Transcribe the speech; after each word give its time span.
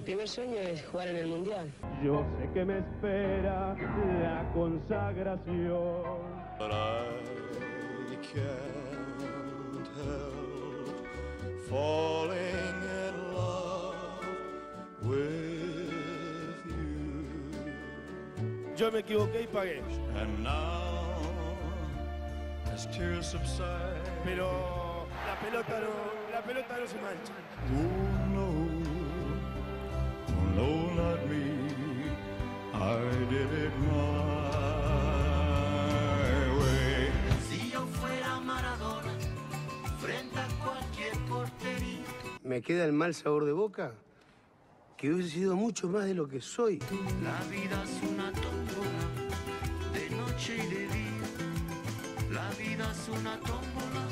Mi 0.00 0.06
primer 0.06 0.26
sueño 0.26 0.56
es 0.56 0.82
jugar 0.86 1.08
en 1.08 1.16
el 1.16 1.26
Mundial. 1.26 1.70
Yo 2.02 2.24
sé 2.38 2.48
que 2.54 2.64
me 2.64 2.78
espera 2.78 3.76
la 4.22 4.50
consagración. 4.54 6.22
But 6.58 6.72
I 6.72 7.04
can't 8.22 9.86
help 9.98 11.06
falling 11.68 12.80
in 13.04 13.34
love 13.34 14.24
with 15.02 15.92
you. 16.64 17.26
Yo 18.74 18.90
me 18.90 19.00
equivoqué 19.00 19.42
y 19.42 19.46
pagué. 19.48 19.82
And 20.18 20.42
now, 20.42 21.18
as 22.72 22.86
tears 22.86 23.26
subside, 23.26 24.00
Pero 24.24 25.06
la 25.26 25.38
pelota 25.40 25.78
no, 25.78 26.32
la 26.32 26.40
pelota 26.40 26.78
no 26.78 26.86
se 26.86 26.96
mancha. 27.02 28.19
No, 30.56 30.66
no, 30.66 30.94
not 30.94 31.20
me. 31.28 31.44
I 32.74 33.00
did 33.30 33.52
it 33.64 33.74
my 33.78 34.50
way. 36.58 37.12
Si 37.48 37.70
yo 37.70 37.86
fuera 37.86 38.40
Maradona, 38.40 39.12
frente 40.00 40.38
a 40.38 40.48
cualquier 40.64 41.14
portería. 41.28 42.06
me 42.42 42.62
queda 42.62 42.84
el 42.84 42.92
mal 42.92 43.14
sabor 43.14 43.44
de 43.44 43.52
boca, 43.52 43.92
que 44.96 45.12
hubiese 45.12 45.30
sido 45.30 45.56
mucho 45.56 45.88
más 45.88 46.06
de 46.06 46.14
lo 46.14 46.26
que 46.28 46.40
soy. 46.40 46.78
La 47.22 47.40
vida 47.48 47.84
es 47.84 48.02
una 48.10 48.32
tómbola, 48.32 49.04
de 49.92 50.10
noche 50.10 50.56
y 50.56 50.66
de 50.74 50.88
día. 50.88 51.28
La 52.32 52.50
vida 52.58 52.90
es 52.90 53.08
una 53.08 53.38
tómbola, 53.40 54.04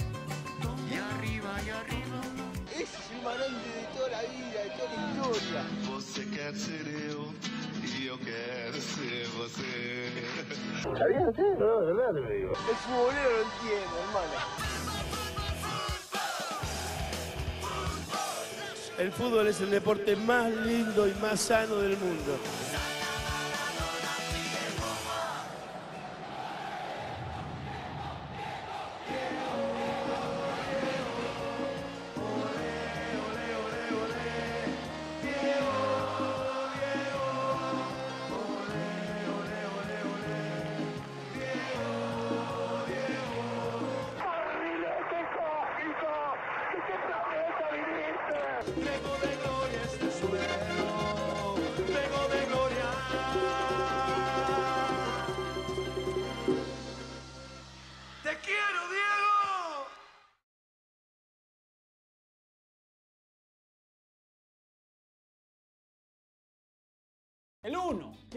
y 0.91 0.94
arriba 0.94 1.62
y 1.66 1.70
arriba. 1.70 2.08
Ese 2.79 2.84
es 2.84 3.11
el 3.11 3.23
marante 3.25 3.69
de 3.75 3.84
toda 3.93 4.09
la 4.09 4.23
vida, 4.23 4.62
de 4.62 4.71
toda 4.78 4.94
la 4.94 5.03
historia. 5.11 5.62
Você 5.91 6.25
quer 6.27 6.55
ser 6.55 6.87
eu 7.11 7.34
e 7.83 8.06
eu 8.06 8.16
quero 8.19 8.81
ser 8.81 9.27
você. 9.37 10.12
¿Sabías 10.97 11.28
usted? 11.28 11.59
No, 11.59 11.81
de 11.81 11.93
verdad 11.93 12.15
te 12.15 12.21
lo 12.21 12.28
digo. 12.31 12.53
El 12.71 12.77
futbolero 12.77 13.31
lo 13.31 13.43
entiende, 13.43 13.97
hermano. 14.05 14.38
El 18.99 19.12
fútbol 19.12 19.47
es 19.49 19.61
el 19.61 19.71
deporte 19.71 20.17
más 20.17 20.50
lindo 20.50 21.09
y 21.09 21.15
más 21.21 21.41
sano 21.41 21.77
del 21.77 21.97
mundo. 21.97 22.38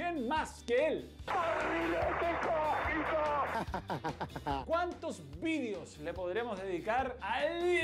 ¿Quién 0.01 0.28
más 0.28 0.63
que 0.63 0.88
él? 0.88 1.07
¿Cuántos 4.66 5.22
vídeos 5.39 6.00
le 6.00 6.12
podremos 6.12 6.59
dedicar 6.59 7.16
al 7.22 7.62
Diego? 7.62 7.84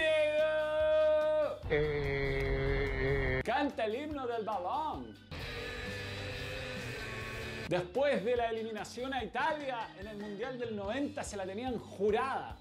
Canta 3.43 3.85
el 3.85 3.95
himno 3.95 4.25
del 4.25 4.43
balón. 4.43 5.15
Después 7.69 8.25
de 8.25 8.35
la 8.35 8.49
eliminación 8.49 9.13
a 9.13 9.23
Italia 9.23 9.89
en 9.99 10.07
el 10.07 10.17
Mundial 10.17 10.57
del 10.57 10.75
90 10.75 11.23
se 11.23 11.37
la 11.37 11.45
tenían 11.45 11.77
jurada. 11.77 12.57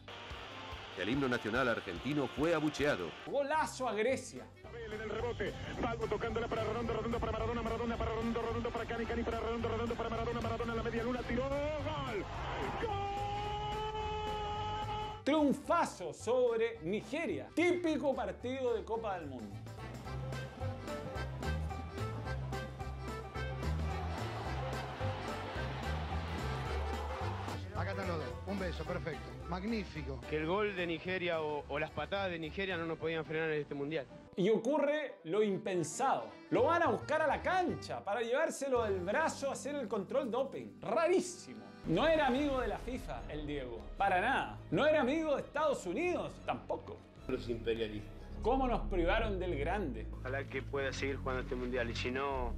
El 0.98 1.08
himno 1.08 1.28
nacional 1.28 1.66
argentino 1.68 2.26
fue 2.26 2.54
abucheado. 2.54 3.08
Golazo 3.26 3.88
a 3.88 3.94
Grecia. 3.94 4.44
En 4.84 5.00
el 5.00 5.10
rebote. 5.10 5.52
Balbo 5.80 6.06
tocándola 6.06 6.48
para 6.48 6.64
Redondo, 6.64 6.92
Redondo 6.92 7.18
para 7.18 7.32
Maradona, 7.32 7.62
Maradona 7.62 7.96
para 7.96 8.10
Redondo, 8.10 8.42
Redondo 8.42 8.70
para 8.70 8.84
Cani, 8.84 9.04
Cani 9.06 9.22
para 9.22 9.40
Redondo, 9.40 9.68
Redondo 9.68 9.94
para 9.94 10.08
Maradona, 10.10 10.40
Maradona 10.40 10.72
en 10.72 10.76
la 10.76 10.82
media 10.82 11.02
luna, 11.02 11.20
tiró, 11.22 11.42
gol. 11.44 12.24
Triunfazo 15.24 16.12
sobre 16.12 16.78
Nigeria. 16.82 17.48
Típico 17.54 18.14
partido 18.14 18.74
de 18.74 18.84
Copa 18.84 19.18
del 19.18 19.26
Mundo. 19.28 19.56
Acá 27.76 27.90
están 27.90 28.08
los 28.08 28.18
dos. 28.18 28.34
Un 28.46 28.58
beso, 28.58 28.84
perfecto. 28.84 29.28
Magnífico. 29.48 30.20
que 30.30 30.36
el 30.36 30.46
gol 30.46 30.74
de 30.76 30.86
Nigeria 30.86 31.42
o, 31.42 31.64
o 31.68 31.78
las 31.78 31.90
patadas 31.90 32.30
de 32.30 32.38
Nigeria 32.38 32.76
no 32.76 32.86
nos 32.86 32.98
podían 32.98 33.24
frenar 33.24 33.50
en 33.50 33.60
este 33.60 33.74
mundial. 33.74 34.06
Y 34.36 34.50
ocurre 34.50 35.16
lo 35.24 35.42
impensado. 35.42 36.28
Lo 36.50 36.64
van 36.64 36.82
a 36.82 36.88
buscar 36.88 37.22
a 37.22 37.26
la 37.26 37.40
cancha 37.40 38.04
para 38.04 38.20
llevárselo 38.20 38.84
del 38.84 39.00
brazo 39.00 39.48
a 39.48 39.52
hacer 39.52 39.74
el 39.74 39.88
control 39.88 40.30
doping. 40.30 40.78
Rarísimo. 40.80 41.64
No 41.86 42.06
era 42.06 42.26
amigo 42.26 42.60
de 42.60 42.68
la 42.68 42.78
FIFA, 42.78 43.22
el 43.30 43.46
Diego. 43.46 43.80
Para 43.96 44.20
nada. 44.20 44.58
No 44.70 44.86
era 44.86 45.00
amigo 45.00 45.36
de 45.36 45.42
Estados 45.42 45.86
Unidos, 45.86 46.32
tampoco. 46.44 46.98
Los 47.28 47.48
imperialistas. 47.48 48.12
¿Cómo 48.42 48.68
nos 48.68 48.82
privaron 48.90 49.38
del 49.38 49.58
grande? 49.58 50.06
Ojalá 50.20 50.44
que 50.44 50.62
pueda 50.62 50.92
seguir 50.92 51.16
jugando 51.16 51.42
este 51.42 51.54
mundial 51.54 51.88
y 51.90 51.94
si 51.94 52.10
no, 52.10 52.52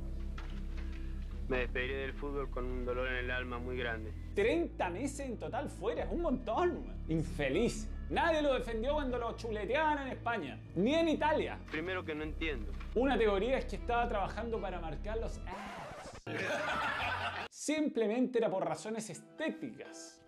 me 1.48 1.58
despediré 1.58 1.98
del 1.98 2.12
fútbol 2.12 2.50
con 2.50 2.64
un 2.64 2.84
dolor 2.84 3.08
en 3.08 3.24
el 3.24 3.30
alma 3.30 3.58
muy 3.58 3.76
grande. 3.76 4.12
30 4.34 4.90
meses 4.90 5.20
en 5.20 5.38
total 5.38 5.70
fuera, 5.70 6.04
es 6.04 6.12
un 6.12 6.22
montón. 6.22 6.86
man. 6.86 6.96
Infeliz. 7.08 7.88
Nadie 8.10 8.40
lo 8.40 8.54
defendió 8.54 8.94
cuando 8.94 9.18
lo 9.18 9.36
chuleteaban 9.36 10.06
en 10.06 10.08
España, 10.08 10.58
ni 10.74 10.94
en 10.94 11.10
Italia. 11.10 11.58
Primero 11.70 12.02
que 12.02 12.14
no 12.14 12.22
entiendo. 12.22 12.72
Una 12.94 13.18
teoría 13.18 13.58
es 13.58 13.66
que 13.66 13.76
estaba 13.76 14.08
trabajando 14.08 14.58
para 14.58 14.80
marcar 14.80 15.18
los 15.18 15.38
ads. 15.46 16.38
Simplemente 17.50 18.38
era 18.38 18.48
por 18.48 18.64
razones 18.64 19.10
estéticas. 19.10 20.22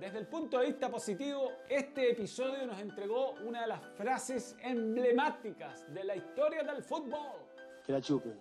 Desde 0.00 0.18
el 0.18 0.26
punto 0.26 0.58
de 0.58 0.66
vista 0.66 0.90
positivo, 0.90 1.52
este 1.68 2.10
episodio 2.10 2.66
nos 2.66 2.80
entregó 2.80 3.34
una 3.44 3.60
de 3.60 3.66
las 3.68 3.82
frases 3.96 4.56
emblemáticas 4.60 5.92
de 5.94 6.02
la 6.02 6.16
historia 6.16 6.64
del 6.64 6.82
fútbol. 6.82 7.38
Que 7.86 7.92
la 7.92 8.00
chupen. 8.00 8.36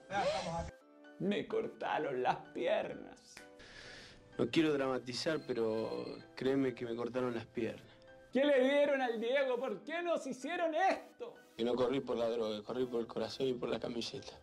Me 1.19 1.46
cortaron 1.46 2.24
las 2.24 2.38
piernas. 2.54 3.36
No 4.40 4.50
quiero 4.50 4.74
dramatizar, 4.74 5.40
pero 5.46 6.18
créeme 6.36 6.74
que 6.74 6.86
me 6.86 6.96
cortaron 6.96 7.36
las 7.36 7.46
piernas. 7.46 7.88
¿Qué 8.31 8.45
le 8.45 8.63
dieron 8.63 9.01
al 9.01 9.19
Diego? 9.19 9.57
¿Por 9.57 9.79
qué 9.83 10.03
nos 10.03 10.25
hicieron 10.27 10.73
esto? 10.75 11.33
Y 11.57 11.63
no 11.63 11.75
corrí 11.75 11.99
por 11.99 12.15
la 12.15 12.29
droga, 12.29 12.61
corrí 12.63 12.85
por 12.85 13.01
el 13.01 13.07
corazón 13.07 13.47
y 13.47 13.53
por 13.53 13.69
la 13.69 13.79
camiseta. 13.79 14.33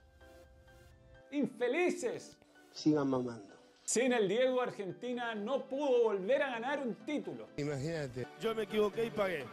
Infelices. 1.31 2.37
Sigan 2.73 3.09
mamando. 3.09 3.55
Sin 3.85 4.13
el 4.13 4.29
Diego, 4.29 4.61
Argentina 4.61 5.35
no 5.37 5.65
pudo 5.67 6.03
volver 6.03 6.43
a 6.43 6.51
ganar 6.51 6.81
un 6.81 6.97
título. 7.07 7.47
Imagínate. 7.57 8.27
Yo 8.41 8.53
me 8.55 8.65
equivoqué 8.65 9.07
y 9.07 9.11
pagué. 9.11 9.45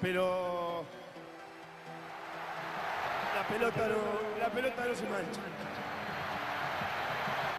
Pero 0.00 0.84
la 3.34 3.48
pelota 3.48 3.88
no, 3.88 4.38
la 4.38 4.52
pelota 4.52 4.86
no 4.86 4.94
se 4.94 5.08
mancha. 5.08 5.40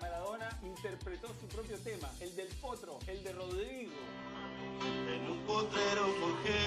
Maradona 0.02 0.50
interpretó 0.64 1.28
su 1.40 1.48
propio 1.48 1.78
tema, 1.80 2.10
el 2.22 2.34
del 2.36 2.48
Potro, 2.62 3.00
el 3.08 3.22
de 3.22 3.34
Rodrigo. 3.34 3.92
En 4.82 5.32
un 5.32 5.40
potrero 5.46 6.06
forjé 6.20 6.60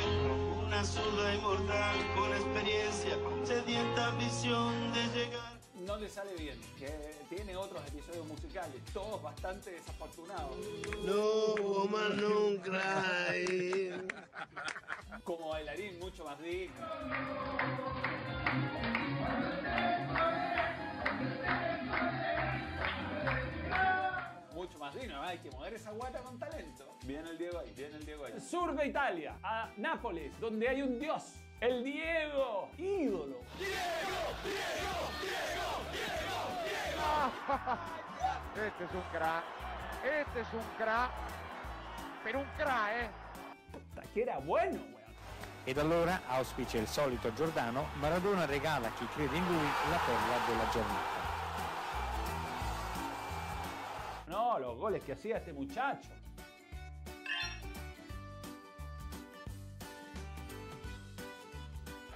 una 0.66 0.84
zurda 0.84 1.34
inmortal 1.34 1.96
con 2.16 2.32
experiencia, 2.32 3.16
sedienta 3.44 4.08
ambición 4.08 4.92
de 4.92 5.06
llegar. 5.18 5.58
No 5.74 5.96
le 5.96 6.08
sale 6.08 6.34
bien, 6.36 6.60
que 6.78 6.88
tiene 7.30 7.56
otros 7.56 7.86
episodios 7.88 8.26
musicales, 8.26 8.82
todos 8.92 9.22
bastante 9.22 9.70
desafortunados. 9.70 10.56
No 11.04 11.54
woman 11.62 12.20
no 12.20 12.62
cry. 12.62 13.92
Como 15.24 15.48
bailarín, 15.48 15.98
mucho 15.98 16.24
más 16.24 16.38
digno. 16.40 16.86
Mucho 24.54 24.78
más 24.78 24.94
digno, 24.94 25.22
hay 25.22 25.38
que 25.38 25.50
mover 25.52 25.74
esa 25.74 25.90
guata 25.92 26.20
con 26.20 26.38
talento. 26.38 26.87
Viene 27.02 27.30
el 27.30 27.38
Diego 27.38 27.58
ahí, 27.58 27.72
viene 27.76 27.96
el 27.96 28.04
Diego 28.04 28.24
ahí. 28.24 28.40
Sur 28.40 28.74
de 28.74 28.86
Italia, 28.86 29.38
a 29.42 29.70
Nápoles, 29.76 30.38
donde 30.40 30.68
hay 30.68 30.82
un 30.82 30.98
dios 30.98 31.34
El 31.60 31.82
Diego, 31.82 32.68
ídolo. 32.78 33.40
Este 38.54 38.84
es 38.84 38.92
un 38.92 39.02
crack. 39.12 39.44
Este 40.04 40.40
es 40.40 40.52
un 40.52 40.62
crack. 40.76 41.10
Per 42.22 42.36
un 42.36 42.44
crack, 42.56 42.90
eh. 42.92 43.10
Puta, 43.72 44.02
que 44.12 44.22
era 44.22 44.38
bueno, 44.38 44.80
weón. 44.80 44.98
Ed 45.64 45.78
allora, 45.78 46.22
auspicia 46.28 46.80
il 46.80 46.86
solito 46.86 47.32
Giordano, 47.34 47.86
Maradona 48.00 48.46
regala 48.46 48.88
a 48.88 48.92
chi 48.94 49.06
crede 49.06 49.36
in 49.36 49.44
lui 49.46 49.68
la 49.90 49.98
perla 50.06 50.38
della 50.46 50.70
giornata. 50.70 51.18
No, 54.28 54.58
los 54.58 54.78
goles 54.78 55.02
que 55.02 55.12
hacía 55.12 55.38
este 55.38 55.52
muchacho. 55.52 56.08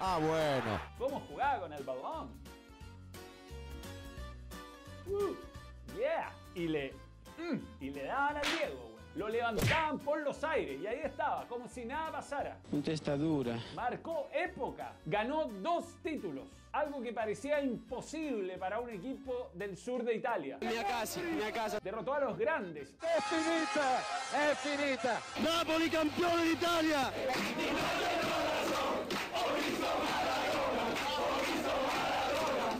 Ah, 0.05 0.19
bueno. 0.19 0.81
¿Cómo 0.97 1.21
jugaba 1.29 1.61
con 1.61 1.71
el 1.71 1.81
balón? 1.85 2.29
Uh, 5.07 5.33
yeah. 5.97 6.29
Y 6.53 6.67
le, 6.67 6.93
mm, 7.37 7.57
y 7.79 7.89
le 7.89 8.03
daban 8.03 8.35
al 8.35 8.43
Diego. 8.57 8.92
Lo 9.15 9.29
levantaban 9.29 9.99
por 9.99 10.21
los 10.21 10.43
aires 10.43 10.81
y 10.81 10.87
ahí 10.87 11.01
estaba, 11.03 11.45
como 11.47 11.67
si 11.67 11.85
nada 11.85 12.11
pasara. 12.11 12.57
Un 12.71 12.81
testadura. 12.81 13.59
Marcó 13.75 14.27
época. 14.33 14.93
Ganó 15.05 15.45
dos 15.45 15.85
títulos. 16.01 16.47
Algo 16.71 16.99
que 17.03 17.13
parecía 17.13 17.61
imposible 17.61 18.57
para 18.57 18.79
un 18.79 18.89
equipo 18.89 19.51
del 19.53 19.77
sur 19.77 20.03
de 20.03 20.15
Italia. 20.15 20.57
Mia 20.61 20.83
casa, 20.83 21.21
mia 21.21 21.51
casa. 21.51 21.79
Derrotó 21.79 22.15
a 22.15 22.21
los 22.21 22.37
grandes. 22.39 22.95
È 22.99 23.21
finita! 23.21 23.99
È 24.33 24.55
finita! 24.55 25.21
Napoli 25.43 25.89
campione 25.89 26.43
d'Italia! 26.45 27.11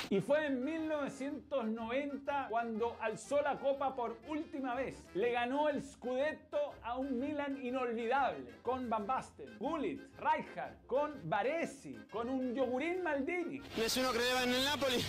Y 0.10 0.22
fue 0.22 0.46
en 0.46 0.64
1990 0.64 2.48
cuando 2.50 2.96
alzó 3.00 3.42
la 3.42 3.58
copa 3.58 3.96
por 3.96 4.18
última 4.28 4.76
vez. 4.76 5.04
Le 5.14 5.32
ganó 5.32 5.70
el 5.70 5.84
Scudetto 5.84 6.76
a 6.84 6.98
un 6.98 7.20
Milan 7.20 7.58
inolvidable, 7.64 8.60
con 8.62 8.90
Van 8.90 9.06
Basten, 9.06 9.58
Gullit, 9.60 10.02
Rijkaard, 10.18 10.86
con 10.86 11.20
Baresi, 11.24 11.98
con 12.12 12.30
un 12.30 12.54
Yogurín 12.54 13.02
Maldini. 13.02 13.62
Nessuno 13.76 14.10
credeva 14.10 14.44
nel 14.46 14.64
Napoli. 14.64 15.04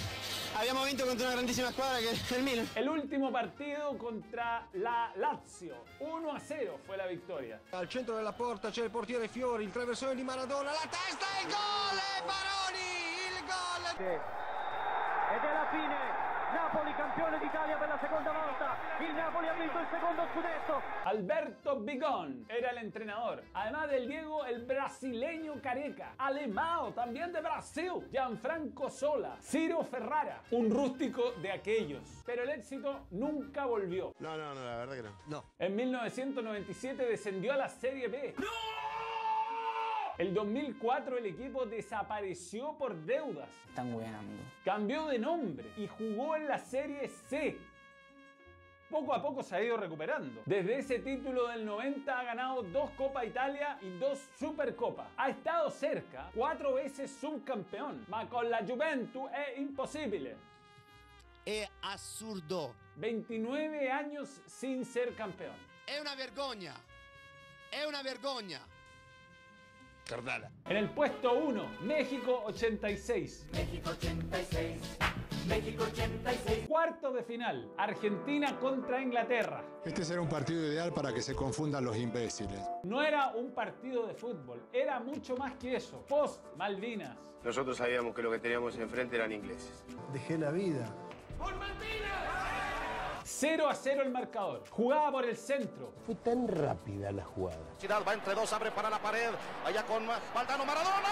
Abbiamo 0.56 0.84
vinto 0.84 1.04
contro 1.04 1.26
una 1.26 1.34
grandissima 1.34 1.70
squadra 1.70 1.98
che 1.98 2.10
è 2.10 2.38
il 2.38 2.44
Milan. 2.44 2.68
El 2.74 2.88
último 2.88 3.30
partido 3.30 3.96
contra 3.96 4.66
la 4.72 5.10
Lazio, 5.16 5.84
1 5.98 6.30
a 6.30 6.38
0 6.38 6.78
fue 6.84 6.96
la 6.96 7.06
victoria. 7.06 7.60
Al 7.70 7.88
centro 7.88 8.14
della 8.14 8.32
porta 8.32 8.70
c'è 8.70 8.84
il 8.84 8.90
portiere 8.90 9.28
Fiori, 9.28 9.64
il 9.64 9.72
traversone 9.72 10.14
di 10.14 10.22
Maradona, 10.22 10.70
la 10.70 10.88
testa 10.88 11.26
e 11.38 11.46
il 11.46 11.48
gol! 11.48 11.98
Baroni, 12.24 12.78
il 13.30 13.44
gol! 13.44 14.53
Fine! 15.70 16.24
Napoli 16.54 16.94
campione 16.94 17.38
d'Italia 17.38 17.76
per 17.76 17.88
la 17.88 17.98
seconda 17.98 18.30
volta! 18.30 18.76
Il 19.00 19.14
Napoli 19.14 19.48
ha 19.48 19.54
vinto 19.54 19.78
il 19.78 19.86
secondo 19.90 20.22
scudetto! 20.32 20.82
Alberto 21.04 21.76
Bigón 21.80 22.44
era 22.46 22.70
el 22.70 22.78
entrenador. 22.78 23.42
Además 23.52 23.90
del 23.90 24.06
Diego, 24.06 24.44
el 24.44 24.64
brasileño 24.64 25.60
Careca. 25.60 26.14
Alemao, 26.16 26.92
también 26.92 27.32
de 27.32 27.40
Brasil. 27.40 28.08
Gianfranco 28.10 28.88
Sola. 28.88 29.36
Ciro 29.40 29.82
Ferrara. 29.82 30.42
Un 30.50 30.70
rústico 30.70 31.32
de 31.42 31.50
aquellos. 31.50 32.22
Pero 32.24 32.44
el 32.44 32.50
éxito 32.50 33.06
nunca 33.10 33.66
volvió. 33.66 34.14
No, 34.20 34.36
no, 34.36 34.54
no, 34.54 34.64
la 34.64 34.76
verdad 34.76 34.94
que 34.94 35.02
no. 35.02 35.12
No. 35.26 35.44
En 35.58 35.74
1997 35.74 37.04
descendió 37.04 37.52
a 37.52 37.56
la 37.56 37.68
Serie 37.68 38.08
B. 38.08 38.34
El 40.16 40.32
2004 40.32 41.18
el 41.18 41.26
equipo 41.26 41.66
desapareció 41.66 42.74
por 42.78 42.94
deudas. 42.94 43.48
Están 43.68 43.92
weando. 43.94 44.42
Cambió 44.64 45.06
de 45.06 45.18
nombre 45.18 45.72
y 45.76 45.88
jugó 45.88 46.36
en 46.36 46.46
la 46.46 46.58
Serie 46.58 47.08
C. 47.08 47.58
Poco 48.88 49.12
a 49.12 49.20
poco 49.20 49.42
se 49.42 49.56
ha 49.56 49.62
ido 49.62 49.76
recuperando. 49.76 50.42
Desde 50.46 50.78
ese 50.78 51.00
título 51.00 51.48
del 51.48 51.66
90 51.66 52.16
ha 52.16 52.22
ganado 52.22 52.62
dos 52.62 52.90
Copa 52.90 53.24
Italia 53.24 53.76
y 53.82 53.90
dos 53.98 54.20
Supercopa. 54.38 55.08
Ha 55.16 55.30
estado 55.30 55.68
cerca, 55.68 56.30
cuatro 56.32 56.74
veces 56.74 57.10
subcampeón. 57.20 58.04
Ma 58.08 58.28
con 58.28 58.48
la 58.48 58.64
Juventus 58.64 59.28
es 59.32 59.58
imposible. 59.58 60.36
È 61.44 61.68
assurdo. 61.82 62.72
29 62.96 63.90
años 63.90 64.28
sin 64.46 64.84
ser 64.84 65.16
campeón. 65.16 65.56
È 65.84 65.98
una 65.98 66.14
vergogna. 66.14 66.74
È 67.68 67.82
una 67.82 68.00
vergogna. 68.02 68.73
Cardala. 70.06 70.50
En 70.68 70.76
el 70.76 70.90
puesto 70.90 71.32
1, 71.34 71.80
México 71.82 72.42
86. 72.46 73.46
México 73.52 73.90
86, 73.90 74.80
México 75.48 75.84
86. 75.84 76.68
Cuarto 76.68 77.12
de 77.12 77.22
final, 77.22 77.72
Argentina 77.78 78.58
contra 78.58 79.00
Inglaterra. 79.00 79.64
Este 79.84 80.04
será 80.04 80.20
un 80.20 80.28
partido 80.28 80.60
ideal 80.60 80.92
para 80.92 81.12
que 81.12 81.22
se 81.22 81.34
confundan 81.34 81.84
los 81.84 81.96
imbéciles. 81.96 82.60
No 82.82 83.02
era 83.02 83.32
un 83.32 83.52
partido 83.54 84.06
de 84.06 84.14
fútbol, 84.14 84.62
era 84.72 85.00
mucho 85.00 85.36
más 85.36 85.54
que 85.54 85.76
eso. 85.76 86.04
Post 86.06 86.44
Malvinas. 86.56 87.16
Nosotros 87.42 87.76
sabíamos 87.76 88.14
que 88.14 88.22
lo 88.22 88.30
que 88.30 88.38
teníamos 88.38 88.76
enfrente 88.76 89.16
eran 89.16 89.32
ingleses. 89.32 89.84
Dejé 90.12 90.36
la 90.36 90.50
vida. 90.50 90.86
0 93.36 93.68
a 93.68 93.74
0 93.74 94.02
el 94.02 94.10
marcador. 94.10 94.62
Jugaba 94.70 95.10
por 95.10 95.24
el 95.24 95.36
centro. 95.36 95.92
Fue 96.06 96.14
tan 96.14 96.46
rápida 96.46 97.10
la 97.10 97.24
jugada. 97.24 97.58
Ciudad 97.78 98.00
va 98.06 98.14
entre 98.14 98.34
dos, 98.34 98.52
abre 98.52 98.70
para 98.70 98.88
la 98.88 98.98
pared. 99.00 99.30
Allá 99.64 99.82
con 99.84 100.06
Valdano 100.06 100.64
Maradona. 100.64 101.08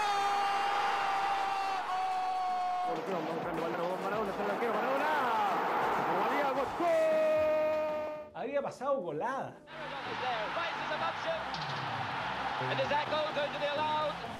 Había 8.35 8.61
pasado 8.61 9.01
golada. 9.01 9.55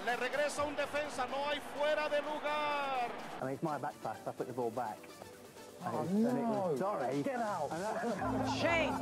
Le 0.06 0.16
regresa 0.18 0.64
un 0.64 0.76
defensa, 0.76 1.26
no 1.28 1.50
hay 1.50 1.60
fuera 1.78 2.08
de 2.08 2.22
lugar. 2.22 3.10
I 3.42 3.46
mean, 3.46 3.54
it's 3.56 3.64
my 3.64 3.78
back 3.78 3.94
pass. 4.02 4.18
I 4.26 4.32
put 4.32 4.48
the 4.48 4.54
ball 4.54 4.72
back. 4.72 4.98
Oh, 5.86 6.04
no. 6.12 6.78
Sorry. 6.78 7.24
Get 7.24 7.36
out. 7.38 7.70
Shame. 8.60 8.94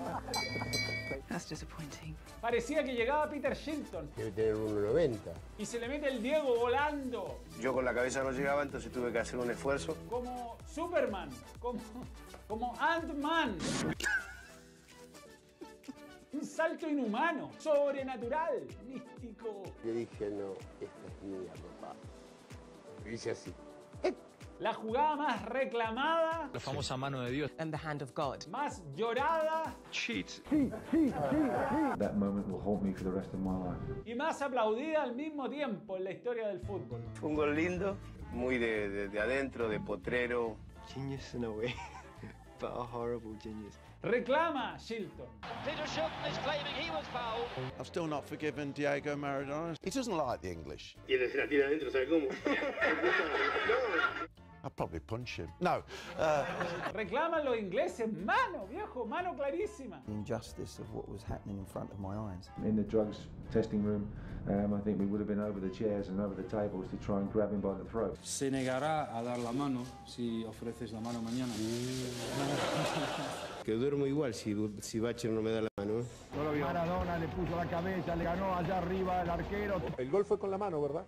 That's 1.30 1.48
disappointing. 1.50 2.16
Parecía 2.42 2.84
que 2.84 2.94
llegaba 2.94 3.30
Peter 3.30 3.54
Shilton 3.56 4.10
Debe 4.18 4.32
tener 4.32 4.56
1,90. 4.56 5.18
y 5.60 5.66
se 5.66 5.80
le 5.80 5.88
mete 5.88 6.08
el 6.08 6.22
Diego 6.22 6.56
volando. 6.58 7.40
Yo 7.60 7.74
con 7.74 7.86
la 7.86 7.94
cabeza 7.94 8.24
no 8.24 8.32
llegaba, 8.32 8.64
entonces 8.64 8.92
tuve 8.92 9.12
que 9.12 9.20
hacer 9.20 9.40
un 9.40 9.50
esfuerzo. 9.52 9.96
Como 10.10 10.58
Superman. 10.68 11.30
Como, 11.60 11.80
como 12.48 12.76
Ant-Man. 12.80 13.58
Un 16.34 16.46
salto 16.46 16.90
inhumano, 16.90 17.52
sobrenatural, 17.60 18.64
místico. 18.88 19.64
Le 19.84 19.92
dije, 19.92 20.30
no, 20.30 20.54
esta 20.80 21.08
es 21.08 21.24
mía, 21.24 21.52
papá. 21.80 21.96
Y 23.06 23.14
hice 23.14 23.32
así. 23.32 23.54
La 24.62 24.74
jugada 24.76 25.16
más 25.16 25.44
reclamada, 25.46 26.48
La 26.54 26.60
famosa 26.60 26.96
mano 26.96 27.22
de 27.22 27.32
Dios. 27.32 27.52
And 27.58 27.72
the 27.74 27.78
hand 27.84 28.04
of 28.04 28.14
God. 28.14 28.46
más 28.48 28.84
llorada 28.96 29.76
Cheat. 29.90 30.44
That 31.98 32.14
moment 32.16 32.48
will 32.48 32.62
haunt 32.62 32.84
me 32.84 32.94
for 32.94 33.04
the 33.06 33.10
rest 33.10 33.34
of 33.34 33.40
my 33.40 33.58
life. 33.58 33.80
y 34.06 34.14
más 34.14 34.40
aplaudida 34.44 35.02
al 35.02 35.16
mismo 35.16 35.50
tiempo 35.50 35.98
en 35.98 36.04
la 36.04 36.12
historia 36.12 36.48
del 36.48 36.60
fútbol. 36.60 37.02
Fue 37.16 37.30
un 37.30 37.36
gol 37.36 37.56
lindo, 37.56 37.98
muy 38.34 38.60
de, 38.60 38.88
de- 38.90 39.08
de 39.10 39.20
adentro, 39.20 39.68
de 39.68 39.80
potrero. 39.80 40.56
Genius 40.94 41.34
in 41.34 41.44
a 41.46 41.50
way, 41.52 41.74
but 42.60 42.70
a 42.70 42.84
horrible 42.84 43.36
genius. 43.42 43.80
Reclama 44.04 44.78
Shilton. 44.78 45.28
Peter 45.66 45.86
Shilton 45.88 46.32
is 46.32 46.38
claiming 46.44 46.74
he 46.76 46.92
was 46.92 47.06
fouled. 47.08 47.48
I've 47.80 47.88
still 47.88 48.06
not 48.08 48.26
forgiven 48.28 48.74
Diego 48.74 49.16
Maradona. 49.16 49.76
He 49.84 49.90
doesn't 49.90 50.16
like 50.16 50.42
the 50.42 50.52
English. 50.52 50.96
Y 51.08 51.16
la 51.18 51.48
tira 51.48 51.66
adentro, 51.66 51.90
¿sabe 51.92 52.08
cómo? 52.08 52.28
I'd 54.64 54.76
probably 54.76 55.00
punch 55.00 55.38
him. 55.38 55.48
No. 55.60 55.84
Uh, 56.20 56.46
Reclaman 56.94 57.44
los 57.46 57.58
ingleses, 57.58 58.08
mano, 58.26 58.68
viejo, 58.70 59.06
mano 59.06 59.34
clarísima. 59.34 60.00
The 60.06 60.14
injustice 60.14 60.80
of 60.80 60.94
what 60.94 61.10
was 61.10 61.24
happening 61.24 61.58
in 61.58 61.66
front 61.66 61.92
of 61.92 62.00
my 62.00 62.16
eyes. 62.16 62.50
In 62.64 62.76
the 62.76 62.84
drugs 62.84 63.28
testing 63.52 63.84
room, 63.84 64.08
um, 64.48 64.74
I 64.74 64.80
think 64.82 65.00
we 65.00 65.06
would 65.08 65.20
have 65.20 65.28
been 65.28 65.40
over 65.40 65.60
the 65.60 65.70
chairs 65.70 66.10
and 66.10 66.20
over 66.20 66.36
the 66.36 66.44
tables 66.44 66.86
to 66.90 66.98
try 66.98 67.18
and 67.18 67.32
grab 67.32 67.52
him 67.52 67.60
by 67.62 67.74
the 67.74 67.86
throat. 67.86 68.18
Se 68.22 68.50
negará 68.52 69.10
a 69.18 69.24
dar 69.24 69.40
la 69.40 69.52
mano 69.52 69.84
si 70.06 70.44
ofreces 70.46 70.92
la 70.92 71.00
mano 71.00 71.22
mañana. 71.22 71.54
Que 73.64 73.74
duermo 73.74 74.06
igual 74.06 74.34
si, 74.34 74.56
si 74.82 75.00
Bacher 75.00 75.32
no 75.32 75.42
me 75.42 75.52
da 75.52 75.62
la 75.62 75.70
mano. 75.78 76.00
¿eh? 76.00 76.60
Maradona 76.60 77.18
le 77.18 77.28
puso 77.28 77.56
la 77.56 77.66
cabeza, 77.66 78.16
le 78.16 78.24
ganó 78.24 78.56
allá 78.56 78.78
arriba 78.78 79.22
el 79.22 79.30
arquero. 79.30 79.82
El 79.98 80.10
gol 80.10 80.26
fue 80.26 80.40
con 80.40 80.50
la 80.50 80.58
mano, 80.58 80.82
¿verdad? 80.82 81.06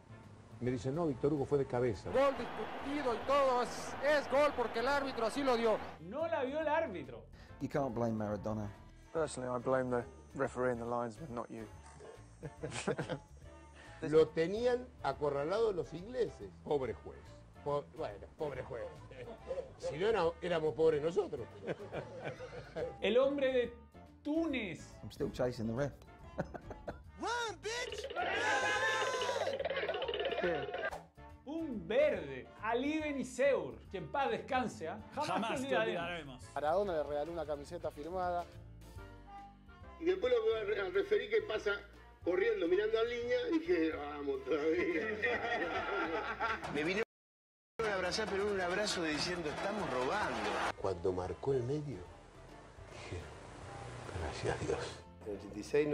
Me 0.64 0.72
dice, 0.72 0.92
no, 0.94 1.06
Víctor 1.08 1.34
Hugo 1.34 1.46
fue 1.46 1.58
de 1.58 1.66
cabeza. 1.66 2.10
Gol 2.10 2.34
discutido 2.38 3.14
y 3.14 3.18
todo, 3.28 3.62
es, 3.64 3.94
es 4.18 4.32
gol 4.32 4.54
porque 4.56 4.80
el 4.80 4.88
árbitro 4.88 5.26
así 5.26 5.44
lo 5.44 5.58
dio. 5.58 5.78
No 6.02 6.26
la 6.28 6.44
vio 6.44 6.62
el 6.62 6.68
árbitro. 6.70 7.22
You 7.60 7.68
can't 7.70 7.94
blame 7.94 8.14
Maradona. 8.14 8.70
Personally, 9.12 9.52
I 9.54 9.62
blame 9.62 9.90
the 9.90 10.06
referee 10.40 10.72
and 10.72 10.80
the 10.82 10.86
linesman, 10.86 11.36
not 11.36 11.50
you. 11.50 11.66
Lo 14.10 14.28
tenían 14.30 14.86
acorralado 15.04 15.72
los 15.72 15.94
ingleses. 15.94 16.50
Pobre 16.64 16.94
juez. 16.94 17.20
Po- 17.64 17.86
bueno, 17.96 18.28
pobre 18.38 18.64
juez. 18.64 18.84
Si 19.80 19.98
no 19.98 20.08
era- 20.08 20.26
éramos 20.42 20.74
pobres 20.76 21.02
nosotros. 21.02 21.48
El 23.02 23.18
hombre 23.18 23.54
de 23.54 23.74
Túnez. 24.24 24.94
I'm 25.04 25.12
still 25.12 25.32
chasing 25.32 25.68
the 25.68 25.74
ref. 25.74 25.94
Ali 32.74 33.00
Beniseur. 33.00 33.76
Que 33.92 34.00
en 34.00 34.08
paz 34.08 34.32
descanse. 34.32 34.88
¿ah? 34.88 34.98
Jamás, 35.14 35.62
te 35.62 35.76
olvidaremos. 35.78 36.44
Maradona 36.56 36.94
le 36.94 37.04
regaló 37.04 37.32
una 37.32 37.46
camiseta 37.46 37.92
firmada. 37.92 38.46
Y 40.00 40.06
después 40.06 40.34
lo 40.34 40.44
veo 40.44 40.86
al 40.86 40.94
referí 40.94 41.30
que 41.30 41.42
pasa 41.44 41.72
corriendo, 42.24 42.68
mirando 42.68 43.00
a 43.00 43.04
línea, 43.04 43.38
y 43.52 43.60
dije, 43.60 43.92
vamos 43.92 44.44
todavía. 44.44 45.08
Me 46.74 46.84
vino 46.84 47.04
a 47.80 47.94
abrazar, 47.94 48.28
pero 48.30 48.48
un 48.48 48.60
abrazo 48.60 49.04
diciendo, 49.04 49.50
estamos 49.50 49.90
robando. 49.92 50.50
Cuando 50.82 51.14
marcó 51.14 51.54
el 51.54 51.64
medio, 51.64 52.00
dije, 52.92 53.22
gracias 54.20 54.56
a 54.56 54.66
Dios. 54.66 55.03
En 55.26 55.32
el 55.32 55.38
86 55.38 55.88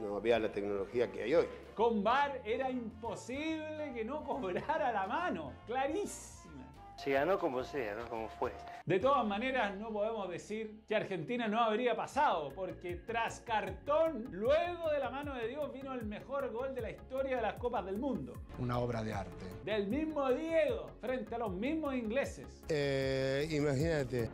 no, 0.00 0.16
había 0.16 0.38
la 0.38 0.50
tecnología 0.50 1.10
que 1.10 1.22
hay 1.22 1.34
hoy. 1.34 1.46
Con 1.74 2.02
VAR 2.02 2.40
era 2.44 2.70
imposible 2.70 3.92
que 3.94 4.04
no 4.04 4.24
cobrara 4.24 4.92
la 4.92 5.06
mano. 5.06 5.52
Clarísima. 5.66 6.35
Se 6.96 7.10
ganó 7.12 7.38
como 7.38 7.62
sea, 7.62 7.94
no 7.94 8.08
como 8.08 8.28
fue. 8.28 8.52
De 8.86 8.98
todas 8.98 9.26
maneras, 9.26 9.76
no 9.76 9.90
podemos 9.90 10.30
decir 10.30 10.82
que 10.88 10.96
Argentina 10.96 11.46
no 11.46 11.60
habría 11.60 11.94
pasado, 11.94 12.52
porque 12.54 12.96
tras 13.06 13.40
cartón, 13.40 14.26
luego 14.30 14.90
de 14.90 14.98
la 14.98 15.10
mano 15.10 15.34
de 15.34 15.48
Dios, 15.48 15.72
vino 15.72 15.92
el 15.92 16.06
mejor 16.06 16.50
gol 16.52 16.74
de 16.74 16.80
la 16.80 16.90
historia 16.90 17.36
de 17.36 17.42
las 17.42 17.54
Copas 17.54 17.84
del 17.84 17.98
Mundo. 17.98 18.32
Una 18.58 18.78
obra 18.78 19.02
de 19.02 19.12
arte. 19.12 19.44
Del 19.64 19.88
mismo 19.88 20.30
Diego, 20.30 20.90
frente 21.00 21.34
a 21.34 21.38
los 21.38 21.52
mismos 21.52 21.94
ingleses. 21.94 22.64
Eh, 22.70 23.46
imagínate. 23.50 24.30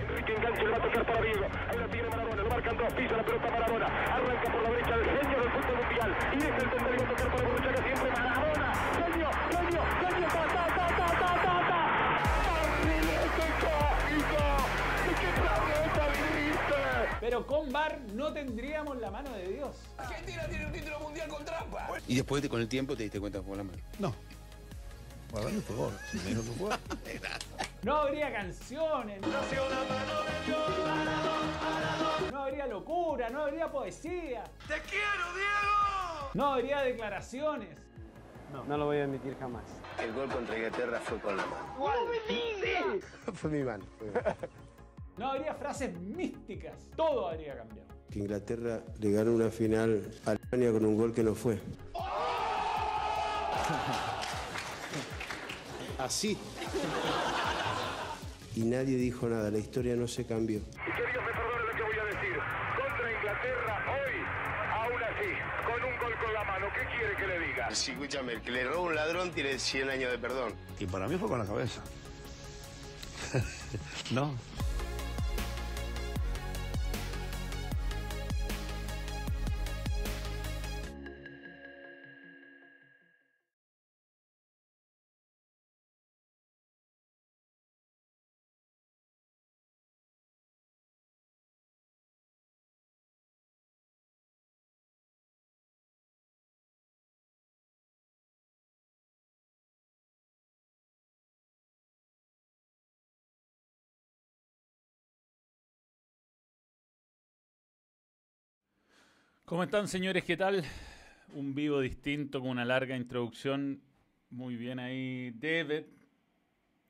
Enrique 0.00 0.34
engancha, 0.36 0.62
le 0.62 0.70
va 0.70 0.76
a 0.76 0.82
tocar 0.82 1.06
para 1.06 1.22
Diego. 1.22 1.44
Ahí 1.68 1.78
la 1.78 1.88
tiene 1.88 2.08
Maradona, 2.08 2.42
lo 2.42 2.48
marcan 2.48 2.76
dos, 2.78 2.92
pisa 2.94 3.16
la 3.16 3.24
pelota 3.24 3.50
Maradona. 3.50 3.86
Arranca 3.86 4.52
por 4.52 4.62
la 4.62 4.70
derecha 4.70 4.94
el 4.94 5.04
genio 5.04 5.40
del 5.40 5.50
fútbol 5.50 5.76
mundial. 5.76 6.16
Y 6.32 6.36
deja 6.36 6.56
el 6.56 6.64
y 6.64 6.98
va 6.98 7.04
a 7.04 7.16
tocar 7.16 7.32
para 7.32 7.48
Borruchaga 7.48 7.75
con 17.56 17.72
VAR 17.72 17.98
no 18.12 18.32
tendríamos 18.34 18.98
la 18.98 19.10
mano 19.10 19.32
de 19.32 19.48
Dios. 19.48 19.70
Argentina 19.96 20.46
tiene 20.48 20.66
un 20.66 20.72
título 20.72 21.00
mundial 21.00 21.28
con 21.28 21.42
trampa. 21.44 21.88
Y 22.06 22.16
después 22.16 22.42
de- 22.42 22.48
con 22.50 22.60
el 22.60 22.68
tiempo 22.68 22.94
te 22.96 23.04
diste 23.04 23.18
cuenta 23.18 23.38
que 23.38 23.44
fue 23.46 23.56
la 23.56 23.64
mano. 23.64 23.78
No. 23.98 24.14
Dijo 25.32 26.42
que 26.42 26.50
fue. 26.52 26.76
No 27.82 27.96
habría 27.96 28.32
canciones, 28.32 29.20
no, 29.20 29.28
no 32.32 32.38
habría 32.42 32.66
locura, 32.66 33.28
no 33.30 33.42
habría 33.42 33.70
poesía, 33.70 34.44
¡Te 34.66 34.80
quiero, 34.82 35.34
Diego! 35.34 36.30
no 36.34 36.46
habría 36.54 36.80
declaraciones. 36.82 37.76
No 38.66 38.76
lo 38.78 38.86
voy 38.86 38.98
a 38.98 39.04
admitir 39.04 39.36
jamás. 39.38 39.64
El 40.02 40.12
gol 40.14 40.28
contra 40.28 40.56
Inglaterra 40.56 41.00
fue 41.00 41.18
con 41.20 41.36
la 41.36 41.44
mano. 41.46 41.76
Fue 43.34 43.50
mi 43.50 43.62
mano. 43.64 43.84
fue 43.98 44.06
mi 44.08 44.14
mano. 44.14 44.36
No 45.16 45.30
habría 45.30 45.54
frases 45.54 45.98
místicas. 45.98 46.74
Todo 46.94 47.28
habría 47.28 47.56
cambiado. 47.56 47.88
Que 48.10 48.18
Inglaterra 48.18 48.82
le 49.00 49.12
ganó 49.12 49.32
una 49.32 49.48
final 49.50 50.10
a 50.26 50.32
Alemania 50.32 50.72
con 50.72 50.84
un 50.84 50.94
gol 50.96 51.14
que 51.14 51.22
no 51.22 51.34
fue. 51.34 51.58
Así. 55.98 56.36
Y 58.54 58.60
nadie 58.60 58.96
dijo 58.96 59.26
nada, 59.28 59.50
la 59.50 59.58
historia 59.58 59.96
no 59.96 60.06
se 60.06 60.24
cambió. 60.26 60.58
Y 60.58 60.62
que 60.62 60.70
Dios 61.10 61.24
me 61.24 61.32
perdone 61.32 61.64
lo 61.64 61.72
que 61.76 61.82
voy 61.82 61.98
a 61.98 62.04
decir. 62.04 62.36
Contra 62.76 63.12
Inglaterra 63.12 63.84
hoy, 63.92 64.20
aún 64.72 65.02
así, 65.02 65.32
con 65.66 65.82
un 65.82 65.98
gol 65.98 66.14
con 66.22 66.32
la 66.32 66.44
mano, 66.44 66.66
¿qué 66.74 66.86
quiere 66.96 67.16
que 67.16 67.26
le 67.26 67.40
diga? 67.46 67.74
Sí, 67.74 67.90
escúchame, 67.92 68.34
el 68.34 68.42
que 68.42 68.50
le 68.50 68.64
roba 68.64 68.82
un 68.82 68.94
ladrón 68.94 69.30
tiene 69.32 69.58
100 69.58 69.88
años 69.90 70.10
de 70.10 70.18
perdón. 70.18 70.52
Y 70.78 70.84
para 70.86 71.08
mí 71.08 71.16
fue 71.16 71.28
con 71.28 71.38
la 71.38 71.46
cabeza. 71.46 71.82
no. 74.12 74.34
¿Cómo 109.46 109.62
están, 109.62 109.86
señores? 109.86 110.24
¿Qué 110.24 110.36
tal? 110.36 110.64
Un 111.32 111.54
vivo 111.54 111.78
distinto 111.78 112.40
con 112.40 112.48
una 112.48 112.64
larga 112.64 112.96
introducción. 112.96 113.80
Muy 114.28 114.56
bien 114.56 114.80
ahí, 114.80 115.30
David. 115.30 115.84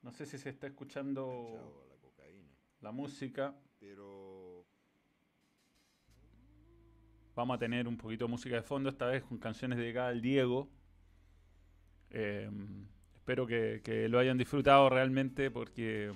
No 0.00 0.10
sé 0.10 0.25
si 0.25 0.38
se 0.38 0.48
está 0.48 0.66
escuchando 0.66 1.60
la 2.80 2.92
música. 2.92 3.54
Pero 3.78 4.64
Vamos 7.34 7.56
a 7.56 7.58
tener 7.58 7.86
un 7.86 7.98
poquito 7.98 8.25
de 8.25 8.30
música 8.30 8.56
de 8.56 8.62
fondo, 8.62 8.88
esta 8.88 9.04
vez 9.04 9.22
con 9.22 9.36
canciones 9.36 9.76
dedicadas 9.76 10.12
al 10.12 10.22
Diego. 10.22 10.70
Eh, 12.08 12.48
espero 13.16 13.46
que, 13.46 13.82
que 13.84 14.08
lo 14.08 14.18
hayan 14.18 14.38
disfrutado 14.38 14.88
realmente 14.88 15.50
porque 15.50 16.10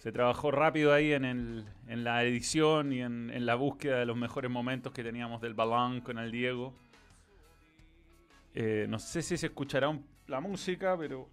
se 0.00 0.12
trabajó 0.12 0.50
rápido 0.50 0.92
ahí 0.92 1.12
en, 1.12 1.24
el- 1.24 1.64
en 1.86 2.04
la 2.04 2.24
edición 2.24 2.92
y 2.92 3.02
en, 3.02 3.30
en 3.30 3.44
la 3.46 3.54
búsqueda 3.54 3.98
de 3.98 4.06
los 4.06 4.16
mejores 4.16 4.50
momentos 4.50 4.92
que 4.92 5.04
teníamos 5.04 5.40
del 5.40 5.54
balón 5.54 6.00
con 6.00 6.18
el 6.18 6.30
Diego. 6.32 6.74
Eh, 8.54 8.86
no 8.88 8.98
sé 8.98 9.22
si 9.22 9.36
se 9.36 9.46
escuchará 9.46 9.96
la 10.26 10.40
música, 10.40 10.96
pero 10.98 11.28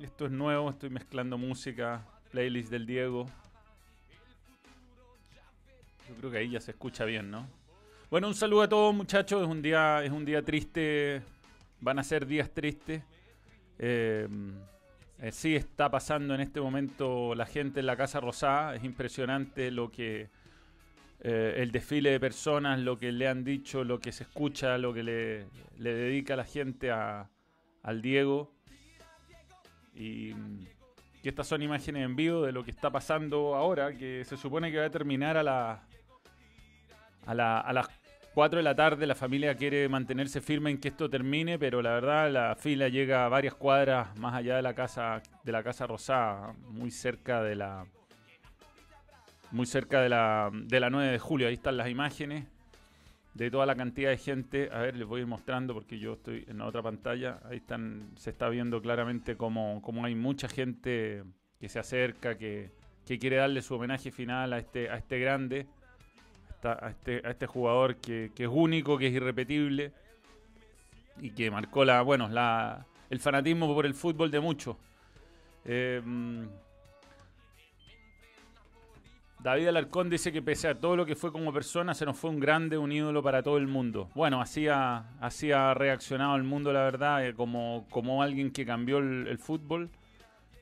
esto 0.00 0.26
es 0.26 0.32
nuevo, 0.32 0.68
estoy 0.68 0.90
mezclando 0.90 1.38
música, 1.38 2.04
playlist 2.32 2.70
del 2.70 2.86
Diego. 2.86 3.26
Yo 6.08 6.14
creo 6.16 6.30
que 6.30 6.38
ahí 6.38 6.50
ya 6.50 6.60
se 6.60 6.72
escucha 6.72 7.04
bien, 7.04 7.30
¿no? 7.30 7.46
Bueno, 8.10 8.26
un 8.28 8.34
saludo 8.34 8.62
a 8.62 8.68
todos 8.68 8.94
muchachos, 8.94 9.42
es 9.42 9.48
un 9.48 9.62
día, 9.62 10.02
es 10.02 10.10
un 10.10 10.24
día 10.24 10.42
triste, 10.42 11.22
van 11.80 11.98
a 11.98 12.02
ser 12.02 12.26
días 12.26 12.50
tristes. 12.50 13.02
Eh, 13.78 14.26
eh, 15.20 15.32
sí 15.32 15.56
está 15.56 15.90
pasando 15.90 16.34
en 16.34 16.40
este 16.40 16.60
momento 16.60 17.34
la 17.34 17.46
gente 17.46 17.80
en 17.80 17.86
la 17.86 17.96
Casa 17.96 18.20
Rosada, 18.20 18.74
es 18.76 18.84
impresionante 18.84 19.70
lo 19.70 19.90
que 19.90 20.28
eh, 21.20 21.54
el 21.58 21.72
desfile 21.72 22.10
de 22.10 22.20
personas, 22.20 22.78
lo 22.78 22.98
que 22.98 23.10
le 23.12 23.26
han 23.26 23.42
dicho, 23.44 23.82
lo 23.84 23.98
que 23.98 24.12
se 24.12 24.22
escucha, 24.24 24.78
lo 24.78 24.94
que 24.94 25.02
le, 25.02 25.46
le 25.78 25.94
dedica 25.94 26.36
la 26.36 26.44
gente 26.44 26.90
a, 26.92 27.28
al 27.82 28.00
Diego. 28.02 28.52
Y 29.94 30.32
mm, 30.34 30.66
que 31.22 31.28
estas 31.30 31.48
son 31.48 31.60
imágenes 31.62 32.04
en 32.04 32.14
vivo 32.14 32.42
de 32.42 32.52
lo 32.52 32.62
que 32.62 32.70
está 32.70 32.90
pasando 32.90 33.56
ahora, 33.56 33.92
que 33.96 34.24
se 34.24 34.36
supone 34.36 34.70
que 34.70 34.78
va 34.78 34.86
a 34.86 34.90
terminar 34.90 35.36
a 35.36 35.42
la, 35.42 35.82
a, 37.26 37.34
la- 37.34 37.60
a 37.60 37.72
las 37.72 37.88
4 38.34 38.58
de 38.58 38.62
la 38.62 38.74
tarde 38.74 39.06
la 39.06 39.14
familia 39.14 39.54
quiere 39.56 39.88
mantenerse 39.88 40.40
firme 40.40 40.70
en 40.70 40.78
que 40.78 40.88
esto 40.88 41.10
termine, 41.10 41.58
pero 41.58 41.82
la 41.82 41.90
verdad 41.90 42.30
la 42.30 42.54
fila 42.56 42.88
llega 42.88 43.24
a 43.24 43.28
varias 43.28 43.54
cuadras 43.54 44.16
más 44.18 44.34
allá 44.34 44.56
de 44.56 44.62
la 44.62 44.74
casa 44.74 45.22
de 45.42 45.52
la 45.52 45.62
casa 45.62 45.86
Rosada, 45.86 46.54
muy 46.68 46.90
cerca 46.90 47.42
de 47.42 47.56
la 47.56 47.86
muy 49.50 49.66
cerca 49.66 50.00
de 50.02 50.08
la 50.08 50.50
de 50.52 50.80
la 50.80 50.90
9 50.90 51.10
de 51.10 51.18
julio. 51.18 51.48
Ahí 51.48 51.54
están 51.54 51.76
las 51.76 51.88
imágenes 51.88 52.44
de 53.34 53.50
toda 53.50 53.66
la 53.66 53.74
cantidad 53.74 54.10
de 54.10 54.18
gente. 54.18 54.68
A 54.72 54.78
ver, 54.82 54.96
les 54.96 55.06
voy 55.06 55.20
a 55.20 55.22
ir 55.22 55.26
mostrando 55.26 55.74
porque 55.74 55.98
yo 55.98 56.14
estoy 56.14 56.44
en 56.48 56.58
la 56.58 56.66
otra 56.66 56.82
pantalla. 56.82 57.40
Ahí 57.44 57.56
están 57.56 58.10
se 58.16 58.30
está 58.30 58.48
viendo 58.48 58.80
claramente 58.80 59.36
cómo, 59.36 59.80
cómo 59.82 60.04
hay 60.04 60.14
mucha 60.14 60.48
gente 60.48 61.24
que 61.58 61.68
se 61.68 61.78
acerca, 61.78 62.36
que, 62.36 62.70
que 63.04 63.18
quiere 63.18 63.36
darle 63.36 63.62
su 63.62 63.74
homenaje 63.74 64.12
final 64.12 64.52
a 64.52 64.58
este 64.58 64.90
a 64.90 64.96
este 64.96 65.18
grande 65.18 65.66
este, 66.88 67.22
a 67.24 67.30
este 67.30 67.46
jugador 67.46 67.96
que, 67.96 68.32
es 68.36 68.48
único, 68.50 68.98
que 68.98 69.08
es 69.08 69.14
irrepetible 69.14 69.92
y 71.20 71.30
que 71.30 71.50
marcó 71.50 71.84
la, 71.84 72.02
bueno, 72.02 72.28
la, 72.28 72.86
el 73.10 73.20
fanatismo 73.20 73.72
por 73.74 73.86
el 73.86 73.94
fútbol 73.94 74.30
de 74.30 74.40
muchos. 74.40 74.76
Eh, 75.64 76.00
mm, 76.04 76.44
David 79.40 79.68
Alarcón 79.68 80.10
dice 80.10 80.32
que 80.32 80.42
pese 80.42 80.68
a 80.68 80.74
todo 80.74 80.96
lo 80.96 81.06
que 81.06 81.14
fue 81.14 81.30
como 81.30 81.52
persona, 81.52 81.94
se 81.94 82.04
nos 82.04 82.16
fue 82.16 82.30
un 82.30 82.40
grande, 82.40 82.76
un 82.76 82.90
ídolo 82.90 83.22
para 83.22 83.42
todo 83.42 83.56
el 83.56 83.68
mundo. 83.68 84.10
Bueno, 84.14 84.40
así 84.40 84.66
ha, 84.68 85.74
reaccionado 85.74 86.34
el 86.36 86.42
mundo, 86.42 86.72
la 86.72 86.82
verdad, 86.82 87.24
eh, 87.24 87.34
como, 87.34 87.86
como 87.90 88.22
alguien 88.22 88.50
que 88.50 88.66
cambió 88.66 88.98
el 88.98 89.38
fútbol. 89.38 89.90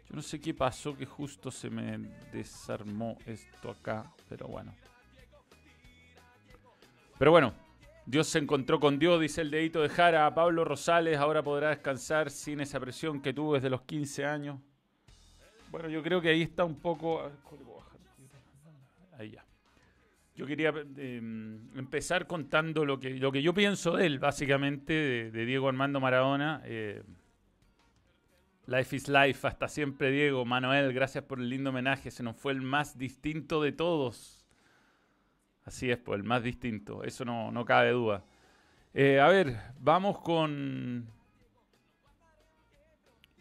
Yo 0.09 0.15
no 0.15 0.23
sé 0.23 0.41
qué 0.41 0.55
pasó, 0.55 0.97
que 0.97 1.05
justo 1.05 1.51
se 1.51 1.69
me 1.69 1.99
desarmó 2.33 3.19
esto 3.27 3.71
acá, 3.71 4.05
pero 4.29 4.47
bueno. 4.47 4.73
Pero 7.19 7.31
bueno, 7.31 7.55
Dios 8.05 8.29
se 8.29 8.39
encontró 8.39 8.79
con 8.79 8.99
Dios, 8.99 9.21
dice 9.21 9.41
el 9.41 9.51
dedito 9.51 9.83
de 9.83 9.89
Jara. 9.89 10.33
Pablo 10.35 10.65
Rosales 10.65 11.19
ahora 11.19 11.43
podrá 11.43 11.71
descansar 11.71 12.31
sin 12.31 12.61
esa 12.61 12.79
presión 12.79 13.21
que 13.21 13.33
tuvo 13.33 13.55
desde 13.55 13.71
los 13.71 13.83
15 13.83 14.25
años. 14.25 14.61
Bueno, 15.71 15.89
yo 15.89 16.03
creo 16.03 16.21
que 16.21 16.29
ahí 16.29 16.43
está 16.43 16.65
un 16.65 16.77
poco... 16.77 17.31
Ahí 19.19 19.31
ya. 19.31 19.45
Yo 20.37 20.47
quería 20.47 20.73
eh, 20.99 21.17
empezar 21.75 22.27
contando 22.27 22.85
lo 22.85 23.01
que, 23.01 23.11
lo 23.11 23.33
que 23.33 23.41
yo 23.41 23.55
pienso 23.55 23.97
de 23.97 24.07
él, 24.07 24.19
básicamente, 24.19 24.93
de, 24.93 25.31
de 25.31 25.47
Diego 25.47 25.69
Armando 25.69 25.99
Maradona. 25.99 26.61
Eh, 26.65 27.03
life 28.67 28.95
is 28.95 29.09
life, 29.09 29.47
hasta 29.47 29.67
siempre 29.67 30.11
Diego. 30.11 30.45
Manuel, 30.45 30.93
gracias 30.93 31.25
por 31.25 31.41
el 31.41 31.49
lindo 31.49 31.71
homenaje. 31.71 32.11
Se 32.11 32.23
nos 32.23 32.37
fue 32.37 32.53
el 32.53 32.61
más 32.61 32.99
distinto 32.99 33.63
de 33.63 33.73
todos. 33.73 34.36
Así 35.67 35.91
es, 35.91 35.99
pues 35.99 36.21
el 36.21 36.25
más 36.25 36.45
distinto. 36.45 37.03
Eso 37.03 37.25
no, 37.25 37.51
no 37.51 37.65
cabe 37.65 37.91
duda. 37.91 38.23
Eh, 38.95 39.21
a 39.21 39.27
ver, 39.27 39.57
vamos 39.81 40.21
con... 40.21 41.05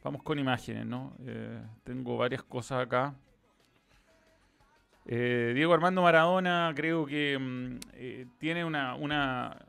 Vamos 0.04 0.24
con 0.24 0.40
imágenes, 0.40 0.88
¿no? 0.88 1.16
Eh, 1.26 1.62
tengo 1.84 2.18
varias 2.18 2.44
cosas 2.44 2.84
acá. 2.84 3.16
Eh, 5.06 5.52
Diego 5.54 5.74
Armando 5.74 6.02
Maradona 6.02 6.74
creo 6.76 7.06
que 7.06 7.38
mm, 7.40 7.80
tiene 8.40 8.66
una, 8.66 8.96
una... 8.96 9.64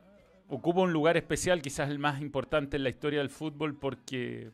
Ocupa 0.49 0.81
un 0.81 0.91
lugar 0.91 1.15
especial, 1.15 1.61
quizás 1.61 1.89
el 1.91 1.99
más 1.99 2.21
importante 2.21 2.77
en 2.77 2.83
la 2.83 2.89
historia 2.89 3.19
del 3.19 3.29
fútbol, 3.29 3.75
porque 3.75 4.49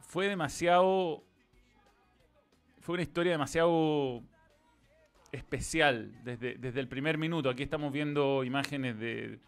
fue 0.00 0.26
demasiado... 0.26 1.22
Fue 2.80 2.94
una 2.94 3.02
historia 3.02 3.32
demasiado 3.32 4.22
especial 5.36 6.12
desde, 6.24 6.54
desde 6.56 6.80
el 6.80 6.88
primer 6.88 7.18
minuto. 7.18 7.48
Aquí 7.50 7.62
estamos 7.62 7.92
viendo 7.92 8.44
imágenes 8.44 8.98
de, 8.98 9.38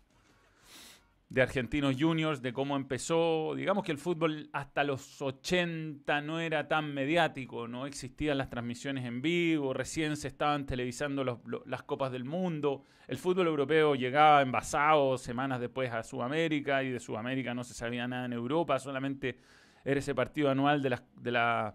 de 1.28 1.42
Argentinos 1.42 1.96
Juniors, 1.98 2.40
de 2.40 2.52
cómo 2.52 2.76
empezó. 2.76 3.54
Digamos 3.54 3.84
que 3.84 3.92
el 3.92 3.98
fútbol 3.98 4.48
hasta 4.52 4.84
los 4.84 5.20
80 5.20 6.20
no 6.22 6.40
era 6.40 6.68
tan 6.68 6.94
mediático, 6.94 7.68
no 7.68 7.86
existían 7.86 8.38
las 8.38 8.48
transmisiones 8.50 9.04
en 9.04 9.20
vivo, 9.20 9.74
recién 9.74 10.16
se 10.16 10.28
estaban 10.28 10.64
televisando 10.66 11.24
las 11.66 11.82
Copas 11.82 12.12
del 12.12 12.24
Mundo. 12.24 12.84
El 13.06 13.18
fútbol 13.18 13.46
europeo 13.46 13.94
llegaba 13.94 14.42
envasado 14.42 15.18
semanas 15.18 15.60
después 15.60 15.92
a 15.92 16.02
Sudamérica 16.02 16.82
y 16.82 16.90
de 16.90 17.00
Sudamérica 17.00 17.54
no 17.54 17.64
se 17.64 17.74
sabía 17.74 18.06
nada 18.06 18.26
en 18.26 18.32
Europa, 18.32 18.78
solamente 18.78 19.38
era 19.84 20.00
ese 20.00 20.14
partido 20.14 20.50
anual 20.50 20.82
de 20.82 20.90
las, 20.90 21.02
de 21.16 21.30
la- 21.32 21.74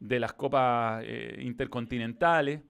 de 0.00 0.20
las 0.20 0.32
Copas 0.34 1.02
eh, 1.04 1.40
Intercontinentales 1.42 2.60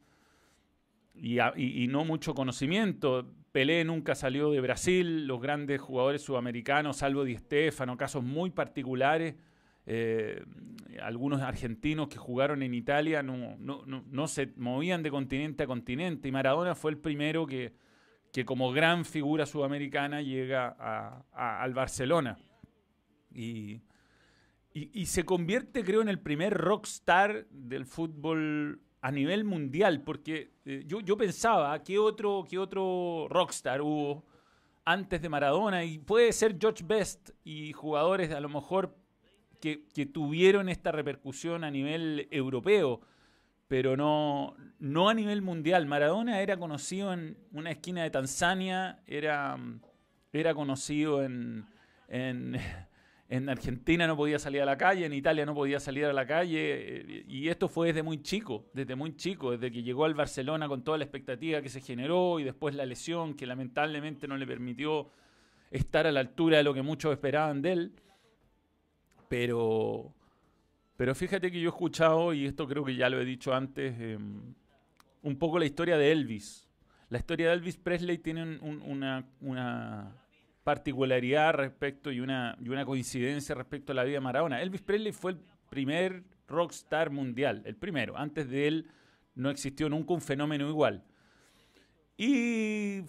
y, 1.20 1.38
a- 1.38 1.52
y- 1.56 1.86
no 1.88 2.04
mucho 2.04 2.34
conocimiento. 2.34 3.32
Pelé 3.52 3.84
nunca 3.84 4.14
salió 4.14 4.50
de 4.50 4.60
Brasil, 4.60 5.26
los 5.26 5.40
grandes 5.40 5.80
jugadores 5.80 6.22
sudamericanos, 6.22 6.98
salvo 6.98 7.24
Di 7.24 7.36
Stéfano, 7.36 7.96
casos 7.96 8.22
muy 8.22 8.50
particulares. 8.50 9.34
eh, 9.90 10.44
algunos 11.00 11.40
argentinos 11.40 12.08
que 12.08 12.18
jugaron 12.18 12.62
en 12.62 12.74
Italia 12.74 13.22
no, 13.22 13.56
se 14.28 14.52
movían 14.56 15.02
de 15.02 15.10
continente 15.10 15.62
a 15.62 15.66
continente 15.66 16.28
y 16.28 16.32
Maradona 16.32 16.74
fue 16.74 16.90
el 16.90 16.98
primero 16.98 17.46
que, 17.46 17.72
que 18.30 18.44
como 18.44 18.70
gran 18.70 19.06
figura 19.06 19.46
sudamericana 19.46 20.20
llega 20.20 20.76
a- 20.78 21.62
al 21.62 21.72
Barcelona. 21.72 22.36
Y, 23.32 23.80
y- 24.74 24.90
y 24.92 25.06
se 25.06 25.24
convierte, 25.24 25.82
creo, 25.82 26.02
en 26.02 26.08
el 26.10 26.20
primer 26.20 26.52
rockstar 26.52 27.46
del 27.50 27.86
fútbol 27.86 28.82
a 29.00 29.10
nivel 29.12 29.44
mundial, 29.44 30.02
porque 30.02 30.52
eh, 30.64 30.82
yo, 30.86 31.00
yo 31.00 31.16
pensaba, 31.16 31.82
¿qué 31.82 31.98
otro, 31.98 32.44
¿qué 32.48 32.58
otro 32.58 33.26
rockstar 33.30 33.80
hubo 33.80 34.24
antes 34.84 35.22
de 35.22 35.28
Maradona? 35.28 35.84
Y 35.84 35.98
puede 35.98 36.32
ser 36.32 36.56
George 36.60 36.84
Best 36.86 37.30
y 37.44 37.72
jugadores 37.72 38.32
a 38.32 38.40
lo 38.40 38.48
mejor 38.48 38.96
que, 39.60 39.86
que 39.94 40.06
tuvieron 40.06 40.68
esta 40.68 40.92
repercusión 40.92 41.64
a 41.64 41.70
nivel 41.70 42.28
europeo, 42.30 43.00
pero 43.68 43.96
no, 43.96 44.56
no 44.78 45.08
a 45.08 45.14
nivel 45.14 45.42
mundial. 45.42 45.86
Maradona 45.86 46.40
era 46.40 46.56
conocido 46.56 47.12
en 47.12 47.36
una 47.52 47.70
esquina 47.70 48.02
de 48.02 48.10
Tanzania, 48.10 49.02
era, 49.06 49.56
era 50.32 50.54
conocido 50.54 51.22
en, 51.22 51.66
en 53.30 53.48
Argentina 53.50 54.06
no 54.06 54.16
podía 54.16 54.38
salir 54.38 54.62
a 54.62 54.64
la 54.64 54.78
calle, 54.78 55.04
en 55.04 55.12
Italia 55.12 55.44
no 55.44 55.54
podía 55.54 55.78
salir 55.80 56.06
a 56.06 56.12
la 56.14 56.26
calle, 56.26 57.20
eh, 57.20 57.24
y 57.28 57.48
esto 57.48 57.68
fue 57.68 57.88
desde 57.88 58.02
muy 58.02 58.22
chico, 58.22 58.70
desde 58.72 58.94
muy 58.96 59.16
chico, 59.16 59.50
desde 59.50 59.70
que 59.70 59.82
llegó 59.82 60.06
al 60.06 60.14
Barcelona 60.14 60.66
con 60.66 60.82
toda 60.82 60.96
la 60.96 61.04
expectativa 61.04 61.60
que 61.60 61.68
se 61.68 61.80
generó 61.82 62.40
y 62.40 62.44
después 62.44 62.74
la 62.74 62.86
lesión 62.86 63.34
que 63.34 63.44
lamentablemente 63.46 64.26
no 64.26 64.36
le 64.38 64.46
permitió 64.46 65.10
estar 65.70 66.06
a 66.06 66.12
la 66.12 66.20
altura 66.20 66.56
de 66.56 66.62
lo 66.64 66.72
que 66.72 66.80
muchos 66.80 67.12
esperaban 67.12 67.60
de 67.60 67.72
él. 67.72 67.92
Pero, 69.28 70.14
pero 70.96 71.14
fíjate 71.14 71.50
que 71.50 71.60
yo 71.60 71.68
he 71.68 71.72
escuchado, 71.72 72.32
y 72.32 72.46
esto 72.46 72.66
creo 72.66 72.84
que 72.84 72.96
ya 72.96 73.10
lo 73.10 73.20
he 73.20 73.24
dicho 73.24 73.52
antes, 73.54 73.94
eh, 73.98 74.18
un 75.22 75.38
poco 75.38 75.58
la 75.58 75.66
historia 75.66 75.98
de 75.98 76.12
Elvis. 76.12 76.66
La 77.10 77.18
historia 77.18 77.48
de 77.48 77.54
Elvis 77.54 77.76
Presley 77.76 78.18
tiene 78.18 78.42
un- 78.42 78.80
una, 78.82 79.26
una 79.40 80.14
particularidad 80.72 81.54
respecto 81.54 82.12
y 82.12 82.20
una, 82.20 82.54
y 82.60 82.68
una 82.68 82.84
coincidencia 82.84 83.54
respecto 83.54 83.92
a 83.92 83.94
la 83.94 84.04
vida 84.04 84.16
de 84.16 84.20
Maradona. 84.20 84.60
Elvis 84.60 84.82
Presley 84.82 85.12
fue 85.12 85.30
el 85.32 85.38
primer 85.70 86.24
rockstar 86.46 87.08
mundial, 87.08 87.62
el 87.64 87.74
primero. 87.74 88.18
Antes 88.18 88.50
de 88.50 88.68
él 88.68 88.86
no 89.34 89.48
existió 89.48 89.88
nunca 89.88 90.12
un 90.12 90.20
fenómeno 90.20 90.68
igual. 90.68 91.02
Y 92.18 93.00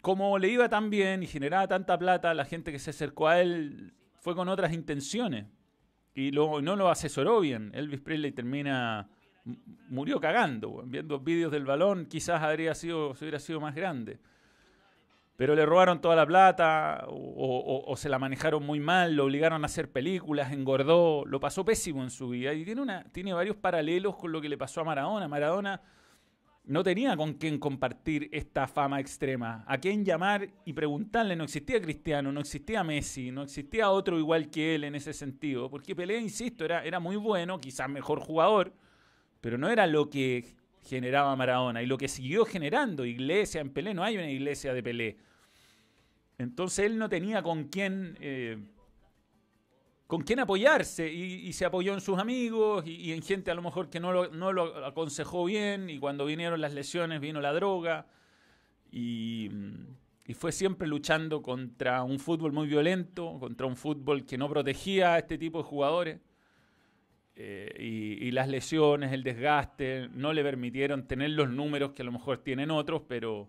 como 0.00 0.38
le 0.38 0.48
iba 0.48 0.68
tan 0.68 0.90
bien 0.90 1.24
y 1.24 1.26
generaba 1.26 1.66
tanta 1.66 1.98
plata, 1.98 2.32
la 2.34 2.44
gente 2.44 2.70
que 2.70 2.78
se 2.78 2.90
acercó 2.90 3.26
a 3.26 3.40
él 3.40 3.92
fue 4.20 4.36
con 4.36 4.48
otras 4.48 4.72
intenciones. 4.72 5.46
Y 6.14 6.30
lo- 6.30 6.62
no 6.62 6.76
lo 6.76 6.88
asesoró 6.88 7.40
bien. 7.40 7.72
Elvis 7.74 8.00
Presley 8.00 8.30
termina. 8.30 9.08
murió 9.88 10.20
cagando, 10.20 10.84
viendo 10.86 11.18
vídeos 11.18 11.50
del 11.50 11.64
balón, 11.64 12.06
quizás 12.06 12.40
habría 12.42 12.74
sido, 12.76 13.14
se 13.16 13.24
hubiera 13.24 13.40
sido 13.40 13.60
más 13.60 13.74
grande. 13.74 14.18
Pero 15.36 15.56
le 15.56 15.66
robaron 15.66 16.00
toda 16.00 16.14
la 16.14 16.26
plata 16.26 17.06
o, 17.08 17.94
se 17.96 18.08
la 18.08 18.20
manejaron 18.20 18.64
muy 18.64 18.78
mal, 18.78 19.16
lo 19.16 19.24
obligaron 19.24 19.64
a 19.64 19.66
hacer 19.66 19.90
películas, 19.90 20.52
engordó, 20.52 21.24
lo 21.26 21.40
pasó 21.40 21.64
pésimo 21.64 22.04
en 22.04 22.10
su 22.10 22.28
vida. 22.28 22.52
Y 22.54 22.64
tiene 23.12 23.32
varios 23.32 23.56
paralelos 23.56 24.16
con 24.16 24.30
lo 24.30 24.40
que 24.40 24.48
le 24.48 24.56
pasó 24.56 24.82
a 24.82 24.84
Maradona. 24.84 25.26
Maradona 25.26 25.80
no 26.66 26.84
tenía 26.84 27.16
con 27.16 27.34
quién 27.34 27.58
compartir 27.58 28.28
esta 28.32 28.68
fama 28.68 29.00
extrema, 29.00 29.64
a 29.66 29.78
quién 29.78 30.04
llamar 30.04 30.48
y 30.64 30.72
preguntarle. 30.72 31.34
No 31.34 31.44
existía 31.44 31.80
Cristiano, 31.80 32.30
no 32.30 32.40
existía 32.40 32.84
Messi, 32.84 33.32
no 33.32 33.42
existía 33.42 33.90
otro 33.90 34.20
igual 34.20 34.50
que 34.50 34.76
él 34.76 34.84
en 34.84 34.94
ese 34.94 35.12
sentido. 35.12 35.68
Porque 35.68 35.96
Pelé, 35.96 36.18
insisto, 36.18 36.64
era, 36.64 36.84
era 36.84 37.00
muy 37.00 37.16
bueno, 37.16 37.60
quizás 37.60 37.88
mejor 37.88 38.20
jugador, 38.20 38.72
pero 39.40 39.58
no 39.58 39.68
era 39.68 39.88
lo 39.88 40.08
que 40.08 40.54
generaba 40.84 41.34
Maradona 41.36 41.82
y 41.82 41.86
lo 41.86 41.96
que 41.96 42.08
siguió 42.08 42.44
generando. 42.44 43.04
Iglesia 43.04 43.60
en 43.60 43.70
Pelé, 43.70 43.94
no 43.94 44.04
hay 44.04 44.16
una 44.16 44.30
iglesia 44.30 44.74
de 44.74 44.82
Pelé. 44.82 45.16
Entonces 46.38 46.86
él 46.86 46.98
no 46.98 47.08
tenía 47.08 47.42
con 47.42 47.64
quién, 47.64 48.16
eh, 48.20 48.58
con 50.06 50.22
quién 50.22 50.40
apoyarse 50.40 51.10
y, 51.12 51.52
se 51.52 51.64
apoyó 51.64 51.94
en 51.94 52.00
sus 52.00 52.18
amigos 52.18 52.84
y, 52.86 53.12
en 53.12 53.22
gente 53.22 53.50
a 53.50 53.54
lo 53.54 53.62
mejor 53.62 53.88
que 53.88 54.00
no 54.00 54.12
lo, 54.12 54.28
no 54.28 54.52
lo 54.52 54.84
aconsejó 54.84 55.44
bien 55.44 55.88
y 55.88 55.98
cuando 55.98 56.26
vinieron 56.26 56.60
las 56.60 56.74
lesiones 56.74 57.20
vino 57.20 57.40
la 57.40 57.52
droga 57.52 58.06
y 58.90 59.50
fue 60.34 60.52
siempre 60.52 60.88
luchando 60.88 61.42
contra 61.42 62.02
un 62.02 62.18
fútbol 62.18 62.52
muy 62.52 62.66
violento, 62.66 63.38
contra 63.38 63.66
un 63.66 63.76
fútbol 63.76 64.24
que 64.24 64.38
no 64.38 64.48
protegía 64.48 65.14
a 65.14 65.18
este 65.18 65.38
tipo 65.38 65.58
de 65.58 65.64
jugadores. 65.64 66.20
Eh, 67.36 68.18
y, 68.20 68.30
las 68.30 68.48
lesiones, 68.48 69.12
el 69.12 69.24
desgaste, 69.24 70.08
no 70.12 70.32
le 70.32 70.42
permitieron 70.42 71.06
tener 71.06 71.30
los 71.30 71.50
números 71.50 71.92
que 71.92 72.02
a 72.02 72.04
lo 72.04 72.12
mejor 72.12 72.38
tienen 72.38 72.70
otros, 72.70 73.02
pero, 73.08 73.48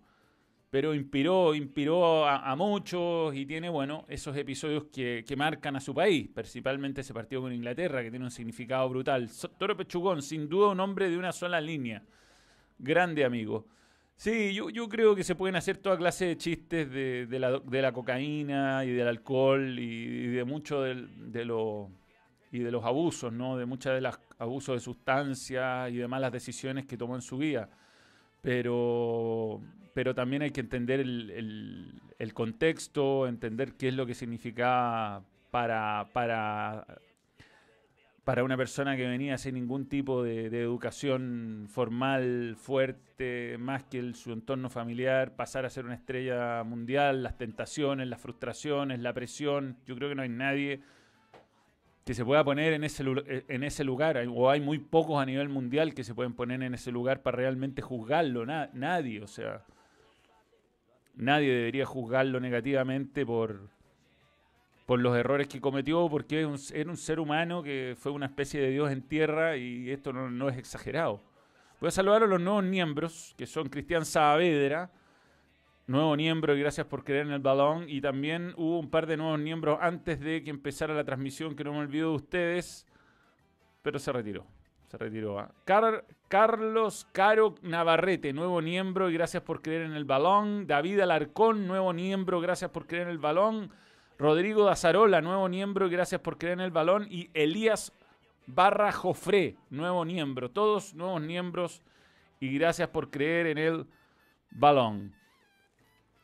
pero 0.71 0.95
inspiró, 0.95 1.53
inspiró 1.53 2.27
a, 2.27 2.55
muchos 2.55 3.35
y 3.35 3.45
tiene, 3.45 3.69
bueno, 3.69 4.05
esos 4.07 4.35
episodios 4.37 4.85
que, 4.85 5.23
que 5.27 5.35
marcan 5.35 5.75
a 5.75 5.79
su 5.79 5.93
país, 5.93 6.27
principalmente 6.33 7.01
ese 7.01 7.13
partido 7.13 7.41
con 7.41 7.53
Inglaterra, 7.53 8.01
que 8.01 8.09
tiene 8.09 8.25
un 8.25 8.31
significado 8.31 8.89
brutal. 8.89 9.29
Toro 9.59 9.77
Pechugón, 9.77 10.21
sin 10.23 10.49
duda 10.49 10.69
un 10.69 10.79
hombre 10.79 11.09
de 11.09 11.17
una 11.17 11.31
sola 11.31 11.61
línea. 11.61 12.01
Grande 12.79 13.23
amigo. 13.23 13.67
Sí, 14.17 14.53
yo, 14.53 14.69
yo 14.69 14.87
creo 14.89 15.15
que 15.15 15.23
se 15.23 15.35
pueden 15.35 15.57
hacer 15.57 15.77
toda 15.77 15.97
clase 15.97 16.25
de 16.25 16.37
chistes 16.37 16.89
de, 16.89 17.27
de 17.27 17.39
la, 17.39 17.59
de 17.59 17.81
la 17.81 17.91
cocaína 17.91 18.83
y 18.85 18.91
del 18.91 19.07
alcohol 19.07 19.77
y, 19.77 20.27
de 20.27 20.43
mucho 20.45 20.81
del- 20.81 21.31
de 21.31 21.45
lo 21.45 21.89
y 22.55 22.59
de 22.59 22.71
los 22.71 22.83
abusos, 22.85 23.31
¿no? 23.33 23.57
De 23.57 23.65
muchas 23.65 23.93
de 23.95 24.01
las 24.01 24.19
abusos 24.39 24.75
de 24.75 24.79
sustancias 24.79 25.91
y 25.91 25.97
de 25.97 26.07
malas 26.07 26.31
decisiones 26.31 26.85
que 26.85 26.97
tomó 26.97 27.15
en 27.15 27.21
su 27.21 27.37
vida. 27.37 27.69
Pero, 28.41 29.61
pero 29.93 30.13
también 30.13 30.41
hay 30.43 30.51
que 30.51 30.61
entender 30.61 30.99
el, 30.99 31.31
el- 32.19 32.33
contexto, 32.33 33.27
entender 33.27 33.73
qué 33.73 33.87
es 33.89 33.93
lo 33.95 34.05
que 34.05 34.13
significaba 34.13 35.23
para, 35.51 36.09
para, 36.13 36.85
para 38.23 38.43
una 38.43 38.57
persona 38.57 38.97
que 38.97 39.07
venía 39.07 39.37
sin 39.37 39.53
ningún 39.55 39.87
tipo 39.87 40.23
de, 40.23 40.49
de 40.49 40.61
educación 40.61 41.67
formal 41.69 42.55
fuerte, 42.57 43.57
más 43.59 43.83
que 43.83 43.99
el- 43.99 44.15
su 44.15 44.33
entorno 44.33 44.69
familiar, 44.69 45.35
pasar 45.35 45.65
a 45.65 45.69
ser 45.69 45.85
una 45.85 45.93
estrella 45.95 46.63
mundial, 46.63 47.21
las 47.23 47.37
tentaciones, 47.37 48.07
las 48.07 48.19
frustraciones, 48.21 48.99
la 48.99 49.13
presión. 49.13 49.77
Yo 49.85 49.95
creo 49.95 50.09
que 50.09 50.15
no 50.15 50.23
hay 50.23 50.29
nadie 50.29 50.81
que 52.05 52.13
se 52.13 52.23
pueda 52.23 52.43
poner 52.43 52.73
en 52.73 52.83
ese, 52.83 53.03
eh, 53.25 53.43
en 53.47 53.63
ese 53.63 53.83
lugar, 53.83 54.23
o 54.29 54.49
hay 54.49 54.61
muy 54.61 54.77
pocos 54.79 55.19
a 55.21 55.25
nivel 55.25 55.49
mundial 55.49 55.93
que 55.95 56.03
se 56.03 56.13
pueden 56.13 56.33
poner 56.33 56.61
en 56.63 56.73
ese 56.75 56.91
lugar 56.91 57.21
para 57.23 57.37
realmente 57.37 57.81
juzgarlo, 57.81 58.45
na- 58.45 58.69
nadie, 58.73 59.21
o 59.23 59.27
sea, 59.27 59.63
nadie 61.15 61.51
debería 61.51 61.85
juzgarlo 61.85 62.39
negativamente 62.39 63.25
por, 63.25 63.69
por 64.85 64.99
los 64.99 65.17
errores 65.17 65.47
que 65.47 65.59
cometió, 65.59 66.07
porque 66.09 66.41
es 66.41 66.45
un- 66.47 66.77
era 66.77 66.89
un 66.91 66.97
ser 66.97 67.19
humano 67.19 67.63
que 67.63 67.95
fue 67.97 68.11
una 68.11 68.27
especie 68.27 68.61
de 68.61 68.69
Dios 68.69 68.91
en 68.91 69.01
tierra 69.01 69.57
y 69.57 69.89
esto 69.89 70.13
no, 70.13 70.29
no 70.29 70.47
es 70.49 70.57
exagerado. 70.57 71.21
Voy 71.81 71.87
a 71.87 71.91
saludar 71.91 72.23
a 72.23 72.27
los 72.27 72.39
nuevos 72.39 72.63
miembros, 72.63 73.33
que 73.37 73.47
son 73.47 73.67
Cristian 73.67 74.05
Saavedra, 74.05 74.91
nuevo 75.87 76.15
miembro 76.15 76.55
y 76.55 76.59
gracias 76.59 76.87
por 76.87 77.03
creer 77.03 77.27
en 77.27 77.33
el 77.33 77.39
balón. 77.39 77.85
Y 77.87 78.01
también 78.01 78.53
hubo 78.57 78.79
un 78.79 78.89
par 78.89 79.05
de 79.07 79.17
nuevos 79.17 79.39
miembros 79.39 79.77
antes 79.81 80.19
de 80.19 80.43
que 80.43 80.49
empezara 80.49 80.93
la 80.93 81.03
transmisión, 81.03 81.55
que 81.55 81.63
no 81.63 81.73
me 81.73 81.79
olvido 81.79 82.09
de 82.09 82.15
ustedes, 82.15 82.85
pero 83.81 83.99
se 83.99 84.11
retiró. 84.11 84.45
Se 84.87 84.97
retiró. 84.97 85.39
¿ah? 85.39 85.51
Car- 85.65 86.05
Carlos 86.27 87.07
Caro 87.11 87.55
Navarrete, 87.61 88.33
nuevo 88.33 88.61
miembro 88.61 89.09
y 89.09 89.13
gracias 89.13 89.43
por 89.43 89.61
creer 89.61 89.83
en 89.83 89.93
el 89.93 90.05
balón. 90.05 90.67
David 90.67 90.99
Alarcón, 90.99 91.67
nuevo 91.67 91.91
miembro, 91.93 92.39
gracias 92.41 92.71
por 92.71 92.87
creer 92.87 93.03
en 93.03 93.09
el 93.09 93.17
balón. 93.17 93.71
Rodrigo 94.17 94.63
Dazarola, 94.63 95.21
nuevo 95.21 95.49
miembro 95.49 95.87
y 95.87 95.89
gracias 95.89 96.21
por 96.21 96.37
creer 96.37 96.53
en 96.53 96.61
el 96.61 96.71
balón. 96.71 97.07
Y 97.09 97.29
Elías 97.33 97.91
Barra 98.47 98.91
Jofré, 98.91 99.57
nuevo 99.71 100.05
miembro. 100.05 100.49
Todos 100.51 100.93
nuevos 100.93 101.19
miembros 101.21 101.81
y 102.39 102.57
gracias 102.57 102.87
por 102.89 103.09
creer 103.09 103.47
en 103.47 103.57
el 103.57 103.85
balón. 104.51 105.13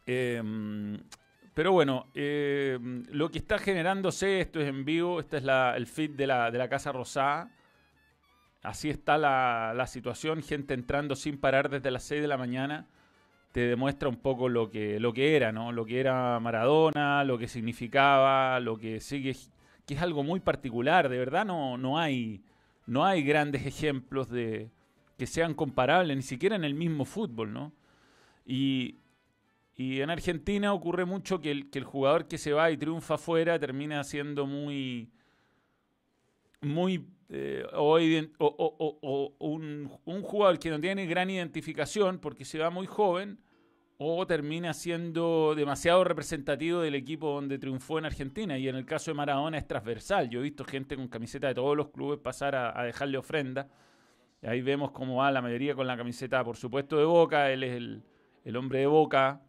Em, 0.06 0.98
pero 1.54 1.72
bueno, 1.72 2.08
em, 2.16 3.04
lo 3.12 3.30
que 3.30 3.38
está 3.40 3.58
generándose, 3.60 4.40
esto 4.42 4.60
es 4.60 4.68
en 4.68 4.86
vivo, 4.86 5.20
este 5.20 5.38
es 5.38 5.44
la- 5.44 5.76
el 5.78 5.88
feed 5.88 6.12
de 6.12 6.28
la, 6.28 6.50
de 6.52 6.58
la 6.58 6.70
Casa 6.70 6.92
Rosada. 6.92 7.50
Así 8.64 8.90
está 8.90 9.18
la, 9.18 9.74
la 9.76 9.88
situación, 9.88 10.44
gente 10.44 10.74
entrando 10.74 11.16
sin 11.16 11.40
parar 11.40 11.70
desde 11.70 11.90
las 11.92 12.04
6 12.04 12.22
de 12.22 12.28
la 12.28 12.38
mañana. 12.38 12.86
Te 13.52 13.62
demuestra 13.62 14.08
un 14.08 14.18
poco 14.18 14.48
lo 14.50 14.70
que, 14.70 15.00
lo 15.00 15.14
que 15.14 15.36
era, 15.36 15.52
¿no? 15.52 15.72
Lo 15.72 15.86
que 15.86 16.00
era 16.00 16.40
Maradona, 16.40 17.24
lo 17.24 17.38
que 17.38 17.48
significaba, 17.48 18.60
lo 18.60 18.78
que 18.78 19.02
sigue, 19.02 19.36
que 19.86 19.96
es 19.96 20.02
algo 20.02 20.24
muy 20.24 20.40
particular. 20.40 21.10
De 21.10 21.18
verdad 21.18 21.44
no, 21.46 21.78
no, 21.78 21.98
hay, 22.00 22.44
no 22.86 23.04
hay 23.06 23.24
grandes 23.24 23.66
ejemplos 23.66 24.30
de 24.30 24.70
que 25.18 25.26
sean 25.28 25.54
comparables, 25.54 26.16
ni 26.16 26.24
siquiera 26.24 26.56
en 26.56 26.64
el 26.64 26.76
mismo 26.76 27.04
fútbol, 27.04 27.52
¿no? 27.52 27.74
Y, 28.46 28.96
y 29.76 30.02
en 30.02 30.10
Argentina 30.10 30.74
ocurre 30.74 31.06
mucho 31.06 31.40
que 31.42 31.52
el, 31.52 31.70
que 31.70 31.80
el 31.80 31.86
jugador 31.86 32.28
que 32.28 32.38
se 32.38 32.54
va 32.54 32.72
y 32.72 32.78
triunfa 32.78 33.16
afuera 33.16 33.58
termina 33.60 34.04
siendo 34.04 34.46
muy. 34.46 35.10
muy. 36.62 37.08
eh, 37.30 37.66
o, 37.74 37.98
un, 39.40 39.92
un 40.06 40.22
jugador 40.22 40.60
que 40.60 40.70
no 40.70 40.80
tiene 40.80 41.06
gran 41.06 41.30
identificación 41.30 42.20
porque 42.20 42.46
se 42.46 42.60
va 42.60 42.70
muy 42.70 42.86
joven, 42.86 43.40
o 44.04 44.26
termina 44.26 44.74
siendo 44.74 45.54
demasiado 45.56 46.04
representativo 46.04 46.82
del 46.82 46.96
equipo 46.96 47.36
donde 47.36 47.60
triunfó 47.60 48.00
en 48.00 48.06
Argentina. 48.06 48.58
Y 48.58 48.68
en 48.68 48.76
el 48.76 48.84
caso 48.84 49.12
de 49.12 49.16
Maradona 49.16 49.60
es 49.60 49.68
transversal. 49.68 50.28
Yo 50.28 50.40
he 50.40 50.44
visto 50.44 50.66
gente 50.66 50.96
con 50.96 51.08
camiseta 51.08 51.48
de 51.48 51.54
todos 51.54 51.78
los 51.78 51.90
clubes 51.90 52.20
pasar 52.20 52.56
a, 52.56 52.84
dejarle 52.84 53.20
ofrenda. 53.20 53.70
Ahí 54.42 54.64
vemos 54.64 54.90
cómo 54.90 55.18
va 55.18 55.30
la 55.30 55.42
mayoría 55.44 55.76
con 55.76 55.86
la 55.86 55.96
camiseta, 55.96 56.44
por 56.44 56.58
supuesto, 56.58 56.98
de 56.98 57.06
Boca. 57.06 57.52
Él 57.52 57.64
es 57.64 57.74
el, 57.74 58.04
el 58.44 58.56
hombre 58.58 58.80
de 58.80 58.88
Boca, 58.88 59.44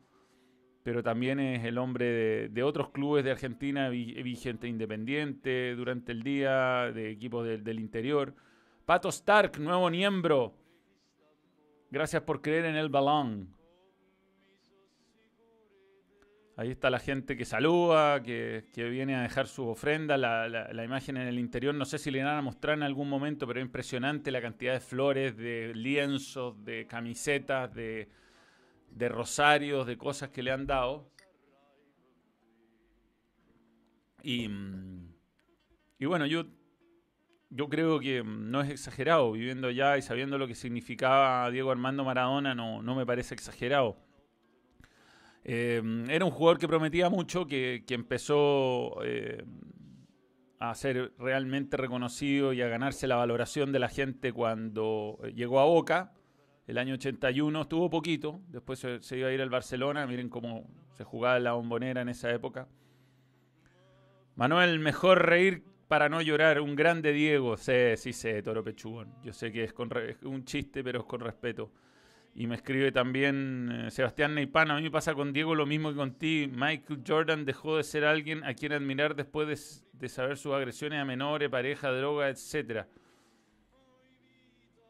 pero 0.83 1.03
también 1.03 1.39
es 1.41 1.65
el 1.65 1.79
hombre 1.79 2.49
de, 2.49 2.63
otros 2.63 2.91
clubes 2.91 3.25
de 3.25 3.31
Argentina, 3.31 3.89
vi- 3.89 4.21
vigente 4.23 4.67
independiente 4.67 5.75
durante 5.77 6.13
el 6.13 6.23
día, 6.23 6.91
de 6.93 7.11
equipos 7.11 7.47
del- 7.47 7.79
interior. 7.79 8.35
Pato 8.85 9.09
Stark, 9.11 9.59
nuevo 9.61 9.89
miembro. 9.91 10.55
Gracias 11.91 12.23
por 12.23 12.43
creer 12.43 12.65
en 12.65 12.77
el 12.77 12.89
balón. 12.89 13.55
Ahí 16.57 16.71
está 16.71 16.91
la 16.91 16.99
gente 16.99 17.37
que 17.37 17.45
saluda, 17.47 18.23
que, 18.23 18.67
que 18.75 18.85
viene 18.91 19.15
a 19.17 19.23
dejar 19.23 19.47
su 19.47 19.67
ofrenda. 19.69 20.17
La, 20.19 20.49
la- 20.49 20.73
la 20.73 20.85
imagen 20.85 21.17
en 21.17 21.27
el 21.29 21.39
interior, 21.39 21.75
no 21.75 21.85
sé 21.85 21.99
si 21.99 22.11
le 22.11 22.23
van 22.23 22.37
a 22.37 22.43
mostrar 22.43 22.77
en 22.77 22.83
algún 22.83 23.09
momento, 23.09 23.47
pero 23.47 23.61
es 23.61 23.65
impresionante 23.67 24.31
la 24.31 24.43
cantidad 24.43 24.75
de 24.75 24.81
flores, 24.81 25.37
de 25.37 25.73
lienzos, 25.75 26.63
de 26.65 26.87
camisetas, 26.87 27.73
de, 27.75 28.09
de 28.95 29.09
rosarios, 29.09 29.87
de 29.87 29.97
cosas 29.97 30.31
que 30.31 30.43
le 30.43 30.51
han 30.51 30.67
dado. 30.67 31.11
Y, 34.23 34.49
mm, 34.49 35.15
y 35.99 36.07
bueno, 36.07 36.27
yo, 36.27 36.45
yo 37.51 37.69
creo 37.69 38.01
que 38.01 38.23
mm, 38.23 38.51
no 38.51 38.61
es 38.61 38.71
exagerado, 38.71 39.33
viviendo 39.33 39.69
allá 39.69 39.99
y 39.99 40.03
sabiendo 40.03 40.39
lo 40.39 40.47
que 40.47 40.55
significaba 40.55 41.51
Diego 41.51 41.71
Armando 41.71 42.05
Maradona, 42.05 42.55
no, 42.55 42.83
no 42.83 42.95
me 42.95 43.07
parece 43.07 43.35
exagerado. 43.35 43.97
Eh, 45.45 45.83
era 46.09 46.25
un 46.25 46.31
jugador 46.31 46.59
que 46.59 46.69
prometía 46.69 47.11
mucho, 47.11 47.47
que, 47.47 47.85
que 47.87 47.95
empezó 47.95 49.03
eh, 49.05 49.45
a 50.61 50.75
ser 50.77 51.13
realmente 51.19 51.77
reconocido 51.77 52.53
y 52.53 52.63
a 52.63 52.69
ganarse 52.69 53.09
la 53.09 53.17
valoración 53.17 53.73
de 53.73 53.81
la 53.81 53.89
gente 53.89 54.33
cuando 54.33 55.19
eh, 55.25 55.33
llegó 55.35 55.59
a 55.59 55.65
Boca. 55.65 56.13
El 56.67 56.79
año 56.79 56.95
81 56.95 57.63
estuvo 57.63 57.91
poquito, 57.91 58.41
después 58.49 58.79
se, 59.01 59.19
iba 59.19 59.29
a 59.29 59.33
ir 59.33 59.43
al 59.43 59.51
Barcelona, 59.51 60.07
miren 60.07 60.29
cómo 60.29 60.65
se 60.93 61.05
jugaba 61.05 61.39
la 61.41 61.53
bombonera 61.53 62.03
en 62.03 62.09
esa 62.09 62.31
época. 62.31 62.69
Manuel, 64.37 64.79
mejor 64.79 65.27
reír 65.27 65.65
para 65.89 66.09
no 66.09 66.23
llorar, 66.23 66.61
un 66.61 66.75
grande 66.77 67.13
Diego. 67.13 67.57
Sí, 67.57 67.73
sí 67.97 68.13
sé, 68.13 68.43
Toro 68.43 68.65
Pechugón. 68.65 69.13
Yo 69.23 69.33
sé 69.33 69.53
que 69.53 69.65
es, 69.65 69.73
con 69.73 69.91
re- 69.91 70.17
un 70.23 70.45
chiste, 70.45 70.83
pero 70.83 71.01
es 71.01 71.05
con 71.05 71.21
respeto. 71.21 71.71
Y 72.35 72.47
me 72.47 72.55
escribe 72.55 72.93
también 72.93 73.69
eh, 73.71 73.91
Sebastián 73.91 74.35
Neipán, 74.35 74.71
a 74.71 74.77
mí 74.77 74.83
me 74.85 74.91
pasa 74.91 75.15
con 75.15 75.35
Diego 75.35 75.55
lo 75.55 75.67
mismo 75.67 75.91
que 75.91 75.97
con 75.97 76.15
ti. 76.15 76.51
Michael 76.51 77.03
Jordan 77.07 77.45
dejó 77.45 77.77
de 77.77 77.83
ser 77.85 78.05
alguien 78.07 78.43
a 78.45 78.55
quien 78.55 78.73
admirar 78.73 79.15
después 79.17 79.49
de, 79.49 79.99
de 79.99 80.09
saber 80.09 80.39
sus 80.39 80.55
agresiones 80.55 80.99
a 80.99 81.05
menores, 81.05 81.51
pareja, 81.51 81.91
droga, 81.91 82.31
etc. 82.31 82.87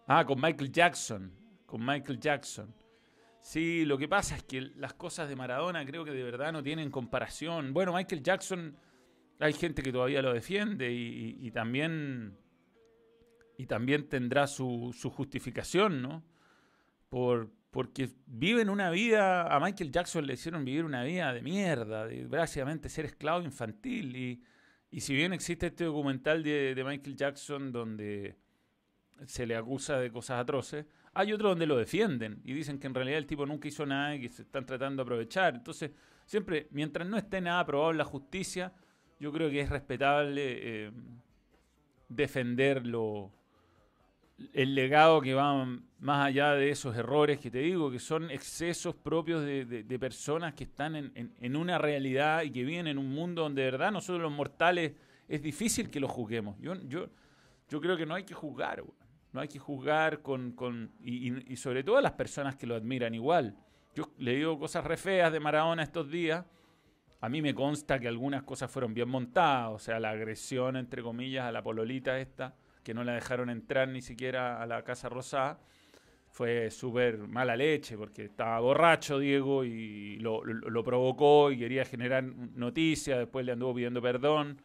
Ah, 0.07 0.25
con 0.25 0.41
Michael 0.41 0.71
Jackson. 0.71 1.33
Con 1.73 1.87
Michael 1.87 2.21
Jackson. 2.21 2.75
Sí, 3.41 3.87
lo 3.87 3.97
que 3.97 4.07
pasa 4.07 4.37
es 4.37 4.43
que 4.43 4.61
las 4.61 4.93
cosas 4.93 5.27
de 5.31 5.37
Maradona 5.37 5.87
creo 5.87 6.05
que 6.05 6.11
de 6.11 6.23
verdad 6.23 6.53
no 6.53 6.63
tienen 6.63 6.91
comparación. 6.91 7.73
Bueno, 7.73 7.95
Michael 7.95 8.23
Jackson, 8.23 8.77
hay 9.41 9.55
gente 9.55 9.83
que 9.83 9.91
todavía 9.91 10.21
lo 10.21 10.35
defiende 10.35 10.93
y, 10.93 11.51
también, 11.51 12.37
y 13.57 13.65
también 13.65 14.07
tendrá 14.07 14.47
su, 14.47 14.95
su 14.95 15.09
justificación, 15.09 16.03
¿no? 16.03 16.23
Por, 17.09 17.51
porque 17.71 18.11
viven 18.27 18.69
una 18.69 18.91
vida, 18.91 19.47
a 19.47 19.59
Michael 19.59 19.91
Jackson 19.91 20.27
le 20.27 20.35
hicieron 20.35 20.67
vivir 20.67 20.85
una 20.85 21.05
vida 21.05 21.33
de 21.33 21.41
mierda, 21.41 22.07
de 22.07 22.27
básicamente 22.27 22.91
ser 22.91 23.07
esclavo 23.07 23.41
infantil. 23.41 24.15
Y, 24.15 24.43
y 24.91 25.01
si 25.01 25.15
bien 25.15 25.33
existe 25.33 25.69
este 25.69 25.85
documental 25.85 26.43
de 26.43 26.83
Michael 26.87 27.17
Jackson 27.17 27.73
donde 27.73 28.37
se 29.25 29.47
le 29.47 29.57
acusa 29.57 29.99
de 29.99 30.13
cosas 30.13 30.39
atroces, 30.39 30.85
hay 31.15 31.33
otro 31.33 31.51
donde 31.51 31.67
lo 31.67 31.77
defienden 31.77 32.41
y 32.45 32.53
dicen 32.55 32.79
que 32.79 32.87
en 32.87 32.95
realidad 32.95 33.19
el 33.19 33.27
tipo 33.27 33.45
nunca 33.47 33.69
hizo 33.69 33.85
nada 33.87 34.15
y 34.15 34.21
que 34.21 34.29
se 34.29 34.43
están 34.43 34.65
tratando 34.67 35.03
de 35.03 35.07
aprovechar. 35.07 35.55
Entonces, 35.55 35.91
siempre, 36.27 36.69
mientras 36.71 37.07
no 37.09 37.17
esté 37.17 37.41
nada 37.41 37.61
aprobado 37.61 37.91
en 37.91 37.99
la 37.99 38.05
justicia, 38.05 38.73
yo 39.21 39.33
creo 39.33 39.51
que 39.51 39.61
es 39.61 39.69
respetable 39.71 40.87
eh, 40.87 40.91
defenderlo 42.09 43.31
el 44.53 44.75
legado 44.75 45.21
que 45.21 45.35
va 45.35 45.67
más 46.01 46.27
allá 46.27 46.53
de 46.55 46.71
esos 46.71 46.97
errores 46.97 47.39
que 47.39 47.51
te 47.51 47.59
digo, 47.59 47.91
que 47.91 48.01
son 48.01 48.31
excesos 48.31 48.95
propios 48.95 49.45
de, 49.45 49.99
personas 50.01 50.55
que 50.55 50.65
están 50.65 50.97
en, 50.97 51.13
en- 51.15 51.33
en 51.41 51.57
una 51.57 51.79
realidad 51.79 52.43
y 52.43 52.51
que 52.51 52.65
viven 52.65 52.89
en 52.89 52.99
un 52.99 53.09
mundo 53.09 53.43
donde 53.43 53.63
de 53.63 53.71
verdad 53.71 53.93
nosotros 53.93 54.21
los 54.21 54.33
mortales 54.33 54.93
es 55.29 55.43
difícil 55.43 55.91
que 55.91 56.01
lo 56.01 56.09
juzguemos. 56.09 56.57
Yo, 56.59 56.75
creo 57.81 57.97
que 57.97 58.05
no 58.05 58.15
hay 58.15 58.25
que 58.25 58.35
juzgar. 58.35 58.83
No 59.33 59.41
hay 59.41 59.49
que 59.49 59.59
juzgar 59.59 60.23
con, 60.23 60.53
con 60.53 60.93
y, 61.03 61.57
sobre 61.57 61.83
todo 61.85 61.97
a 61.99 62.03
las 62.03 62.13
personas 62.13 62.57
que 62.57 62.67
lo 62.67 62.75
admiran 62.75 63.15
igual. 63.15 63.57
Yo 63.95 64.11
le 64.19 64.35
digo 64.37 64.59
cosas 64.59 64.85
re 64.85 64.97
feas 64.97 65.33
de 65.33 65.41
Maradona 65.41 65.83
estos 65.83 66.11
días 66.11 66.45
A 67.21 67.29
mí 67.29 67.41
me 67.43 67.55
consta 67.55 68.01
que 68.01 68.09
algunas 68.09 68.43
cosas 68.43 68.71
fueron 68.71 68.95
bien 68.95 69.09
montadas, 69.09 69.71
o 69.73 69.79
sea, 69.79 70.01
la 70.01 70.11
agresión, 70.11 70.77
entre 70.77 71.03
comillas, 71.03 71.45
a 71.47 71.53
la 71.53 71.63
pololita 71.63 72.19
esta, 72.19 72.55
que 72.83 72.95
no 72.95 73.05
la 73.05 73.15
dejaron 73.15 73.49
entrar 73.51 73.89
ni 73.89 74.03
siquiera 74.03 74.61
a 74.63 74.67
la 74.67 74.83
Casa 74.85 75.09
Rosada, 75.09 75.61
fue 76.31 76.71
súper 76.71 77.19
mala 77.19 77.57
leche, 77.57 77.97
porque 77.97 78.25
estaba 78.25 78.59
borracho 78.61 79.19
Diego 79.19 79.65
y 79.65 80.17
lo, 80.19 80.43
lo- 80.45 80.71
lo 80.71 80.83
provocó 80.85 81.51
y 81.53 81.59
quería 81.59 81.85
generar 81.85 82.25
noticias, 82.25 83.19
después 83.19 83.45
le 83.47 83.53
anduvo 83.53 83.75
pidiendo 83.75 84.01
perdón, 84.03 84.61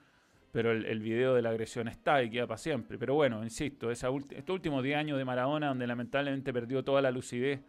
pero 0.58 0.72
el, 0.72 1.00
video 1.02 1.36
de 1.36 1.44
la 1.44 1.50
agresión 1.50 1.88
está 1.88 2.24
y 2.24 2.32
queda 2.32 2.48
para 2.48 2.58
siempre. 2.58 2.98
Pero 2.98 3.14
bueno, 3.14 3.44
insisto, 3.44 3.92
esa 3.92 4.10
estos 4.32 4.56
últimos 4.56 4.82
10 4.82 4.98
años 4.98 5.20
de 5.20 5.24
Maradona, 5.24 5.68
donde 5.68 5.86
lamentablemente 5.86 6.52
perdió 6.52 6.84
toda 6.84 7.00
la 7.00 7.12
lucidez, 7.12 7.62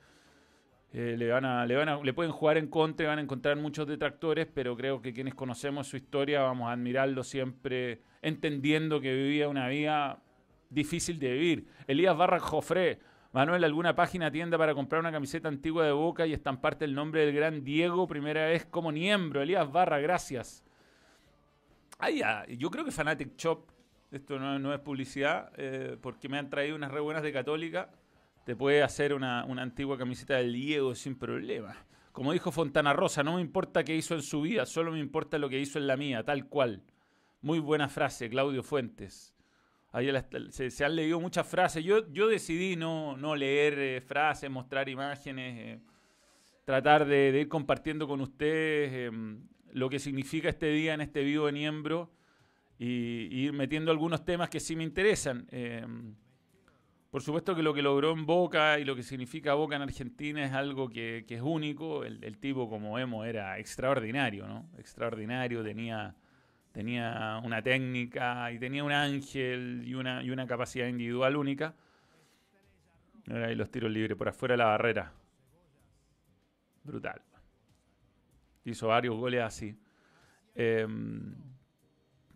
eh, 0.94 1.14
le, 1.18 1.28
van 1.28 1.44
a, 1.44 1.66
le, 1.66 1.76
van 1.76 1.90
a- 1.90 2.02
le 2.02 2.14
pueden 2.14 2.32
jugar 2.32 2.56
en 2.56 2.66
contra 2.68 3.04
y 3.04 3.06
van 3.08 3.18
a 3.18 3.20
encontrar 3.20 3.58
muchos 3.58 3.86
detractores, 3.86 4.46
pero 4.46 4.74
creo 4.74 5.02
que 5.02 5.12
quienes 5.12 5.34
conocemos 5.34 5.86
su 5.86 5.98
historia 5.98 6.40
vamos 6.40 6.70
a 6.70 6.72
admirarlo 6.72 7.24
siempre, 7.24 8.00
entendiendo 8.22 9.02
que 9.02 9.12
vivía 9.12 9.50
una 9.50 9.68
vida 9.68 10.22
difícil 10.70 11.18
de 11.18 11.32
vivir. 11.34 11.66
Elías 11.88 12.16
Barra 12.16 12.40
Jofré, 12.40 13.00
Manuel, 13.32 13.64
¿alguna 13.64 13.94
página 13.94 14.30
tienda 14.30 14.56
para 14.56 14.72
comprar 14.72 15.00
una 15.00 15.12
camiseta 15.12 15.48
antigua 15.48 15.84
de 15.84 15.92
Boca 15.92 16.26
y 16.26 16.32
estamparte 16.32 16.86
el 16.86 16.94
nombre 16.94 17.26
del 17.26 17.34
gran 17.34 17.64
Diego? 17.64 18.06
Primera 18.08 18.46
vez 18.46 18.64
como 18.64 18.92
miembro. 18.92 19.42
Elías 19.42 19.70
Barra, 19.70 19.98
gracias. 19.98 20.64
Ah, 21.98 22.46
yo 22.46 22.70
creo 22.70 22.84
que 22.84 22.92
Fanatic 22.92 23.36
Shop, 23.36 23.70
esto 24.12 24.38
no, 24.38 24.72
es 24.72 24.80
publicidad, 24.80 25.52
eh, 25.56 25.96
porque 26.00 26.28
me 26.28 26.38
han 26.38 26.48
traído 26.48 26.76
unas 26.76 26.92
re 26.92 27.00
buenas 27.00 27.24
de 27.24 27.32
Católica, 27.32 27.90
te 28.44 28.54
puede 28.54 28.82
hacer 28.82 29.12
una, 29.12 29.44
una 29.44 29.62
antigua 29.62 29.98
camiseta 29.98 30.36
del 30.36 30.52
Diego 30.52 30.94
sin 30.94 31.16
problema. 31.16 31.76
Como 32.12 32.32
dijo 32.32 32.52
Fontana 32.52 32.92
Rosa, 32.92 33.22
no 33.22 33.34
me 33.34 33.40
importa 33.40 33.84
qué 33.84 33.96
hizo 33.96 34.14
en 34.14 34.22
su 34.22 34.42
vida, 34.42 34.64
solo 34.64 34.92
me 34.92 35.00
importa 35.00 35.38
lo 35.38 35.48
que 35.48 35.58
hizo 35.58 35.78
en 35.78 35.86
la 35.86 35.96
mía, 35.96 36.22
tal 36.24 36.46
cual. 36.46 36.82
Muy 37.42 37.58
buena 37.58 37.88
frase, 37.88 38.30
Claudio 38.30 38.62
Fuentes. 38.62 39.34
Ahí 39.90 40.10
se, 40.50 40.84
han 40.84 40.96
leído 40.96 41.18
muchas 41.20 41.46
frases. 41.46 41.82
Yo, 41.84 42.10
yo 42.12 42.28
decidí 42.28 42.76
no, 42.76 43.16
no 43.16 43.34
leer 43.34 43.78
eh, 43.78 44.00
frases, 44.00 44.50
mostrar 44.50 44.88
imágenes, 44.88 45.58
eh, 45.58 45.80
tratar 46.64 47.06
de, 47.06 47.32
de 47.32 47.40
ir 47.40 47.48
compartiendo 47.48 48.06
con 48.06 48.20
ustedes 48.20 49.08
em, 49.08 49.40
lo 49.72 49.88
que 49.88 49.98
significa 49.98 50.48
este 50.48 50.70
día 50.70 50.94
en 50.94 51.00
este 51.00 51.22
vivo 51.22 51.46
de 51.46 51.52
Niembro 51.52 52.10
y, 52.78 53.28
y 53.30 53.44
ir 53.46 53.52
metiendo 53.52 53.90
algunos 53.90 54.24
temas 54.24 54.48
que 54.48 54.60
sí 54.60 54.76
me 54.76 54.84
interesan. 54.84 55.46
Em, 55.50 56.14
por 57.10 57.22
supuesto 57.22 57.54
que 57.54 57.62
lo 57.62 57.72
que 57.72 57.82
logró 57.82 58.12
en 58.12 58.26
Boca 58.26 58.78
y 58.78 58.84
lo 58.84 58.94
que 58.94 59.02
significa 59.02 59.54
Boca 59.54 59.76
en 59.76 59.82
Argentina 59.82 60.44
es 60.44 60.52
algo 60.52 60.90
que, 60.90 61.24
que 61.26 61.36
es 61.36 61.42
único. 61.42 62.04
El, 62.04 62.22
el 62.22 62.38
tipo, 62.38 62.68
como 62.68 62.94
vemos, 62.94 63.26
era 63.26 63.58
extraordinario, 63.58 64.46
¿no? 64.46 64.68
Extraordinario, 64.76 65.62
tenía, 65.64 66.14
tenía 66.72 67.40
una 67.42 67.62
técnica 67.62 68.52
y 68.52 68.58
tenía 68.58 68.84
un 68.84 68.92
ángel 68.92 69.82
y 69.86 69.94
una, 69.94 70.22
y 70.22 70.30
una 70.30 70.46
capacidad 70.46 70.86
individual 70.86 71.36
única. 71.36 71.74
Mira 73.26 73.46
ahí 73.46 73.54
los 73.54 73.70
tiros 73.70 73.90
libres 73.90 74.16
por 74.16 74.28
afuera 74.28 74.52
de 74.54 74.58
la 74.58 74.66
barrera. 74.66 75.12
Brutal. 76.84 77.20
Hizo 78.68 78.88
varios 78.88 79.16
goles 79.16 79.42
así. 79.42 79.76
Em, 80.54 81.34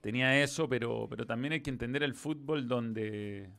tenía 0.01 0.43
eso, 0.43 0.69
pero, 0.69 1.07
pero 1.09 1.27
también 1.27 1.53
hay 1.55 1.61
que 1.61 1.71
entender 1.71 2.03
el 2.03 2.15
fútbol 2.15 2.69
donde, 2.69 3.51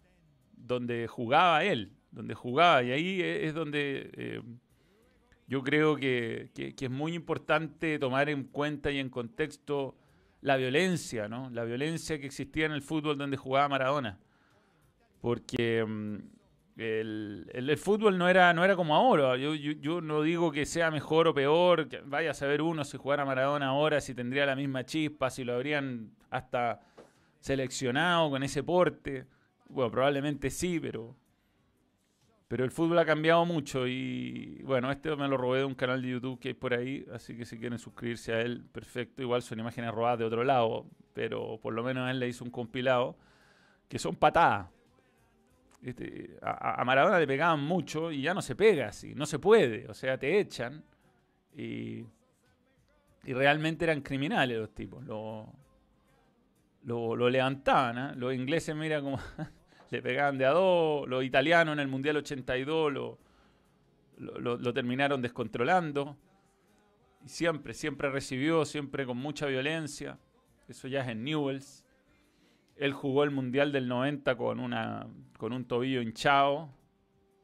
donde 0.56 1.08
jugaba 1.08 1.64
él, 1.64 1.92
donde 2.12 2.34
jugaba. 2.36 2.84
Y 2.84 2.92
ahí 2.92 3.22
e- 3.22 3.46
es 3.48 3.54
donde 3.54 4.10
eh, 4.14 4.42
yo 5.48 5.64
creo 5.64 5.96
que, 5.96 6.52
que- 6.56 6.74
que 6.76 6.86
es 6.86 6.92
muy 6.92 7.14
importante 7.14 8.00
tomar 8.00 8.30
en 8.30 8.44
cuenta 8.46 8.92
y 8.92 9.00
en 9.00 9.10
contexto 9.10 9.96
la 10.42 10.58
violencia, 10.58 11.28
¿no? 11.30 11.50
La 11.52 11.64
violencia 11.64 12.20
que 12.20 12.26
existía 12.26 12.66
en 12.66 12.74
el 12.74 12.82
fútbol 12.82 13.18
donde 13.18 13.38
jugaba 13.38 13.70
Maradona. 13.70 14.20
Porque 15.22 15.86
mm, 15.86 16.18
el, 16.78 17.50
el- 17.54 17.78
fútbol 17.78 18.18
no 18.18 18.28
era, 18.30 18.54
no 18.54 18.64
era 18.64 18.76
como 18.76 18.96
ahora. 18.96 19.38
Yo, 19.38 19.54
yo- 19.56 20.02
no 20.02 20.22
digo 20.22 20.52
que 20.52 20.66
sea 20.66 20.92
mejor 20.92 21.28
o 21.28 21.34
peor. 21.34 21.88
vaya 22.06 22.32
a 22.32 22.34
saber 22.34 22.62
uno 22.62 22.84
si 22.84 22.98
jugara 22.98 23.26
Maradona 23.26 23.68
ahora, 23.68 24.02
si 24.02 24.14
tendría 24.16 24.46
la 24.46 24.56
misma 24.56 24.86
chispa, 24.86 25.30
si 25.30 25.44
lo 25.44 25.54
habrían 25.54 26.12
hasta 26.30 26.82
seleccionado 27.40 28.30
con 28.30 28.44
ese 28.44 28.64
porte. 28.64 29.26
Bueno, 29.70 29.92
probablemente 29.92 30.50
sí, 30.50 30.80
pero. 30.80 31.16
Pero 32.48 32.66
el 32.66 32.72
fútbol 32.72 33.00
ha 33.00 33.06
cambiado 33.06 33.46
mucho 33.46 33.88
y 33.88 34.62
bueno, 34.64 34.92
este 34.92 35.16
me 35.16 35.28
lo 35.28 35.38
robé 35.38 35.60
de 35.60 35.66
un 35.66 35.74
canal 35.74 36.04
de 36.04 36.10
YouTube 36.10 36.40
que 36.40 36.50
hay 36.50 36.54
por 36.54 36.76
ahí, 36.76 37.04
así 37.12 37.36
que 37.36 37.46
si 37.46 37.58
quieren 37.58 37.80
suscribirse 37.80 38.32
a 38.32 38.42
él, 38.42 38.64
perfecto. 38.72 39.24
Igual 39.24 39.42
son 39.42 39.60
imágenes 39.60 39.92
robadas 39.92 40.20
de 40.20 40.26
otro 40.26 40.44
lado, 40.44 40.86
pero 41.14 41.58
por 41.60 41.74
lo 41.74 41.82
menos 41.82 42.12
él 42.12 42.20
le 42.20 42.28
hizo 42.28 42.44
un 42.44 42.52
compilado 42.52 43.18
que 43.90 43.98
son 43.98 44.16
patadas. 44.16 44.68
Este, 45.84 46.38
a, 46.41 46.82
Maradona 46.86 47.19
le 47.19 47.28
pegaban 47.28 47.60
mucho 47.62 48.10
y 48.12 48.22
ya 48.22 48.34
no 48.34 48.41
se 48.41 48.56
pega 48.56 48.88
así, 48.88 49.13
no 49.15 49.26
se 49.26 49.38
puede, 49.39 49.88
o 49.89 49.93
sea, 49.93 50.17
te 50.17 50.39
echan 50.39 50.82
y, 51.56 52.06
y 53.26 53.34
realmente 53.34 53.84
eran 53.84 54.02
criminales 54.02 54.58
los 54.58 54.74
tipos, 54.74 55.04
lo, 55.04 55.52
lo, 56.84 57.15
lo 57.15 57.30
levantaban, 57.30 57.98
¿ah? 57.98 58.13
los 58.15 58.34
ingleses 58.34 58.74
mira 58.76 59.02
como 59.02 59.19
le 59.91 60.02
pegaban 60.02 60.38
de 60.38 60.46
a 60.46 60.52
dos, 60.52 61.08
los 61.08 61.24
italianos 61.24 61.74
en 61.74 61.80
el 61.80 61.88
Mundial 61.89 62.15
82 62.17 62.93
lo, 62.93 63.19
lo, 64.17 64.39
lo- 64.39 64.58
lo 64.58 64.74
terminaron 64.74 65.22
descontrolando 65.22 66.17
y 67.26 67.30
siempre, 67.30 67.74
siempre 67.74 68.10
recibió, 68.10 68.63
siempre 68.65 69.06
con 69.06 69.17
mucha 69.17 69.46
violencia, 69.48 70.17
eso 70.69 70.88
ya 70.88 71.02
es 71.02 71.10
en 71.10 71.24
Newells. 71.26 71.84
Él 72.76 72.94
jugó 72.94 73.24
el 73.24 73.32
Mundial 73.32 73.72
del 73.72 73.88
90 73.88 74.36
con, 74.36 74.60
una, 74.60 75.08
con 75.38 75.54
un 75.54 75.66
tobillo 75.66 76.02
hinchado. 76.02 76.70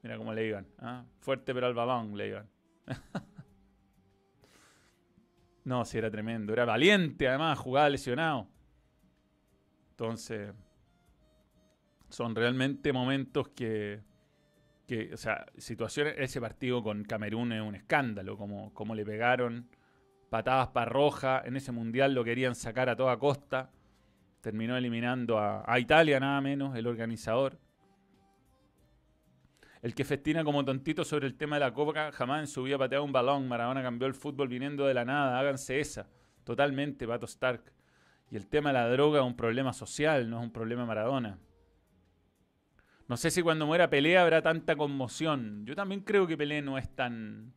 Mira 0.02 0.18
cómo 0.18 0.34
le 0.34 0.48
iban. 0.48 0.68
¿ah? 0.80 1.06
Fuerte 1.20 1.54
pero 1.54 1.68
al 1.68 1.74
balón 1.74 2.18
le 2.18 2.28
iban. 2.28 2.50
no, 5.66 5.86
sí, 5.86 5.98
era 5.98 6.10
tremendo. 6.10 6.54
Era 6.54 6.66
valiente 6.66 7.28
además, 7.28 7.60
jugaba 7.60 7.90
lesionado. 7.90 8.48
Entonces, 9.92 10.54
son 12.10 12.36
realmente 12.36 12.94
momentos 12.94 13.50
que, 13.50 14.02
que, 14.88 15.14
o 15.14 15.18
sea, 15.18 15.46
situaciones, 15.58 16.16
ese 16.18 16.42
partido 16.42 16.82
con 16.82 17.04
Camerún 17.04 17.52
es 17.52 17.62
un 17.62 17.76
escándalo, 17.76 18.38
como, 18.38 18.74
como 18.74 18.96
le 18.96 19.06
pegaron 19.06 19.70
patadas 20.30 20.70
para 20.70 20.90
roja, 20.90 21.42
en 21.46 21.56
ese 21.56 21.72
mundial 21.72 22.14
lo 22.14 22.24
querían 22.24 22.56
sacar 22.56 22.90
a 22.90 22.96
toda 22.96 23.18
costa, 23.18 23.72
terminó 24.42 24.78
eliminando 24.78 25.38
a, 25.40 25.80
Italia 25.80 26.20
nada 26.20 26.42
menos, 26.42 26.76
el 26.76 26.88
organizador. 26.88 27.58
El 29.82 29.96
que 29.96 30.04
festina 30.04 30.44
como 30.44 30.66
tontito 30.66 31.06
sobre 31.06 31.28
el 31.28 31.36
tema 31.36 31.56
de 31.56 31.62
la 31.62 31.74
copa 31.74 32.12
jamás 32.12 32.42
en 32.42 32.48
su 32.48 32.64
vida 32.64 33.02
un 33.02 33.12
balón. 33.12 33.48
Maradona 33.48 33.82
cambió 33.82 34.08
el 34.08 34.14
fútbol 34.14 34.50
viniendo 34.50 34.86
de 34.86 34.94
la 34.94 35.06
nada. 35.06 35.40
Háganse 35.40 35.80
esa. 35.80 36.08
Totalmente, 36.44 37.08
Pato 37.08 37.26
Stark. 37.26 37.72
Y 38.30 38.36
el 38.36 38.48
tema 38.48 38.70
de 38.70 38.74
la 38.74 38.90
droga 38.90 39.20
es 39.20 39.26
un 39.26 39.36
problema 39.36 39.72
social, 39.74 40.30
no 40.30 40.40
es 40.40 40.44
un 40.44 40.52
problema 40.52 40.86
Maradona. 40.86 41.40
No 43.08 43.18
sé 43.18 43.32
si 43.32 43.42
cuando 43.42 43.66
muera 43.66 43.90
Pelé 43.90 44.18
habrá 44.18 44.42
tanta 44.42 44.76
conmoción. 44.76 45.66
Yo 45.66 45.76
también 45.76 46.02
creo 46.02 46.28
que 46.28 46.38
Pelé 46.38 46.62
no 46.62 46.78
es 46.78 46.94
tan. 46.96 47.54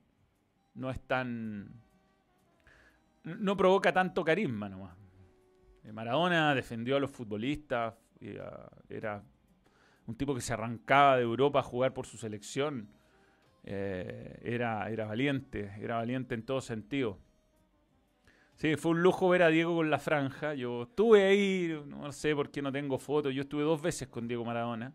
No 0.75 0.91
es 0.91 1.01
tan. 1.01 1.69
No 3.25 3.57
provoca 3.57 3.93
tanto 3.93 4.25
carisma 4.25 4.69
nomás. 4.69 5.02
Eh, 5.85 5.93
Maradona 5.93 6.55
defendió 6.55 6.97
a 6.97 7.01
los 7.01 7.11
futbolistas. 7.11 7.95
ah, 8.41 8.71
era 8.89 9.23
un 10.07 10.17
tipo 10.17 10.35
que 10.35 10.41
se 10.41 10.53
arrancaba 10.53 11.17
de 11.17 11.23
Europa 11.23 11.61
a 11.61 11.63
jugar 11.63 11.95
por 11.95 12.07
su 12.07 12.17
selección. 12.17 12.89
Eh, 13.65 14.41
era, 14.43 14.91
era 14.91 15.07
valiente, 15.07 15.73
era 15.81 15.97
valiente 15.97 16.35
en 16.35 16.45
todo 16.45 16.61
sentido. 16.61 17.19
Sí, 18.57 18.77
fue 18.77 18.93
un 18.93 19.03
lujo 19.03 19.29
ver 19.29 19.43
a 19.43 19.49
Diego 19.49 19.75
con 19.77 19.91
la 19.91 19.99
franja. 19.99 20.55
Yo 20.55 20.85
estuve 20.85 21.25
ahí, 21.25 21.83
no 21.87 22.13
sé 22.13 22.35
por 22.35 22.51
qué 22.51 22.63
no 22.63 22.71
tengo 22.71 22.99
fotos. 22.99 23.35
Yo 23.35 23.43
estuve 23.43 23.63
dos 23.63 23.81
veces 23.81 24.09
con 24.09 24.29
Diego 24.29 24.45
Maradona. 24.45 24.93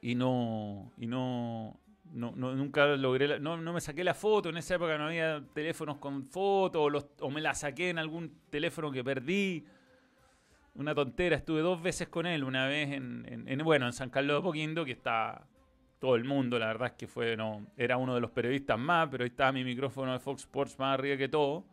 Y 0.00 0.14
no. 0.14 0.92
Y 0.98 1.06
no. 1.06 1.78
No, 2.14 2.32
no- 2.36 2.54
nunca 2.54 2.86
logré. 2.96 3.28
la- 3.28 3.38
no, 3.38 3.56
no 3.56 3.72
me 3.72 3.80
saqué 3.80 4.02
la 4.04 4.14
foto. 4.14 4.48
En 4.48 4.56
esa 4.56 4.76
época 4.76 4.96
no 4.98 5.06
había 5.06 5.42
teléfonos 5.52 5.98
con 5.98 6.24
fotos. 6.24 6.80
O, 7.20 7.24
o 7.26 7.30
me 7.30 7.40
la 7.40 7.54
saqué 7.54 7.90
en 7.90 7.98
algún 7.98 8.40
teléfono 8.50 8.90
que 8.90 9.04
perdí. 9.04 9.64
Una 10.74 10.94
tontera. 10.94 11.36
Estuve 11.36 11.60
dos 11.60 11.82
veces 11.82 12.08
con 12.08 12.26
él. 12.26 12.42
Una 12.44 12.66
vez 12.66 12.92
en- 12.92 13.60
bueno, 13.64 13.86
en 13.86 13.92
San 13.92 14.10
Carlos 14.10 14.36
de 14.38 14.42
Poquindo, 14.42 14.84
que 14.84 14.92
está 14.92 15.46
todo 15.98 16.16
el 16.16 16.24
mundo. 16.24 16.58
La 16.58 16.66
verdad 16.68 16.88
es 16.88 16.94
que 16.94 17.06
fue. 17.06 17.36
no 17.36 17.66
Era 17.76 17.96
uno 17.96 18.14
de 18.14 18.20
los 18.20 18.30
periodistas 18.30 18.78
más. 18.78 19.08
Pero 19.10 19.24
ahí 19.24 19.30
estaba 19.30 19.52
mi 19.52 19.64
micrófono 19.64 20.12
de 20.12 20.18
Fox 20.18 20.42
Sports 20.42 20.78
más 20.78 20.94
arriba 20.94 21.16
que 21.16 21.28
todo. 21.28 21.64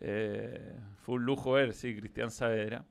Eh, 0.00 0.74
fue 1.02 1.16
un 1.16 1.24
lujo 1.24 1.52
ver, 1.52 1.72
sí, 1.72 1.94
Cristian 1.96 2.30
Saavedra. 2.30 2.84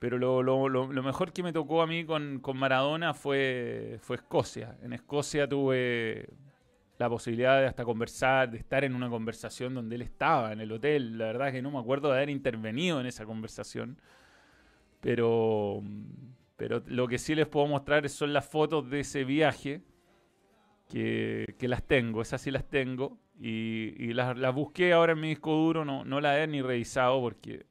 Pero 0.00 0.18
lo, 0.18 0.42
lo- 0.42 0.68
mejor 1.04 1.32
que 1.32 1.44
me 1.44 1.52
tocó 1.54 1.82
a 1.82 1.88
mí 1.88 2.04
con, 2.06 2.40
con 2.40 2.58
Maradona 2.58 3.14
fue, 3.14 3.98
fue 4.02 4.16
Escocia. 4.18 4.78
En 4.82 4.94
Escocia 4.94 5.48
tuve, 5.48 6.28
la 6.98 7.08
posibilidad 7.10 7.60
de 7.60 7.66
hasta 7.68 7.84
conversar, 7.84 8.50
de 8.50 8.58
estar 8.58 8.84
en 8.84 8.94
una 8.94 9.10
conversación 9.10 9.74
donde 9.74 9.96
él 9.96 10.02
estaba 10.02 10.52
en 10.52 10.60
el 10.60 10.72
hotel. 10.72 11.18
La 11.18 11.26
verdad 11.26 11.48
es 11.48 11.54
que 11.54 11.62
no 11.62 11.70
me 11.72 11.78
acuerdo 11.80 12.10
de 12.10 12.16
haber 12.18 12.30
intervenido 12.30 13.00
en 13.00 13.06
esa 13.06 13.26
conversación. 13.26 13.98
Pero, 15.00 15.82
pero 16.56 16.82
lo 16.86 17.08
que 17.08 17.18
sí 17.18 17.34
les 17.34 17.46
puedo 17.48 17.66
mostrar 17.66 18.08
son 18.08 18.32
las 18.32 18.46
fotos 18.48 18.90
de 18.90 19.00
ese 19.00 19.24
viaje, 19.24 19.82
que, 20.88 21.54
que 21.58 21.68
las 21.68 21.82
tengo, 21.84 22.22
esas 22.22 22.40
sí 22.40 22.50
las 22.50 22.64
tengo. 22.68 23.18
Y, 23.40 23.94
y 23.98 24.12
las, 24.12 24.36
las 24.36 24.54
busqué 24.54 24.92
ahora 24.92 25.12
en 25.12 25.20
mi 25.20 25.28
disco 25.30 25.52
duro, 25.54 25.84
no, 25.84 26.04
no 26.04 26.20
las 26.20 26.38
he 26.38 26.46
ni 26.46 26.60
revisado 26.60 27.20
porque 27.20 27.64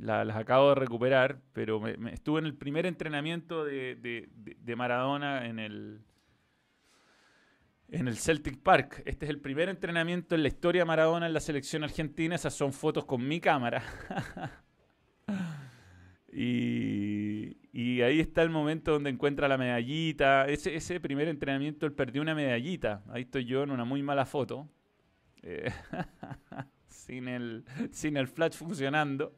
la- 0.00 0.24
las 0.24 0.36
acabo 0.36 0.70
de 0.70 0.74
recuperar, 0.76 1.40
pero 1.52 1.86
estuve 2.08 2.40
en 2.40 2.46
el 2.46 2.54
primer 2.54 2.86
entrenamiento 2.86 3.64
de- 3.64 3.96
de 4.60 4.76
Maradona 4.76 5.46
en 5.46 5.58
el, 5.58 6.00
en 7.88 8.08
el 8.08 8.16
Celtic 8.16 8.58
Park. 8.62 9.02
Este 9.06 9.26
es 9.26 9.30
el 9.30 9.40
primer 9.40 9.68
entrenamiento 9.68 10.34
en 10.34 10.42
la 10.42 10.48
historia 10.48 10.82
de 10.82 10.86
Maradona 10.86 11.26
en 11.26 11.32
la 11.32 11.40
selección 11.40 11.84
argentina. 11.84 12.34
Esas 12.34 12.54
son 12.54 12.72
fotos 12.72 13.04
con 13.04 13.26
mi 13.26 13.40
cámara. 13.40 13.82
y, 16.32 17.56
y 17.72 18.02
ahí 18.02 18.20
está 18.20 18.42
el 18.42 18.50
momento 18.50 18.92
donde 18.92 19.10
encuentra 19.10 19.48
la 19.48 19.58
medallita. 19.58 20.46
Ese, 20.46 20.74
ese 20.74 21.00
primer 21.00 21.28
entrenamiento 21.28 21.86
él 21.86 21.92
perdió 21.92 22.22
una 22.22 22.34
medallita. 22.34 23.02
Ahí 23.08 23.22
estoy 23.22 23.44
yo 23.44 23.62
en 23.62 23.70
una 23.70 23.84
muy 23.84 24.02
mala 24.02 24.26
foto. 24.26 24.68
Eh, 25.42 25.70
sin, 27.06 27.28
el, 27.28 27.64
sin 27.92 28.16
el 28.16 28.26
flash 28.28 28.54
funcionando. 28.54 29.32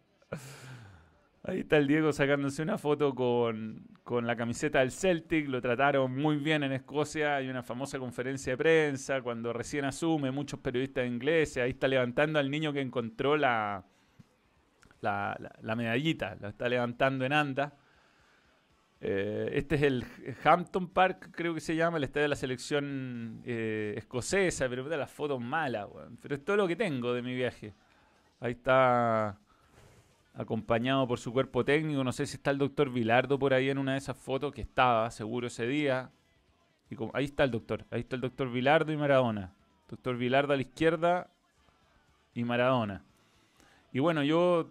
Ahí 1.45 1.61
está 1.61 1.77
el 1.79 1.87
Diego 1.87 2.13
sacándose 2.13 2.63
una 2.63 2.77
foto 2.77 3.15
con, 3.15 3.87
con 4.05 4.27
la 4.27 4.37
camiseta 4.37 4.81
del 4.81 4.91
Celtic. 4.91 5.49
Lo 5.49 5.63
trataron 5.63 6.15
muy 6.15 6.37
bien 6.37 6.63
en 6.63 6.73
Escocia. 6.73 7.37
Hay 7.37 7.49
una 7.49 7.63
famosa 7.63 7.99
conferencia 7.99 8.53
de 8.53 8.57
prensa 8.59 9.23
cuando 9.23 9.53
recién 9.53 9.85
asume, 9.85 10.31
muchos 10.31 10.61
periodistas 10.61 11.07
ingleses. 11.07 11.59
Ahí 11.63 11.71
está 11.71 11.89
levantando 11.89 12.39
al 12.39 12.51
niño 12.51 12.73
que 12.73 12.81
encontró 12.81 13.37
la, 13.37 13.85
la, 15.01 15.39
la- 15.63 15.77
medallita. 15.77 16.37
La 16.41 16.49
está 16.51 16.69
levantando 16.69 17.25
en 17.25 17.33
anda. 17.33 17.78
Eh, 19.01 19.51
este 19.53 19.77
es 19.77 19.83
el 19.83 20.05
Hampton 20.43 20.89
Park, 20.89 21.31
creo 21.33 21.55
que 21.55 21.61
se 21.61 21.77
llama, 21.77 21.99
el 21.99 22.05
estadio 22.05 22.25
de 22.25 22.29
la 22.29 22.37
selección 22.37 23.43
eh, 23.45 23.95
escocesa, 23.97 24.69
pero 24.69 24.83
puta, 24.83 24.97
las 24.97 25.11
fotos 25.11 25.41
malas, 25.41 25.87
weón. 25.91 26.19
Pero 26.21 26.35
es 26.35 26.45
todo 26.45 26.57
lo 26.57 26.67
que 26.67 26.77
tengo 26.77 27.13
de 27.13 27.23
mi 27.23 27.35
viaje. 27.35 27.75
Ahí 28.41 28.53
está 28.53 29.39
acompañado 30.35 31.07
por 31.07 31.19
su 31.19 31.33
cuerpo 31.33 31.65
técnico. 31.65 32.03
No 32.03 32.13
sé 32.13 32.27
si 32.27 32.37
está 32.37 32.51
el 32.51 32.59
doctor 32.59 32.91
Vilardo 32.91 33.39
por 33.39 33.55
ahí 33.55 33.71
en 33.71 33.79
una 33.79 33.93
de 33.93 33.99
esas 33.99 34.17
fotos, 34.17 34.53
que 34.53 34.63
estaba 34.63 35.11
seguro 35.11 35.47
ese 35.47 35.67
día. 35.67 36.11
Ahí 37.13 37.27
está 37.27 37.45
el 37.45 37.51
doctor, 37.51 37.85
ahí 37.91 38.01
está 38.01 38.17
el 38.17 38.23
doctor 38.23 38.51
Vilardo 38.51 38.93
y 38.93 38.97
Maradona. 38.97 39.55
Doctor 39.89 40.17
Vilardo 40.17 40.53
a 40.53 40.57
la 40.57 40.63
izquierda 40.63 41.31
y 42.35 42.45
Maradona. 42.45 43.05
Y 43.93 44.01
bueno, 44.01 44.23
yo 44.23 44.71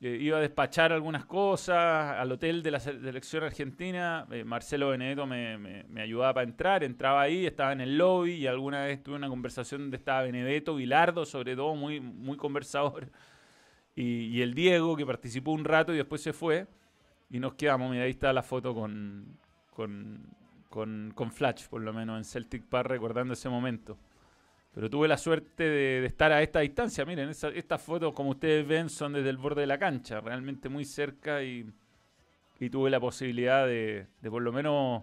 eh, 0.00 0.16
iba 0.20 0.38
a 0.38 0.40
despachar 0.40 0.92
algunas 0.92 1.24
cosas 1.24 2.16
al 2.18 2.30
hotel 2.32 2.62
de 2.62 2.70
la 2.70 2.80
se- 2.80 3.00
selección 3.00 3.42
argentina. 3.44 4.26
Eh, 4.30 4.44
Marcelo 4.44 4.90
Benedetto 4.90 5.26
me, 5.26 5.58
me- 5.58 6.00
ayudaba 6.02 6.34
para 6.34 6.48
entrar. 6.48 6.84
Entraba 6.84 7.22
ahí, 7.22 7.46
estaba 7.46 7.72
en 7.72 7.80
el 7.80 7.98
lobby 7.98 8.32
y 8.34 8.46
alguna 8.46 8.84
vez 8.84 9.02
tuve 9.02 9.16
una 9.16 9.28
conversación 9.28 9.82
donde 9.82 9.96
estaba 9.96 10.22
Benedetto, 10.22 10.74
Vilardo, 10.76 11.24
sobre 11.26 11.56
todo, 11.56 11.74
muy, 11.74 12.00
muy 12.00 12.36
conversador. 12.36 13.10
Y, 13.96 14.26
y 14.26 14.42
el 14.42 14.54
Diego, 14.54 14.96
que 14.96 15.04
participó 15.04 15.50
un 15.52 15.64
rato 15.64 15.92
y 15.92 15.96
después 15.96 16.22
se 16.22 16.32
fue. 16.32 16.66
Y 17.30 17.40
nos 17.40 17.54
quedamos. 17.54 17.90
Mira, 17.90 18.04
ahí 18.04 18.10
está 18.10 18.32
la 18.32 18.42
foto 18.42 18.74
con, 18.74 19.36
con, 20.68 21.12
con 21.14 21.32
Flash, 21.32 21.66
por 21.68 21.82
lo 21.82 21.92
menos, 21.92 22.16
en 22.18 22.24
Celtic 22.24 22.64
Park, 22.64 22.88
recordando 22.88 23.34
ese 23.34 23.48
momento. 23.48 23.98
Pero 24.74 24.88
tuve 24.90 25.08
la 25.08 25.18
suerte 25.18 25.64
de, 25.64 26.06
estar 26.06 26.30
a 26.32 26.42
esta 26.42 26.60
distancia. 26.60 27.04
Miren, 27.04 27.30
estas 27.30 27.82
fotos, 27.82 28.12
como 28.14 28.30
ustedes 28.30 28.66
ven, 28.66 28.88
son 28.88 29.12
desde 29.14 29.30
el 29.30 29.36
borde 29.38 29.62
de 29.62 29.66
la 29.66 29.78
cancha, 29.78 30.20
realmente 30.20 30.68
muy 30.68 30.84
cerca 30.84 31.42
y, 31.42 31.66
tuve 32.70 32.90
la 32.90 33.00
posibilidad 33.00 33.66
de, 33.66 34.06
por 34.30 34.42
lo 34.42 34.52
menos 34.52 35.02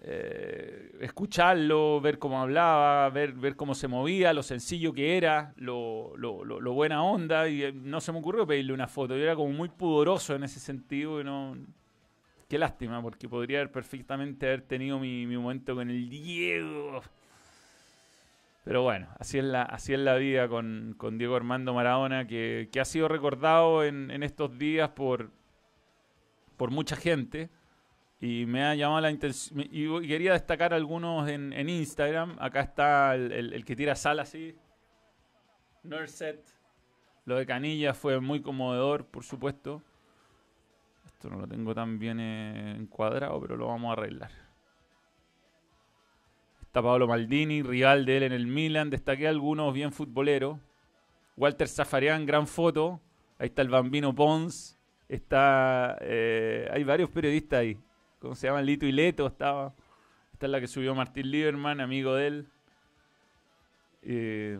eh, 0.00 0.96
escucharlo, 1.00 2.00
ver 2.00 2.18
cómo 2.18 2.40
hablaba, 2.40 3.08
ver, 3.10 3.32
ver 3.32 3.56
cómo 3.56 3.74
se 3.74 3.88
movía, 3.88 4.32
lo 4.32 4.42
sencillo 4.42 4.92
que 4.92 5.16
era, 5.16 5.52
lo, 5.56 6.16
lo- 6.16 6.44
lo- 6.44 6.72
buena 6.72 7.02
onda. 7.02 7.48
Y 7.48 7.64
eh, 7.64 7.72
no 7.72 8.00
se 8.00 8.12
me 8.12 8.18
ocurrió 8.18 8.46
pedirle 8.46 8.72
una 8.72 8.86
foto. 8.88 9.16
Yo 9.16 9.22
era 9.24 9.36
como 9.36 9.52
muy 9.52 9.68
pudoroso 9.68 10.34
en 10.34 10.44
ese 10.44 10.60
sentido 10.60 11.20
y 11.20 11.24
no... 11.24 11.56
Qué 12.48 12.58
lástima, 12.58 13.02
porque 13.02 13.28
podría 13.28 13.58
haber 13.60 13.70
perfectamente 13.72 14.46
haber 14.46 14.62
tenido 14.62 14.98
mi 14.98 15.26
momento 15.26 15.74
con 15.74 15.90
el 15.90 16.08
Diego. 16.08 17.02
Pero 18.68 18.82
bueno, 18.82 19.08
así 19.18 19.38
es 19.38 19.44
la, 19.44 19.62
así 19.62 19.94
es 19.94 19.98
la 19.98 20.16
vida 20.16 20.46
con, 20.46 20.94
con 20.98 21.16
Diego 21.16 21.36
Armando 21.36 21.72
Maradona, 21.72 22.26
que, 22.26 22.68
que 22.70 22.80
ha 22.80 22.84
sido 22.84 23.08
recordado 23.08 23.82
en, 23.82 24.10
en 24.10 24.22
estos 24.22 24.58
días 24.58 24.90
por, 24.90 25.30
por 26.58 26.70
mucha 26.70 26.94
gente. 26.94 27.48
Y 28.20 28.44
me 28.44 28.62
ha 28.64 28.74
llamado 28.74 29.00
la 29.00 29.08
atención. 29.08 29.60
Y 29.72 30.06
quería 30.06 30.34
destacar 30.34 30.74
algunos 30.74 31.30
en, 31.30 31.54
en 31.54 31.70
Instagram. 31.70 32.36
Acá 32.40 32.60
está 32.60 33.14
el, 33.14 33.32
el- 33.32 33.52
el 33.54 33.64
que 33.64 33.74
tira 33.74 33.94
sal 33.94 34.20
así. 34.20 34.54
Nurset. 35.82 36.44
Lo 37.24 37.36
de 37.36 37.46
Canilla 37.46 37.94
fue 37.94 38.20
muy 38.20 38.42
conmovedor, 38.42 39.06
por 39.06 39.24
supuesto. 39.24 39.82
Esto 41.06 41.30
no 41.30 41.38
lo 41.38 41.46
tengo 41.48 41.74
tan 41.74 41.98
bien 41.98 42.20
eh, 42.20 42.76
encuadrado, 42.78 43.40
pero 43.40 43.56
lo 43.56 43.68
vamos 43.68 43.88
a 43.88 43.92
arreglar. 43.98 44.30
Está 46.68 46.82
Pablo 46.82 47.08
Maldini, 47.08 47.62
rival 47.62 48.04
de 48.04 48.18
él 48.18 48.22
en 48.24 48.32
el 48.32 48.46
Milan. 48.46 48.90
Destaqué 48.90 49.26
algunos 49.26 49.72
bien 49.72 49.90
futboleros. 49.90 50.58
Walter 51.34 51.66
Zafarian, 51.66 52.26
gran 52.26 52.46
foto. 52.46 53.00
Ahí 53.38 53.46
está 53.46 53.62
el 53.62 53.70
Bambino 53.70 54.14
Pons. 54.14 54.78
Está. 55.08 55.96
eh, 56.02 56.68
hay 56.70 56.84
varios 56.84 57.08
periodistas 57.08 57.60
ahí. 57.60 57.78
¿Cómo 58.18 58.34
se 58.34 58.48
llama? 58.48 58.60
Lito 58.60 58.84
y 58.84 58.92
Leto 58.92 59.26
estaba. 59.26 59.72
Esta 60.34 60.44
es 60.44 60.52
la 60.52 60.60
que 60.60 60.66
subió 60.66 60.94
Martín 60.94 61.30
Lieberman, 61.30 61.80
amigo 61.80 62.14
de 62.14 62.26
él. 62.26 62.46
Eh, 64.02 64.58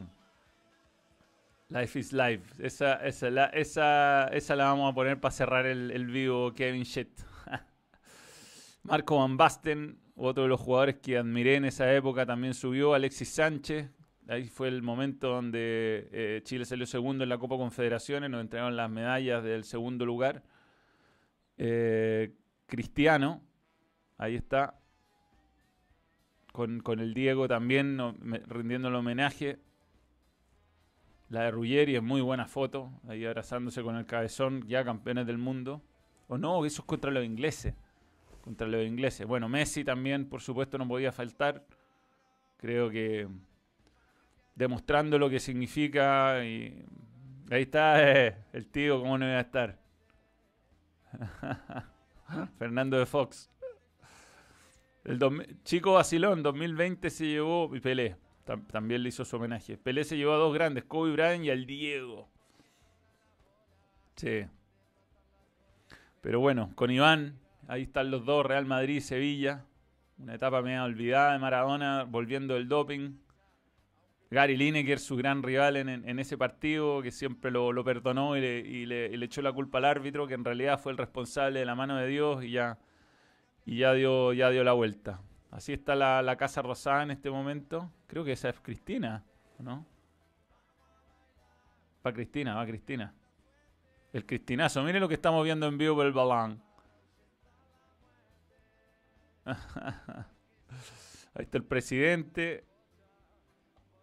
Life 1.68 1.98
is 1.98 2.14
Life. 2.14 2.66
Esa, 2.66 2.94
esa, 3.06 3.28
la, 3.28 3.44
esa, 3.48 4.28
esa 4.28 4.56
la 4.56 4.64
vamos 4.64 4.90
a 4.90 4.94
poner 4.94 5.20
para 5.20 5.32
cerrar 5.32 5.66
el, 5.66 5.90
el 5.90 6.06
vivo 6.06 6.54
Kevin 6.54 6.84
Shit. 6.84 7.10
Marco 8.84 9.18
Van 9.18 9.36
Basten, 9.36 9.98
otro 10.18 10.42
de 10.44 10.48
los 10.48 10.60
jugadores 10.60 10.96
que 10.96 11.16
admiré 11.16 11.56
en 11.56 11.64
esa 11.64 11.92
época, 11.94 12.26
también 12.26 12.54
subió. 12.54 12.94
Alexis 12.94 13.28
Sánchez. 13.30 13.90
Ahí 14.28 14.44
fue 14.48 14.68
el 14.68 14.82
momento 14.82 15.28
donde 15.28 16.08
eh, 16.12 16.40
Chile 16.44 16.64
salió 16.66 16.84
segundo 16.86 17.22
en 17.24 17.30
la 17.30 17.38
Copa 17.38 17.56
Confederaciones. 17.56 18.28
Nos 18.28 18.42
entregaron 18.42 18.76
las 18.76 18.90
medallas 18.90 19.42
del 19.42 19.64
segundo 19.64 20.04
lugar. 20.04 20.42
Eh, 21.56 22.34
Cristiano. 22.66 23.42
Ahí 24.18 24.34
está. 24.34 24.78
Con, 26.52 26.80
con 26.80 26.98
el 27.00 27.14
Diego 27.14 27.46
también 27.48 27.96
no, 27.96 28.14
me- 28.20 28.40
rindiendo 28.40 28.88
el 28.88 28.96
homenaje. 28.96 29.60
La 31.30 31.42
de 31.44 31.50
Ruggeri 31.50 31.96
es 31.96 32.02
muy 32.02 32.20
buena 32.20 32.46
foto. 32.46 32.90
Ahí 33.08 33.24
abrazándose 33.24 33.82
con 33.82 33.96
el 33.96 34.06
cabezón, 34.06 34.66
ya 34.66 34.84
campeones 34.84 35.26
del 35.26 35.38
mundo. 35.38 35.82
O 36.26 36.36
no, 36.36 36.64
eso 36.66 36.82
es 36.82 36.86
contra 36.86 37.10
los 37.10 37.24
ingleses. 37.24 37.74
Contra 38.42 38.66
los 38.66 38.84
ingleses. 38.86 39.26
Bueno, 39.26 39.48
Messi 39.48 39.84
también, 39.84 40.28
por 40.28 40.40
supuesto, 40.40 40.78
no 40.78 40.88
podía 40.88 41.12
faltar. 41.12 41.64
Creo 42.56 42.88
que 42.90 43.28
demostrando 44.54 45.18
lo 45.18 45.28
que 45.28 45.38
significa. 45.40 46.44
Y 46.44 46.84
ahí 47.50 47.62
está 47.62 48.10
eh, 48.10 48.36
el 48.52 48.66
tío, 48.68 49.00
¿cómo 49.00 49.18
no 49.18 49.26
iba 49.26 49.36
a 49.38 49.42
estar? 49.42 49.78
Fernando 52.58 52.98
de 52.98 53.06
Fox. 53.06 53.50
El 55.04 55.18
Chico 55.64 55.94
Vacilón, 55.94 56.42
2020 56.42 57.10
se 57.10 57.26
llevó. 57.26 57.74
Y 57.74 57.80
Pelé. 57.80 58.16
tam- 58.46 58.66
también 58.66 59.02
le 59.02 59.08
hizo 59.10 59.24
su 59.24 59.36
homenaje. 59.36 59.76
Pelé 59.78 60.04
se 60.04 60.16
llevó 60.16 60.32
a 60.32 60.36
dos 60.36 60.52
grandes, 60.54 60.84
Kobe 60.84 61.12
Bryant 61.12 61.44
y 61.44 61.50
al 61.50 61.66
Diego. 61.66 62.28
Sí. 64.16 64.46
Pero 66.20 66.40
bueno, 66.40 66.72
con 66.74 66.90
Iván, 66.90 67.38
ahí 67.68 67.82
están 67.82 68.10
los 68.10 68.24
dos, 68.24 68.44
Real 68.44 68.66
Madrid 68.66 69.00
Sevilla. 69.00 69.64
Una 70.18 70.34
etapa 70.34 70.62
media 70.62 70.82
olvidada 70.82 71.34
de 71.34 71.38
Maradona, 71.38 72.02
volviendo 72.04 72.54
del 72.54 72.66
doping. 72.66 73.12
Gary 74.30 74.56
Lineker, 74.56 74.98
su 74.98 75.16
gran 75.16 75.42
rival 75.42 75.76
en, 75.76 75.88
en- 75.88 76.18
ese 76.18 76.36
partido, 76.36 77.00
que 77.00 77.10
siempre 77.12 77.50
lo, 77.50 77.72
lo 77.72 77.82
perdonó 77.84 78.36
y 78.36 78.40
le, 78.40 78.58
y 78.58 78.84
le- 78.84 79.24
echó 79.24 79.40
la 79.42 79.52
culpa 79.52 79.78
al 79.78 79.84
árbitro, 79.86 80.26
que 80.26 80.34
en 80.34 80.44
realidad 80.44 80.78
fue 80.80 80.92
el 80.92 80.98
responsable 80.98 81.60
de 81.60 81.64
la 81.64 81.74
mano 81.74 81.96
de 81.96 82.06
Dios 82.08 82.44
y 82.44 82.50
ya, 82.50 82.78
y 83.64 83.78
ya, 83.78 83.92
dio, 83.94 84.32
ya 84.34 84.50
dio 84.50 84.64
la 84.64 84.72
vuelta. 84.72 85.20
Así 85.50 85.72
está 85.72 85.94
la, 85.94 86.20
la 86.20 86.36
Casa 86.36 86.60
Rosada 86.60 87.04
en 87.04 87.10
este 87.12 87.30
momento. 87.30 87.90
Creo 88.06 88.22
que 88.24 88.32
esa 88.32 88.50
es 88.50 88.60
Cristina, 88.60 89.24
¿o 89.58 89.62
¿no? 89.62 89.86
Va 92.06 92.12
Cristina, 92.12 92.54
va 92.54 92.66
Cristina. 92.66 93.14
El 94.12 94.26
Cristinazo. 94.26 94.82
Miren 94.82 95.00
lo 95.00 95.08
que 95.08 95.14
estamos 95.14 95.42
viendo 95.44 95.66
en 95.66 95.78
vivo 95.78 95.96
por 95.96 96.06
el 96.06 96.12
balón. 96.12 96.62
Ahí 101.34 101.44
está 101.44 101.58
el 101.58 101.64
presidente. 101.64 102.64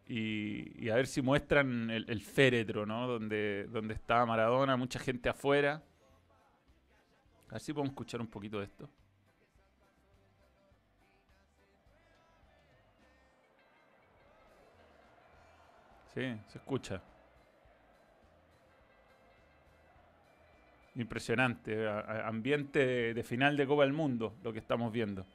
Y, 0.08 0.90
a 0.90 0.96
ver 0.96 1.08
si 1.08 1.22
muestran 1.22 1.90
el, 1.90 2.10
el 2.10 2.22
féretro, 2.22 2.86
¿no? 2.86 3.08
Donde, 3.08 3.68
donde 3.72 3.96
estaba 3.96 4.26
Maradona, 4.26 4.78
mucha 4.78 5.00
gente 5.00 5.30
afuera. 5.30 5.84
A 7.50 7.54
ver 7.54 7.62
si 7.62 7.74
podemos 7.74 7.92
escuchar 7.92 8.22
un 8.22 8.28
poquito 8.28 8.60
de 8.60 8.66
esto. 8.66 8.90
Sí, 16.14 16.22
se 16.48 16.58
escucha. 16.60 17.02
Impresionante. 20.96 21.88
Ambiente 22.24 22.86
de, 22.86 23.14
de 23.14 23.24
final 23.24 23.58
de 23.58 23.68
Copa 23.68 23.84
del 23.84 23.94
Mundo, 23.94 24.36
lo 24.44 24.54
que 24.54 24.60
estamos 24.60 24.92
viendo. 24.92 25.26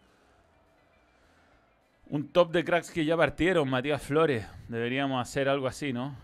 Un 2.09 2.29
top 2.29 2.51
de 2.51 2.65
cracks 2.65 2.91
que 2.91 3.05
ya 3.05 3.17
partieron, 3.17 3.69
Matías 3.71 4.03
Flores. 4.03 4.47
Deberíamos 4.69 5.23
hacer 5.23 5.49
algo 5.49 5.67
así, 5.67 5.93
¿no? 5.93 6.17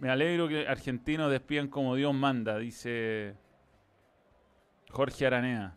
Me 0.00 0.08
alegro 0.08 0.48
que 0.48 0.66
argentinos 0.66 1.30
despidan 1.30 1.68
como 1.68 1.94
Dios 1.94 2.14
manda, 2.14 2.58
dice 2.58 3.34
Jorge 4.90 5.26
Aranea. 5.26 5.74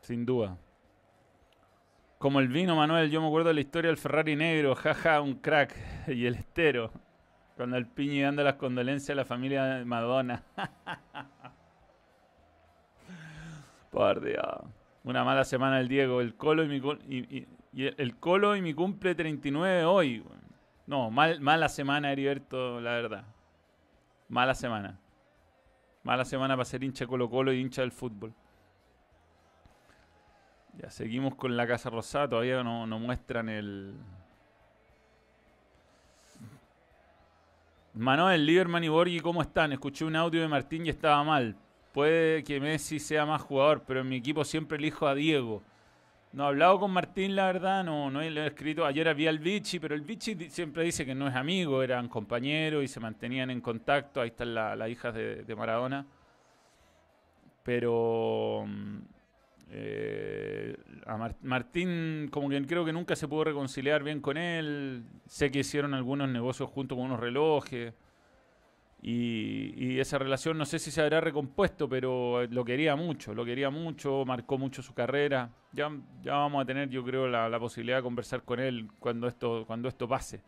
Sin 0.00 0.26
duda. 0.26 0.58
Como 2.18 2.40
el 2.40 2.48
vino, 2.48 2.76
Manuel, 2.76 3.10
yo 3.10 3.20
me 3.20 3.28
acuerdo 3.28 3.48
de 3.48 3.54
la 3.54 3.60
historia 3.60 3.88
del 3.88 3.96
Ferrari 3.96 4.36
negro, 4.36 4.74
jaja, 4.74 5.20
un 5.20 5.36
crack. 5.36 5.74
Y 6.08 6.26
el 6.26 6.34
estero. 6.34 6.90
Cuando 7.60 7.76
el 7.76 7.86
Piñi 7.86 8.22
dando 8.22 8.42
las 8.42 8.54
condolencias 8.54 9.10
a 9.10 9.16
la 9.16 9.26
familia 9.26 9.64
de 9.64 9.84
Madonna. 9.84 10.42
Por 13.90 14.24
Dios. 14.24 14.62
Una 15.04 15.24
mala 15.24 15.44
semana 15.44 15.76
del 15.76 15.86
Diego. 15.86 16.22
El 16.22 16.36
Colo 16.36 16.64
y 16.64 16.68
mi, 16.68 17.46
el 17.74 18.16
Colo 18.16 18.56
y 18.56 18.62
mi 18.62 18.72
cumple 18.72 19.14
39 19.14 19.84
hoy. 19.84 20.24
No, 20.86 21.10
mal, 21.10 21.38
mala 21.42 21.68
semana, 21.68 22.10
Heriberto, 22.10 22.80
la 22.80 22.92
verdad. 22.92 23.24
Mala 24.30 24.54
semana. 24.54 24.98
Mala 26.02 26.24
semana 26.24 26.56
para 26.56 26.64
ser 26.64 26.82
hincha 26.82 27.06
Colo 27.06 27.28
Colo 27.28 27.52
y 27.52 27.60
hincha 27.60 27.82
del 27.82 27.92
fútbol. 27.92 28.32
Ya 30.78 30.88
seguimos 30.88 31.34
con 31.34 31.58
la 31.58 31.66
Casa 31.66 31.90
Rosada. 31.90 32.26
Todavía 32.26 32.64
no, 32.64 32.86
no 32.86 32.98
muestran 32.98 33.50
el. 33.50 33.96
Manuel, 37.94 38.46
Lieberman 38.46 38.84
y 38.84 38.88
Borghi, 38.88 39.20
¿cómo 39.20 39.42
están? 39.42 39.72
Escuché 39.72 40.04
un 40.04 40.16
audio 40.16 40.40
de 40.40 40.48
Martín 40.48 40.86
y 40.86 40.90
estaba 40.90 41.22
mal. 41.24 41.56
Puede 41.92 42.44
que 42.44 42.60
Messi 42.60 43.00
sea 43.00 43.26
más 43.26 43.42
jugador, 43.42 43.82
pero 43.86 44.00
en 44.00 44.08
mi 44.08 44.16
equipo 44.16 44.44
siempre 44.44 44.78
elijo 44.78 45.06
a 45.08 45.14
Diego. 45.14 45.62
No 46.32 46.44
he 46.44 46.46
hablado 46.46 46.78
con 46.78 46.92
Martín, 46.92 47.34
la 47.34 47.46
verdad, 47.46 47.82
no, 47.82 48.08
no 48.10 48.20
le 48.20 48.40
he 48.44 48.46
escrito. 48.46 48.86
Ayer 48.86 49.12
vi 49.16 49.26
al 49.26 49.40
Vichy, 49.40 49.80
pero 49.80 49.96
el 49.96 50.02
Vichy 50.02 50.48
siempre 50.50 50.84
dice 50.84 51.04
que 51.04 51.16
no 51.16 51.26
es 51.26 51.34
amigo, 51.34 51.82
eran 51.82 52.08
compañeros 52.08 52.84
y 52.84 52.88
se 52.88 53.00
mantenían 53.00 53.50
en 53.50 53.60
contacto. 53.60 54.20
Ahí 54.20 54.28
están 54.28 54.54
la- 54.54 54.76
las 54.76 54.88
hijas 54.88 55.12
de, 55.12 55.42
de 55.42 55.56
Maradona. 55.56 56.06
Pero 57.64 58.64
mm, 58.66 58.98
eh, 59.70 60.76
a 61.06 61.16
Mar- 61.16 61.36
Martín, 61.42 62.28
como 62.30 62.48
que 62.48 62.64
creo 62.66 62.84
que 62.84 62.92
nunca 62.92 63.16
se 63.16 63.28
pudo 63.28 63.44
reconciliar 63.44 64.02
bien 64.02 64.20
con 64.20 64.36
él. 64.36 65.04
Sé 65.26 65.50
que 65.50 65.60
hicieron 65.60 65.94
algunos 65.94 66.28
negocios 66.28 66.68
junto 66.70 66.96
con 66.96 67.06
unos 67.06 67.20
relojes. 67.20 67.94
Y, 69.02 69.98
esa 69.98 70.18
relación 70.18 70.58
no 70.58 70.66
sé 70.66 70.78
si 70.78 70.90
se 70.90 71.00
habrá 71.00 71.20
recompuesto, 71.20 71.88
pero 71.88 72.46
lo 72.46 72.64
quería 72.64 72.96
mucho, 72.96 73.34
lo 73.34 73.44
quería 73.44 73.70
mucho, 73.70 74.24
marcó 74.26 74.58
mucho 74.58 74.82
su 74.82 74.92
carrera. 74.94 75.50
Ya, 75.72 75.90
ya 76.22 76.34
vamos 76.34 76.62
a 76.62 76.66
tener, 76.66 76.88
yo 76.90 77.02
creo, 77.04 77.26
la, 77.26 77.48
la 77.48 77.58
posibilidad 77.58 77.98
de 77.98 78.02
conversar 78.02 78.42
con 78.42 78.60
él 78.60 78.88
cuando 78.98 79.26
esto, 79.28 79.64
cuando 79.66 79.88
esto 79.88 80.06
pase. 80.08 80.42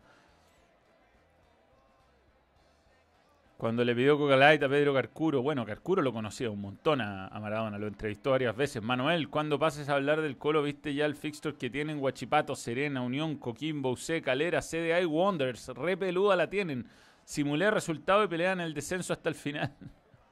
Cuando 3.63 3.85
le 3.85 3.95
pidió 3.95 4.17
Coca 4.17 4.35
Light 4.35 4.61
a 4.61 4.67
Pedro 4.67 4.93
Carcuro, 4.93 5.41
bueno, 5.41 5.65
Carcuro 5.65 6.01
lo 6.01 6.11
conocía 6.11 6.49
un 6.49 6.59
montón 6.59 6.99
a, 6.99 7.29
Maradona, 7.39 7.77
lo 7.77 7.87
entrevistó 7.87 8.31
varias 8.31 8.53
veces. 8.57 8.83
Manuel, 8.83 9.29
cuando 9.29 9.57
pases 9.57 9.87
a 9.87 9.93
hablar 9.93 10.21
del 10.21 10.37
Colo, 10.37 10.61
viste 10.61 10.93
ya 10.93 11.05
el 11.05 11.15
fixture 11.15 11.55
que 11.55 11.69
tienen 11.69 11.99
Guachipato, 11.99 12.57
Serena, 12.57 13.01
Unión, 13.01 13.37
Coquimbo, 13.37 13.91
UC, 13.91 14.21
Calera, 14.21 14.61
CDA 14.61 14.99
y 14.99 15.05
Wanderers. 15.05 15.69
Re 15.69 15.95
peluda 15.95 16.35
la 16.35 16.49
tienen. 16.49 16.89
Simulé 17.23 17.71
resultado 17.71 18.25
y 18.25 18.27
pelean 18.27 18.59
el 18.59 18.73
descenso 18.73 19.13
hasta 19.13 19.29
el 19.29 19.35
final. 19.35 19.73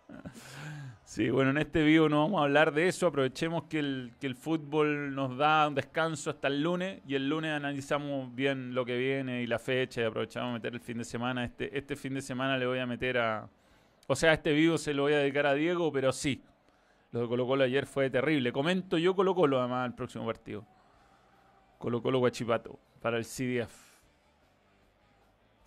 Sí, 1.12 1.30
bueno, 1.30 1.50
en 1.50 1.58
este 1.58 1.84
video 1.84 2.08
no 2.08 2.22
vamos 2.22 2.40
a 2.40 2.44
hablar 2.46 2.74
de 2.74 2.88
eso. 2.88 3.06
Aprovechemos 3.06 3.66
que 3.66 3.80
el, 3.80 4.14
que 4.18 4.28
el 4.28 4.36
fútbol 4.38 5.14
nos 5.14 5.36
da 5.36 5.68
un 5.68 5.76
descanso 5.76 6.30
hasta 6.30 6.48
el 6.48 6.64
lunes 6.64 7.02
y 7.06 7.16
el 7.16 7.28
lunes 7.28 7.52
analizamos 7.52 8.34
bien 8.34 8.74
lo 8.74 8.86
que 8.86 8.96
viene 8.96 9.42
y 9.42 9.46
la 9.46 9.60
fecha 9.60 10.00
y 10.00 10.04
aprovechamos 10.06 10.52
a 10.52 10.54
meter 10.54 10.74
el 10.74 10.80
fin 10.80 11.00
de 11.00 11.04
semana. 11.04 11.44
Este, 11.44 11.78
este 11.78 11.98
fin 11.98 12.14
de 12.14 12.22
semana 12.22 12.58
le 12.58 12.66
voy 12.66 12.80
a 12.80 12.86
meter 12.86 13.18
a... 13.18 13.50
O 14.08 14.16
sea, 14.16 14.32
este 14.32 14.54
video 14.54 14.78
se 14.78 14.94
lo 14.94 15.02
voy 15.02 15.12
a 15.12 15.18
dedicar 15.18 15.48
a 15.48 15.54
Diego, 15.54 15.92
pero 15.92 16.14
sí. 16.14 16.42
Lo 17.12 17.20
de 17.20 17.28
Colo 17.28 17.62
ayer 17.62 17.86
fue 17.88 18.10
terrible. 18.10 18.54
Comento 18.54 18.98
yo 18.98 19.14
Colo 19.14 19.36
Colo 19.36 19.60
además 19.60 19.88
el 19.88 19.96
próximo 19.96 20.26
partido. 20.26 20.66
Colo 21.78 22.02
Colo 22.02 22.20
Guachipato 22.20 22.80
para 23.02 23.18
el 23.18 23.26
CDF. 23.26 23.74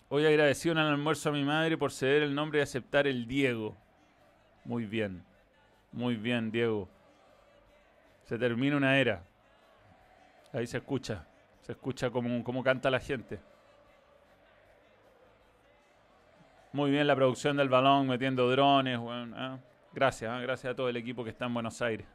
Hoy 0.09 0.25
agradecido 0.25 0.71
en 0.71 0.79
el 0.79 0.87
almuerzo 0.87 1.29
a 1.29 1.33
mi 1.33 1.43
madre 1.43 1.77
por 1.77 1.91
ceder 1.91 2.23
el 2.23 2.33
nombre 2.33 2.57
y 2.57 2.61
aceptar 2.63 3.05
el 3.05 3.27
Diego. 3.27 3.77
Muy 4.63 4.87
bien. 4.87 5.23
Muy 5.91 6.15
bien, 6.15 6.51
Diego. 6.51 6.89
Se 8.25 8.37
termina 8.37 8.77
una 8.77 8.97
era. 8.97 9.23
Ahí 10.53 10.67
se 10.67 10.77
escucha. 10.77 11.25
Se 11.61 11.71
escucha 11.71 12.09
como 12.09 12.63
canta 12.63 12.89
la 12.89 12.99
gente. 12.99 13.39
Muy 16.75 16.91
bien 16.91 17.07
la 17.07 17.15
producción 17.15 17.55
del 17.55 17.69
balón, 17.69 18.05
metiendo 18.05 18.51
drones. 18.51 18.99
¿ah? 19.01 19.57
Gracias, 19.93 20.29
¿ah? 20.29 20.41
gracias 20.41 20.73
a 20.73 20.75
todo 20.75 20.89
el 20.89 20.97
equipo 20.97 21.23
que 21.23 21.29
está 21.29 21.45
en 21.45 21.53
Buenos 21.53 21.81
Aires. 21.81 22.05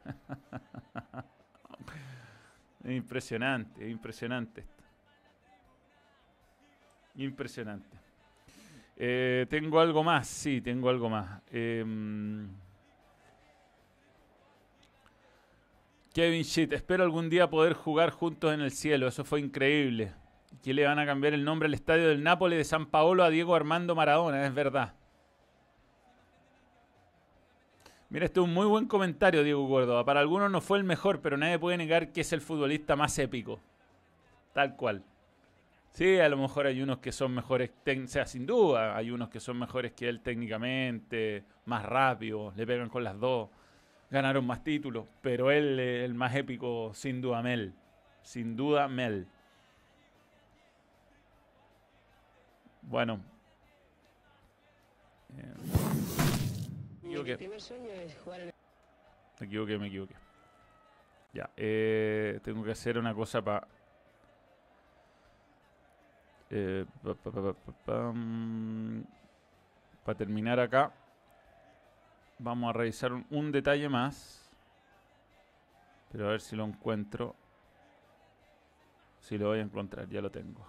impresionante, 2.85 3.89
impresionante 3.89 4.61
esto. 4.61 4.83
Impresionante. 7.15 7.97
Eh, 8.97 9.47
tengo 9.49 9.79
algo 9.79 10.03
más, 10.03 10.27
sí, 10.27 10.61
tengo 10.61 10.89
algo 10.91 11.09
más. 11.09 11.41
Kevin 16.13 16.43
Shit, 16.43 16.73
espero 16.73 17.05
algún 17.05 17.29
día 17.29 17.49
poder 17.49 17.73
jugar 17.73 18.09
juntos 18.09 18.53
en 18.53 18.59
el 18.59 18.71
cielo, 18.71 19.07
eso 19.07 19.23
fue 19.23 19.39
increíble. 19.39 20.11
Que 20.61 20.73
le 20.73 20.85
van 20.85 20.99
a 20.99 21.05
cambiar 21.05 21.33
el 21.33 21.45
nombre 21.45 21.67
al 21.67 21.73
estadio 21.73 22.09
del 22.09 22.21
Nápoles 22.21 22.57
de 22.57 22.65
San 22.65 22.87
Paolo 22.87 23.23
a 23.23 23.29
Diego 23.29 23.55
Armando 23.55 23.95
Maradona, 23.95 24.45
es 24.45 24.53
verdad. 24.53 24.93
Mira, 28.09 28.25
este 28.25 28.41
es 28.41 28.43
un 28.43 28.53
muy 28.53 28.65
buen 28.65 28.87
comentario, 28.87 29.41
Diego 29.41 29.65
Córdoba. 29.69 30.03
Para 30.03 30.19
algunos 30.19 30.51
no 30.51 30.59
fue 30.59 30.77
el 30.77 30.83
mejor, 30.83 31.21
pero 31.21 31.37
nadie 31.37 31.57
puede 31.57 31.77
negar 31.77 32.11
que 32.11 32.21
es 32.21 32.33
el 32.33 32.41
futbolista 32.41 32.97
más 32.97 33.17
épico. 33.17 33.61
Tal 34.51 34.75
cual. 34.75 35.05
Sí, 35.91 36.19
a 36.19 36.27
lo 36.27 36.35
mejor 36.35 36.67
hay 36.67 36.81
unos 36.81 36.99
que 36.99 37.13
son 37.13 37.33
mejores, 37.33 37.71
o 37.71 38.07
sea, 38.07 38.25
sin 38.25 38.45
duda, 38.45 38.97
hay 38.97 39.11
unos 39.11 39.29
que 39.29 39.39
son 39.39 39.57
mejores 39.57 39.93
que 39.93 40.09
él 40.09 40.19
técnicamente, 40.19 41.45
más 41.65 41.85
rápidos, 41.85 42.53
le 42.57 42.67
pegan 42.67 42.89
con 42.89 43.05
las 43.05 43.17
dos, 43.17 43.49
ganaron 44.11 44.45
más 44.45 44.63
títulos, 44.63 45.07
pero 45.21 45.49
él 45.49 45.79
es 45.79 46.03
el 46.03 46.13
más 46.13 46.35
épico, 46.35 46.93
sin 46.93 47.21
duda, 47.21 47.41
Mel. 47.41 47.73
Sin 48.21 48.55
duda, 48.55 48.87
Mel. 48.87 49.25
Bueno. 52.81 53.21
Eh, 55.37 55.53
me 57.01 57.09
equivoqué. 57.09 57.37
Me 59.39 59.45
equivoqué, 59.47 59.77
me 59.79 59.87
equivoqué. 59.87 60.15
Ya, 61.33 61.49
eh, 61.55 62.39
tengo 62.43 62.63
que 62.63 62.71
hacer 62.71 62.97
una 62.97 63.13
cosa 63.13 63.41
para... 63.41 63.65
Eh, 66.49 66.85
para 70.03 70.17
terminar 70.17 70.59
acá, 70.59 70.91
vamos 72.41 72.69
a 72.69 72.73
revisar 72.73 73.13
un, 73.13 73.51
detalle 73.51 73.87
más. 73.87 74.49
Pero 76.11 76.27
a 76.27 76.31
ver 76.31 76.41
si 76.41 76.55
lo 76.55 76.65
encuentro. 76.65 77.35
Si 79.19 79.37
lo 79.37 79.49
voy 79.49 79.59
a 79.59 79.61
encontrar, 79.61 80.09
ya 80.09 80.21
lo 80.21 80.31
tengo. 80.31 80.67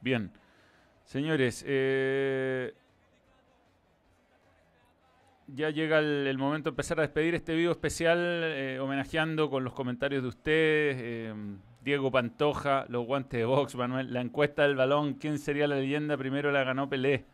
Bien. 0.00 0.32
Señores, 1.04 1.64
eh, 1.66 2.74
ya 5.54 5.70
llega 5.70 5.98
el, 5.98 6.38
momento 6.38 6.70
de 6.70 6.72
empezar 6.72 6.98
a 6.98 7.02
despedir 7.02 7.34
este 7.34 7.54
video 7.54 7.72
especial 7.72 8.18
eh, 8.18 8.78
homenajeando 8.80 9.50
con 9.50 9.64
los 9.64 9.72
comentarios 9.72 10.22
de 10.22 10.28
ustedes, 10.28 10.96
eh, 11.00 11.34
Diego 11.82 12.10
Pantoja, 12.10 12.86
los 12.88 13.06
guantes 13.06 13.38
de 13.38 13.44
box, 13.44 13.74
Manuel. 13.74 14.12
La 14.12 14.20
encuesta 14.20 14.62
del 14.62 14.76
balón, 14.76 15.14
¿quién 15.14 15.38
sería 15.38 15.66
la 15.66 15.76
leyenda? 15.76 16.16
Primero 16.16 16.50
la 16.52 16.64
ganó 16.64 16.88
Pelé. 16.88 17.26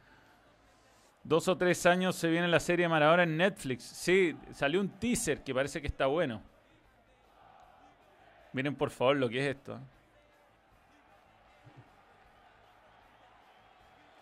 Dos 1.22 1.46
o 1.48 1.56
tres 1.56 1.84
años 1.86 2.16
se 2.16 2.28
viene 2.30 2.48
la 2.48 2.60
serie 2.60 2.88
Maradona 2.88 3.24
en 3.24 3.36
Netflix. 3.36 3.84
Sí, 3.84 4.34
salió 4.52 4.80
un 4.80 4.88
teaser 4.88 5.44
que 5.44 5.54
parece 5.54 5.80
que 5.80 5.86
está 5.86 6.06
bueno. 6.06 6.42
Miren 8.52 8.74
por 8.74 8.90
favor 8.90 9.16
lo 9.16 9.28
que 9.28 9.40
es 9.40 9.56
esto. 9.56 9.74
¿eh? 9.74 9.97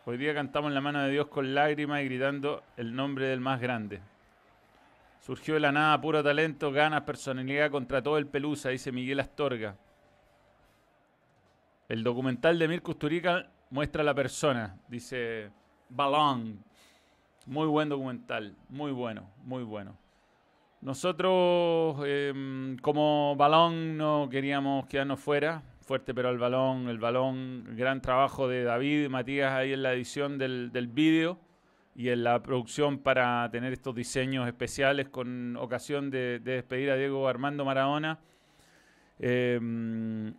Hoy 0.09 0.19
día 0.19 0.33
cantamos 0.35 0.71
la 0.71 0.81
mano 0.81 1.03
de 1.03 1.11
Dios 1.11 1.27
con 1.27 1.53
lágrimas 1.53 2.01
y 2.01 2.05
gritando 2.05 2.63
el 2.77 2.95
nombre 2.95 3.27
del 3.27 3.41
más 3.41 3.61
grande. 3.61 4.01
Surgió 5.19 5.55
de 5.55 5.61
la 5.61 5.73
nada, 5.73 6.01
puro 6.01 6.23
talento, 6.23 6.71
ganas, 6.71 7.03
personalidad 7.03 7.73
contra 7.73 8.01
todo 8.01 8.17
el 8.17 8.29
pelusa, 8.29 8.69
dice 8.69 8.93
Miguel 8.93 9.19
Astorga. 9.19 9.77
El 11.89 12.05
documental 12.05 12.57
de 12.57 12.69
Mirko 12.69 12.95
Turica 12.95 13.49
muestra 13.71 14.03
a 14.03 14.05
la 14.05 14.15
persona, 14.15 14.79
dice 14.87 15.51
Balón. 15.89 16.63
Muy 17.45 17.67
buen 17.67 17.89
documental, 17.89 18.55
muy 18.69 18.93
bueno, 18.93 19.29
muy 19.43 19.65
bueno. 19.65 19.99
Nosotros, 20.83 21.97
em, 22.07 22.79
como 22.79 23.35
balón, 23.35 23.97
no 23.97 24.29
queríamos 24.31 24.87
quedarnos 24.87 25.19
fuera. 25.19 25.65
Fuerte 25.87 26.13
pero 26.15 26.31
al 26.31 26.39
balón, 26.39 26.89
el 26.89 26.99
balón, 26.99 27.77
gran 27.77 28.03
trabajo 28.03 28.49
de 28.49 28.65
David 28.65 29.05
y 29.05 29.09
Matías 29.09 29.53
ahí 29.53 29.73
en 29.73 29.85
la 29.85 29.93
edición 29.93 30.37
del, 30.37 30.73
del 30.73 30.89
vídeo 30.89 31.39
y 31.95 32.09
en 32.09 32.25
la 32.25 32.43
producción 32.43 32.99
para 32.99 33.49
tener 33.53 33.73
estos 33.73 33.95
diseños 33.95 34.49
especiales 34.49 35.09
con 35.09 35.57
ocasión 35.57 36.11
de, 36.11 36.41
de 36.41 36.55
despedir 36.55 36.91
a 36.91 36.97
Diego 36.97 37.29
Armando 37.29 37.65
Maradona. 37.65 38.19
Em, 39.21 40.35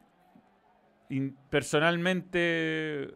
personalmente, 1.49 3.15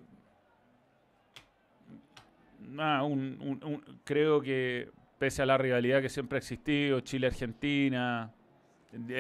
creo 4.06 4.42
que 4.42 4.90
pese 5.20 5.42
a 5.42 5.46
la 5.46 5.58
rivalidad 5.58 6.02
que 6.02 6.08
siempre 6.08 6.38
ha 6.38 6.40
existido, 6.40 7.02
Chile-Argentina, 7.02 8.32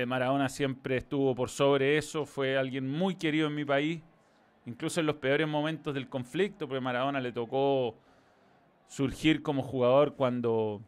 Maradona 0.05 0.49
siempre 0.49 0.97
estuvo 0.97 1.33
por 1.35 1.49
sobre 1.49 1.97
eso, 1.97 2.25
fue 2.25 2.57
alguien 2.57 2.89
muy 2.89 3.15
querido 3.15 3.47
en 3.47 3.55
mi 3.55 3.65
país, 3.65 4.01
incluso 4.65 4.99
en 4.99 5.05
los 5.05 5.15
peores 5.17 5.47
momentos 5.47 5.93
del 5.93 6.09
conflicto, 6.09 6.67
porque 6.67 6.81
Maradona 6.81 7.21
le 7.21 7.31
tocó 7.31 7.95
surgir 8.87 9.41
como 9.41 9.63
jugador 9.63 10.15
cuando, 10.15 10.81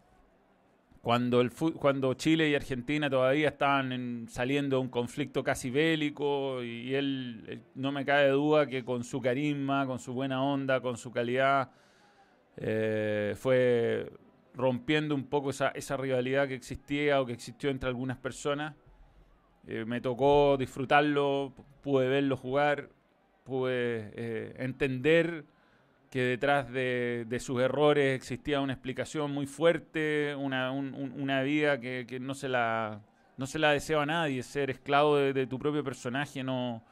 cuando, 1.02 1.42
el, 1.42 1.52
cuando 1.52 2.14
Chile 2.14 2.50
y 2.50 2.56
Argentina 2.56 3.10
todavía 3.10 3.50
estaban 3.50 3.92
en- 3.92 4.28
saliendo 4.30 4.78
de 4.78 4.82
un 4.84 4.90
conflicto 4.90 5.44
casi 5.44 5.70
bélico 5.70 6.64
y 6.64 6.94
él, 6.96 7.44
él 7.48 7.64
no 7.76 7.92
me 7.92 8.06
cabe 8.06 8.30
duda 8.30 8.68
que 8.68 8.86
con 8.86 9.04
su 9.04 9.20
carisma, 9.22 9.86
con 9.86 10.00
su 10.00 10.14
buena 10.14 10.44
onda, 10.44 10.80
con 10.82 10.98
su 10.98 11.12
calidad, 11.12 11.72
eh, 12.58 13.36
fue 13.38 14.12
rompiendo 14.56 15.16
un 15.16 15.26
poco 15.26 15.49
esa, 15.49 15.70
esa 15.70 15.97
rivalidad 15.97 16.47
que 16.47 16.56
existía 16.56 17.22
o 17.22 17.26
que 17.26 17.34
existió 17.34 17.70
entre 17.70 17.89
algunas 17.89 18.18
personas. 18.18 18.76
Eh, 19.68 19.86
me 19.86 20.01
tocó 20.01 20.58
disfrutarlo, 20.58 21.54
pude 21.82 22.08
verlo 22.10 22.36
jugar, 22.38 22.89
pude 23.45 24.12
eh, 24.16 24.56
entender 24.60 25.45
que 26.12 26.22
detrás 26.22 26.72
de, 26.72 27.26
de 27.28 27.39
sus 27.39 27.60
errores 27.62 28.16
existía 28.16 28.62
una 28.62 28.74
explicación 28.74 29.32
muy 29.32 29.47
fuerte, 29.47 30.36
una, 30.38 30.72
un- 30.72 30.93
un- 30.93 31.20
una 31.20 31.41
vida 31.41 31.80
que, 31.80 32.06
que 32.08 32.20
no, 32.20 32.36
se 32.36 32.49
la, 32.49 33.01
no 33.38 33.47
se 33.47 33.58
la 33.60 33.72
a 33.72 34.06
nadie. 34.06 34.43
Ser 34.43 34.70
esclavo 34.70 35.16
de, 35.18 35.34
tu 35.47 35.58
propio 35.58 35.84
personaje 35.84 36.43
no, 36.43 36.84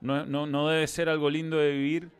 no, 0.00 0.24
no, 0.26 0.46
debe 0.68 0.86
ser 0.86 1.08
algo 1.08 1.30
lindo 1.30 1.56
de 1.58 1.72
vivir. 1.72 2.10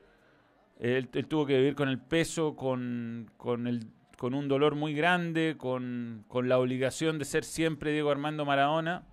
Él, 0.81 1.09
él 1.12 1.27
tuvo 1.29 1.47
que 1.47 1.57
vivir 1.59 1.75
con 1.77 1.89
el 1.89 1.99
peso, 1.99 2.57
con, 2.57 3.31
con, 3.37 3.66
el, 3.68 3.87
con 4.19 4.35
un 4.35 4.49
dolor 4.49 4.75
muy 4.75 4.95
grande, 4.95 5.57
con, 5.59 6.25
con 6.29 6.49
la 6.49 6.59
obligación 6.59 7.19
de 7.19 7.25
ser 7.25 7.45
siempre 7.45 7.93
Diego 7.93 8.11
Armando 8.11 8.45
Maradona. 8.45 9.05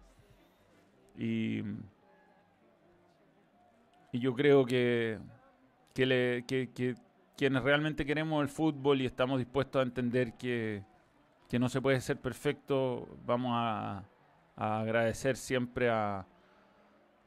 Y, 1.18 1.64
yo 4.14 4.36
creo 4.36 4.66
que, 4.66 5.20
que, 5.94 6.96
quienes 7.38 7.64
realmente 7.64 8.06
queremos 8.06 8.42
el 8.42 8.50
fútbol 8.50 9.02
y 9.02 9.06
estamos 9.06 9.40
dispuestos 9.40 9.80
a 9.80 9.84
entender 9.84 10.34
que, 10.34 10.84
que 11.50 11.60
no 11.60 11.70
se 11.70 11.82
puede 11.82 12.02
ser 12.02 12.20
perfecto, 12.20 13.08
vamos 13.26 13.54
a, 13.56 14.04
a 14.56 14.82
agradecer 14.82 15.38
siempre 15.38 15.90
a, 15.90 16.26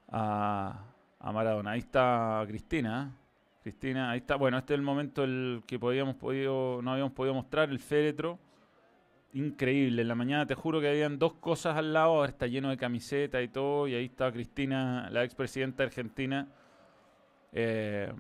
a, 0.08 0.84
a 1.18 1.32
Maradona. 1.32 1.72
Ahí 1.72 1.80
está 1.80 2.44
Cristina. 2.46 3.16
Cristina, 3.64 4.10
ahí 4.10 4.18
está. 4.18 4.36
Bueno, 4.36 4.58
este 4.58 4.74
es 4.74 4.78
el 4.78 4.84
momento 4.84 5.24
el 5.24 5.62
que 5.66 5.78
podíamos 5.78 6.16
podido, 6.16 6.82
no 6.82 6.92
habíamos 6.92 7.14
podido 7.14 7.32
mostrar, 7.32 7.70
el 7.70 7.78
féretro. 7.78 8.38
Increíble. 9.32 10.02
En 10.02 10.08
la 10.08 10.14
mañana 10.14 10.44
te 10.46 10.54
juro 10.54 10.82
que 10.82 10.88
habían 10.90 11.18
dos 11.18 11.32
cosas 11.32 11.74
al 11.74 11.94
lado, 11.94 12.10
ahora 12.10 12.28
está 12.28 12.46
lleno 12.46 12.68
de 12.68 12.76
camiseta 12.76 13.40
y 13.40 13.48
todo, 13.48 13.88
y 13.88 13.94
ahí 13.94 14.04
está 14.04 14.30
Cristina, 14.30 15.08
la 15.10 15.24
expresidenta 15.24 15.82
argentina, 15.82 16.46
eh, 17.52 18.12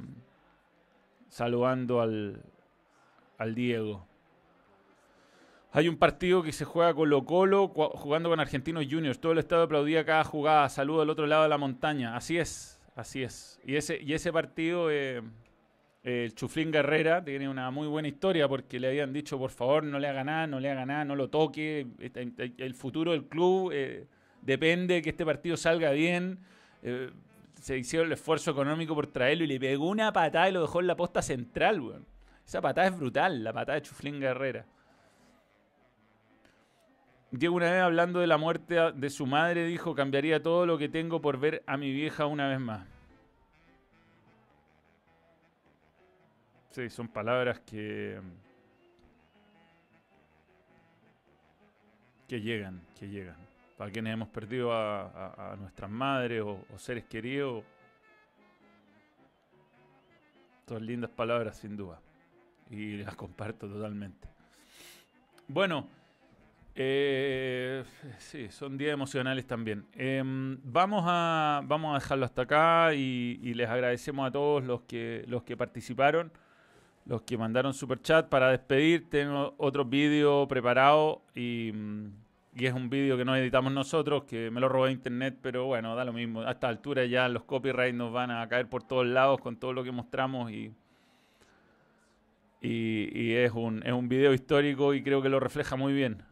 saludando 1.28 2.00
al, 2.00 2.42
al 3.36 3.54
Diego. 3.54 4.06
Hay 5.72 5.88
un 5.88 5.98
partido 5.98 6.42
que 6.42 6.52
se 6.52 6.64
juega 6.64 6.94
Colo 6.94 7.26
Colo 7.26 7.68
jugando 7.68 8.30
con 8.30 8.40
Argentinos 8.40 8.86
Juniors. 8.90 9.20
Todo 9.20 9.32
el 9.32 9.38
estado 9.40 9.64
aplaudía 9.64 10.06
cada 10.06 10.24
jugada. 10.24 10.70
Saludo 10.70 11.02
al 11.02 11.10
otro 11.10 11.26
lado 11.26 11.42
de 11.42 11.50
la 11.50 11.58
montaña. 11.58 12.16
Así 12.16 12.38
es, 12.38 12.73
así 12.94 13.22
es. 13.22 13.60
Y 13.64 13.76
ese, 13.76 14.00
y 14.02 14.12
ese 14.14 14.32
partido, 14.32 14.90
eh, 14.90 15.22
eh, 16.02 16.24
el 16.26 16.34
Chuflín 16.34 16.70
Guerrera 16.70 17.24
tiene 17.24 17.48
una 17.48 17.70
muy 17.70 17.86
buena 17.88 18.08
historia 18.08 18.46
porque 18.48 18.78
le 18.80 18.88
habían 18.88 19.12
dicho, 19.12 19.38
por 19.38 19.50
favor, 19.50 19.84
no 19.84 19.98
le 19.98 20.08
haga 20.08 20.24
nada, 20.24 20.46
no 20.46 20.60
le 20.60 20.70
haga 20.70 20.84
nada, 20.86 21.04
no 21.04 21.16
lo 21.16 21.28
toque. 21.30 21.86
Este- 21.98 22.32
el- 22.58 22.74
futuro 22.74 23.12
del 23.12 23.24
club 23.24 23.70
eh, 23.72 24.06
depende 24.42 24.94
de 24.94 25.02
que 25.02 25.10
este 25.10 25.24
partido 25.24 25.56
salga 25.56 25.90
bien. 25.92 26.38
Eh, 26.82 27.10
se 27.60 27.78
hicieron 27.78 28.08
el 28.08 28.12
esfuerzo 28.12 28.50
económico 28.50 28.94
por 28.94 29.06
traerlo 29.06 29.44
y 29.44 29.46
le 29.46 29.58
pegó 29.58 29.88
una 29.88 30.12
patada 30.12 30.48
y 30.50 30.52
lo 30.52 30.60
dejó 30.60 30.80
en 30.80 30.86
la 30.86 30.96
posta 30.96 31.22
central, 31.22 31.80
weón. 31.80 32.06
Esa 32.46 32.60
patada 32.60 32.88
es 32.88 32.98
brutal, 32.98 33.42
la 33.42 33.54
patada 33.54 33.76
de 33.76 33.82
Chuflín 33.82 34.20
Guerrera. 34.20 34.66
Diego 37.36 37.56
una 37.56 37.70
vez 37.70 37.82
hablando 37.82 38.20
de 38.20 38.28
la 38.28 38.38
muerte 38.38 38.92
de 38.94 39.10
su 39.10 39.26
madre 39.26 39.66
dijo, 39.66 39.94
cambiaría 39.94 40.40
todo 40.40 40.66
lo 40.66 40.78
que 40.78 40.88
tengo 40.88 41.20
por 41.20 41.38
ver 41.38 41.64
a 41.66 41.76
mi 41.76 41.92
vieja 41.92 42.26
una 42.26 42.48
vez 42.48 42.60
más. 42.60 42.86
Sí, 46.70 46.88
son 46.90 47.08
palabras 47.08 47.58
que... 47.60 48.20
que 52.28 52.40
llegan, 52.40 52.80
que 52.98 53.08
llegan. 53.08 53.36
Para 53.76 53.90
quienes 53.90 54.12
hemos 54.12 54.28
perdido 54.28 54.72
a, 54.72 55.56
nuestras 55.58 55.90
madres 55.90 56.40
o, 56.42 56.64
o 56.72 56.78
seres 56.78 57.04
queridos. 57.04 57.64
Son 60.68 60.86
lindas 60.86 61.10
palabras 61.10 61.56
sin 61.58 61.76
duda. 61.76 62.00
Y 62.70 62.98
las 62.98 63.16
comparto 63.16 63.68
totalmente. 63.68 64.28
Bueno, 65.48 65.88
eh, 66.76 67.84
sí, 68.18 68.48
son 68.50 68.76
días 68.76 68.92
emocionales 68.92 69.46
también. 69.46 69.86
Em, 69.92 70.58
vamos, 70.64 71.04
a, 71.06 71.62
vamos 71.64 71.92
a 71.92 72.00
dejarlo 72.00 72.24
hasta 72.24 72.42
acá 72.42 72.94
y, 72.94 73.54
les 73.54 73.68
agradecemos 73.68 74.26
a 74.26 74.32
todos 74.32 74.64
los 74.64 74.82
que, 74.82 75.24
los 75.28 75.44
que 75.44 75.56
participaron, 75.56 76.32
los 77.06 77.22
que 77.22 77.38
mandaron 77.38 77.74
super 77.74 78.00
chat 78.02 78.28
para 78.28 78.50
despedir. 78.50 79.08
Tengo 79.08 79.54
otro 79.58 79.84
vídeo 79.84 80.48
preparado 80.48 81.22
y, 81.34 81.72
es 82.56 82.72
un 82.72 82.90
vídeo 82.90 83.16
que 83.16 83.24
no 83.24 83.36
editamos 83.36 83.72
nosotros, 83.72 84.24
que 84.24 84.50
me 84.50 84.60
lo 84.60 84.68
robé 84.68 84.88
de 84.88 84.94
internet, 84.94 85.38
pero 85.42 85.66
bueno, 85.66 85.94
da 85.96 86.04
lo 86.04 86.12
mismo. 86.12 86.42
A 86.42 86.52
esta 86.52 86.68
altura 86.68 87.04
ya 87.04 87.28
los 87.28 87.44
copyrights 87.44 87.96
nos 87.96 88.12
van 88.12 88.30
a 88.30 88.48
caer 88.48 88.68
por 88.68 88.82
todos 88.84 89.06
lados 89.06 89.40
con 89.40 89.56
todo 89.56 89.72
lo 89.72 89.84
que 89.84 89.92
mostramos 89.92 90.50
y, 90.50 90.72
y, 92.60 93.10
y 93.12 93.32
es, 93.34 93.52
un, 93.52 93.82
es 93.84 93.92
un 93.92 94.08
video 94.08 94.34
histórico 94.34 94.94
y 94.94 95.02
creo 95.02 95.22
que 95.22 95.28
lo 95.28 95.40
refleja 95.40 95.76
muy 95.76 95.92
bien. 95.92 96.22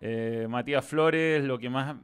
Eh, 0.00 0.46
Matías 0.48 0.84
Flores, 0.84 1.44
lo 1.44 1.58
que 1.58 1.68
más 1.70 1.96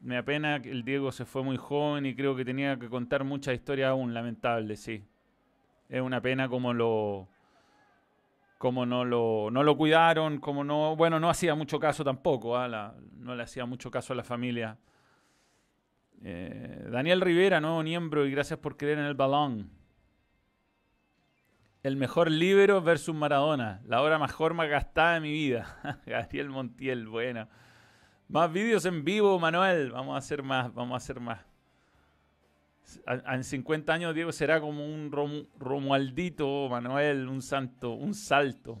me 0.00 0.16
apena, 0.16 0.56
el 0.56 0.84
Diego 0.84 1.12
se 1.12 1.24
fue 1.24 1.42
muy 1.42 1.56
joven 1.56 2.06
y 2.06 2.14
creo 2.14 2.34
que 2.36 2.44
tenía 2.44 2.78
que 2.78 2.88
contar 2.88 3.24
muchas 3.24 3.54
historias 3.54 3.90
aún, 3.90 4.14
lamentable, 4.14 4.76
sí. 4.76 5.04
Es 5.88 6.00
una 6.02 6.20
pena 6.20 6.48
como 6.48 6.72
lo 6.72 7.28
como 8.58 8.86
no 8.86 9.04
lo, 9.04 9.50
no 9.50 9.62
lo 9.62 9.76
cuidaron, 9.76 10.38
como 10.38 10.64
no, 10.64 10.96
bueno, 10.96 11.20
no 11.20 11.28
hacía 11.28 11.54
mucho 11.54 11.78
caso 11.78 12.02
tampoco, 12.02 12.56
¿ah? 12.56 12.66
La- 12.68 12.94
no 13.18 13.34
le 13.34 13.42
hacía 13.42 13.66
mucho 13.66 13.90
caso 13.90 14.12
a 14.14 14.16
la 14.16 14.24
familia. 14.24 14.78
Eh, 16.22 16.86
Daniel 16.90 17.20
Rivera, 17.20 17.60
nuevo 17.60 17.82
miembro, 17.82 18.24
y 18.24 18.30
gracias 18.30 18.58
por 18.58 18.76
creer 18.76 18.98
en 18.98 19.04
el 19.04 19.14
balón. 19.14 19.70
El 21.84 21.96
mejor 21.96 22.30
libero 22.30 22.80
versus 22.80 23.14
Maradona. 23.14 23.80
La 23.86 24.00
hora 24.00 24.18
mejor 24.18 24.54
más 24.54 24.68
gastada 24.68 25.14
de 25.14 25.20
mi 25.20 25.30
vida. 25.32 26.00
Gabriel 26.06 26.48
Montiel, 26.48 27.06
bueno. 27.06 27.46
Más 28.28 28.50
vídeos 28.50 28.86
en 28.86 29.04
vivo, 29.04 29.38
Manuel. 29.38 29.90
Vamos 29.92 30.14
a 30.14 30.18
hacer 30.18 30.42
más, 30.42 30.72
vamos 30.74 30.94
a 30.94 30.96
hacer 30.96 31.20
más. 31.20 31.40
En 33.06 33.44
50 33.44 33.92
años 33.92 34.14
Diego 34.14 34.32
será 34.32 34.60
como 34.60 34.84
un 34.86 35.12
Rom- 35.12 35.46
Romualdito, 35.58 36.68
Manuel, 36.70 37.28
un 37.28 37.42
santo, 37.42 37.92
un 37.92 38.14
salto. 38.14 38.80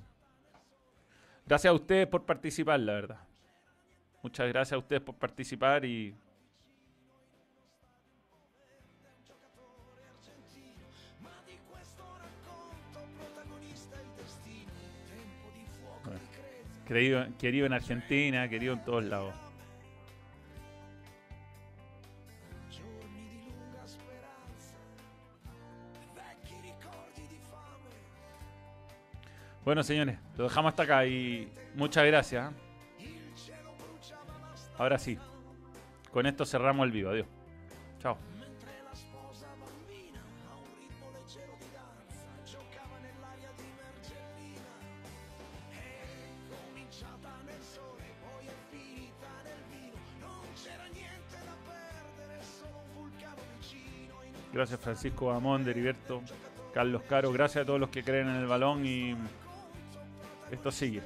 Gracias 1.46 1.70
a 1.70 1.74
ustedes 1.74 2.06
por 2.06 2.24
participar, 2.24 2.80
la 2.80 2.92
verdad. 2.94 3.20
Muchas 4.22 4.48
gracias 4.48 4.72
a 4.72 4.78
ustedes 4.78 5.02
por 5.02 5.16
participar 5.16 5.84
y 5.84 6.14
querido, 16.84 17.26
en 17.66 17.72
Argentina, 17.72 18.48
querido 18.48 18.74
en 18.74 18.84
todos 18.84 19.04
lados. 19.04 19.34
Bueno, 29.64 29.82
señores, 29.82 30.18
lo 30.36 30.44
dejamos 30.44 30.70
hasta 30.70 30.82
acá 30.82 31.06
y 31.06 31.50
muchas 31.74 32.04
gracias. 32.04 32.52
Ahora 34.76 34.98
sí, 34.98 35.16
con 36.12 36.26
esto 36.26 36.44
cerramos 36.44 36.84
el 36.84 36.92
vivo. 36.92 37.10
Adiós. 37.10 37.26
Chao. 38.00 38.18
Gracias 54.54 54.78
Francisco 54.78 55.32
Amón, 55.32 55.68
Heriberto, 55.68 56.22
Carlos 56.72 57.02
Caro. 57.08 57.32
Gracias 57.32 57.64
a 57.64 57.66
todos 57.66 57.80
los 57.80 57.90
que 57.90 58.04
creen 58.04 58.28
en 58.28 58.36
el 58.36 58.46
balón 58.46 58.86
y 58.86 59.16
esto 60.52 60.70
sigue. 60.70 61.02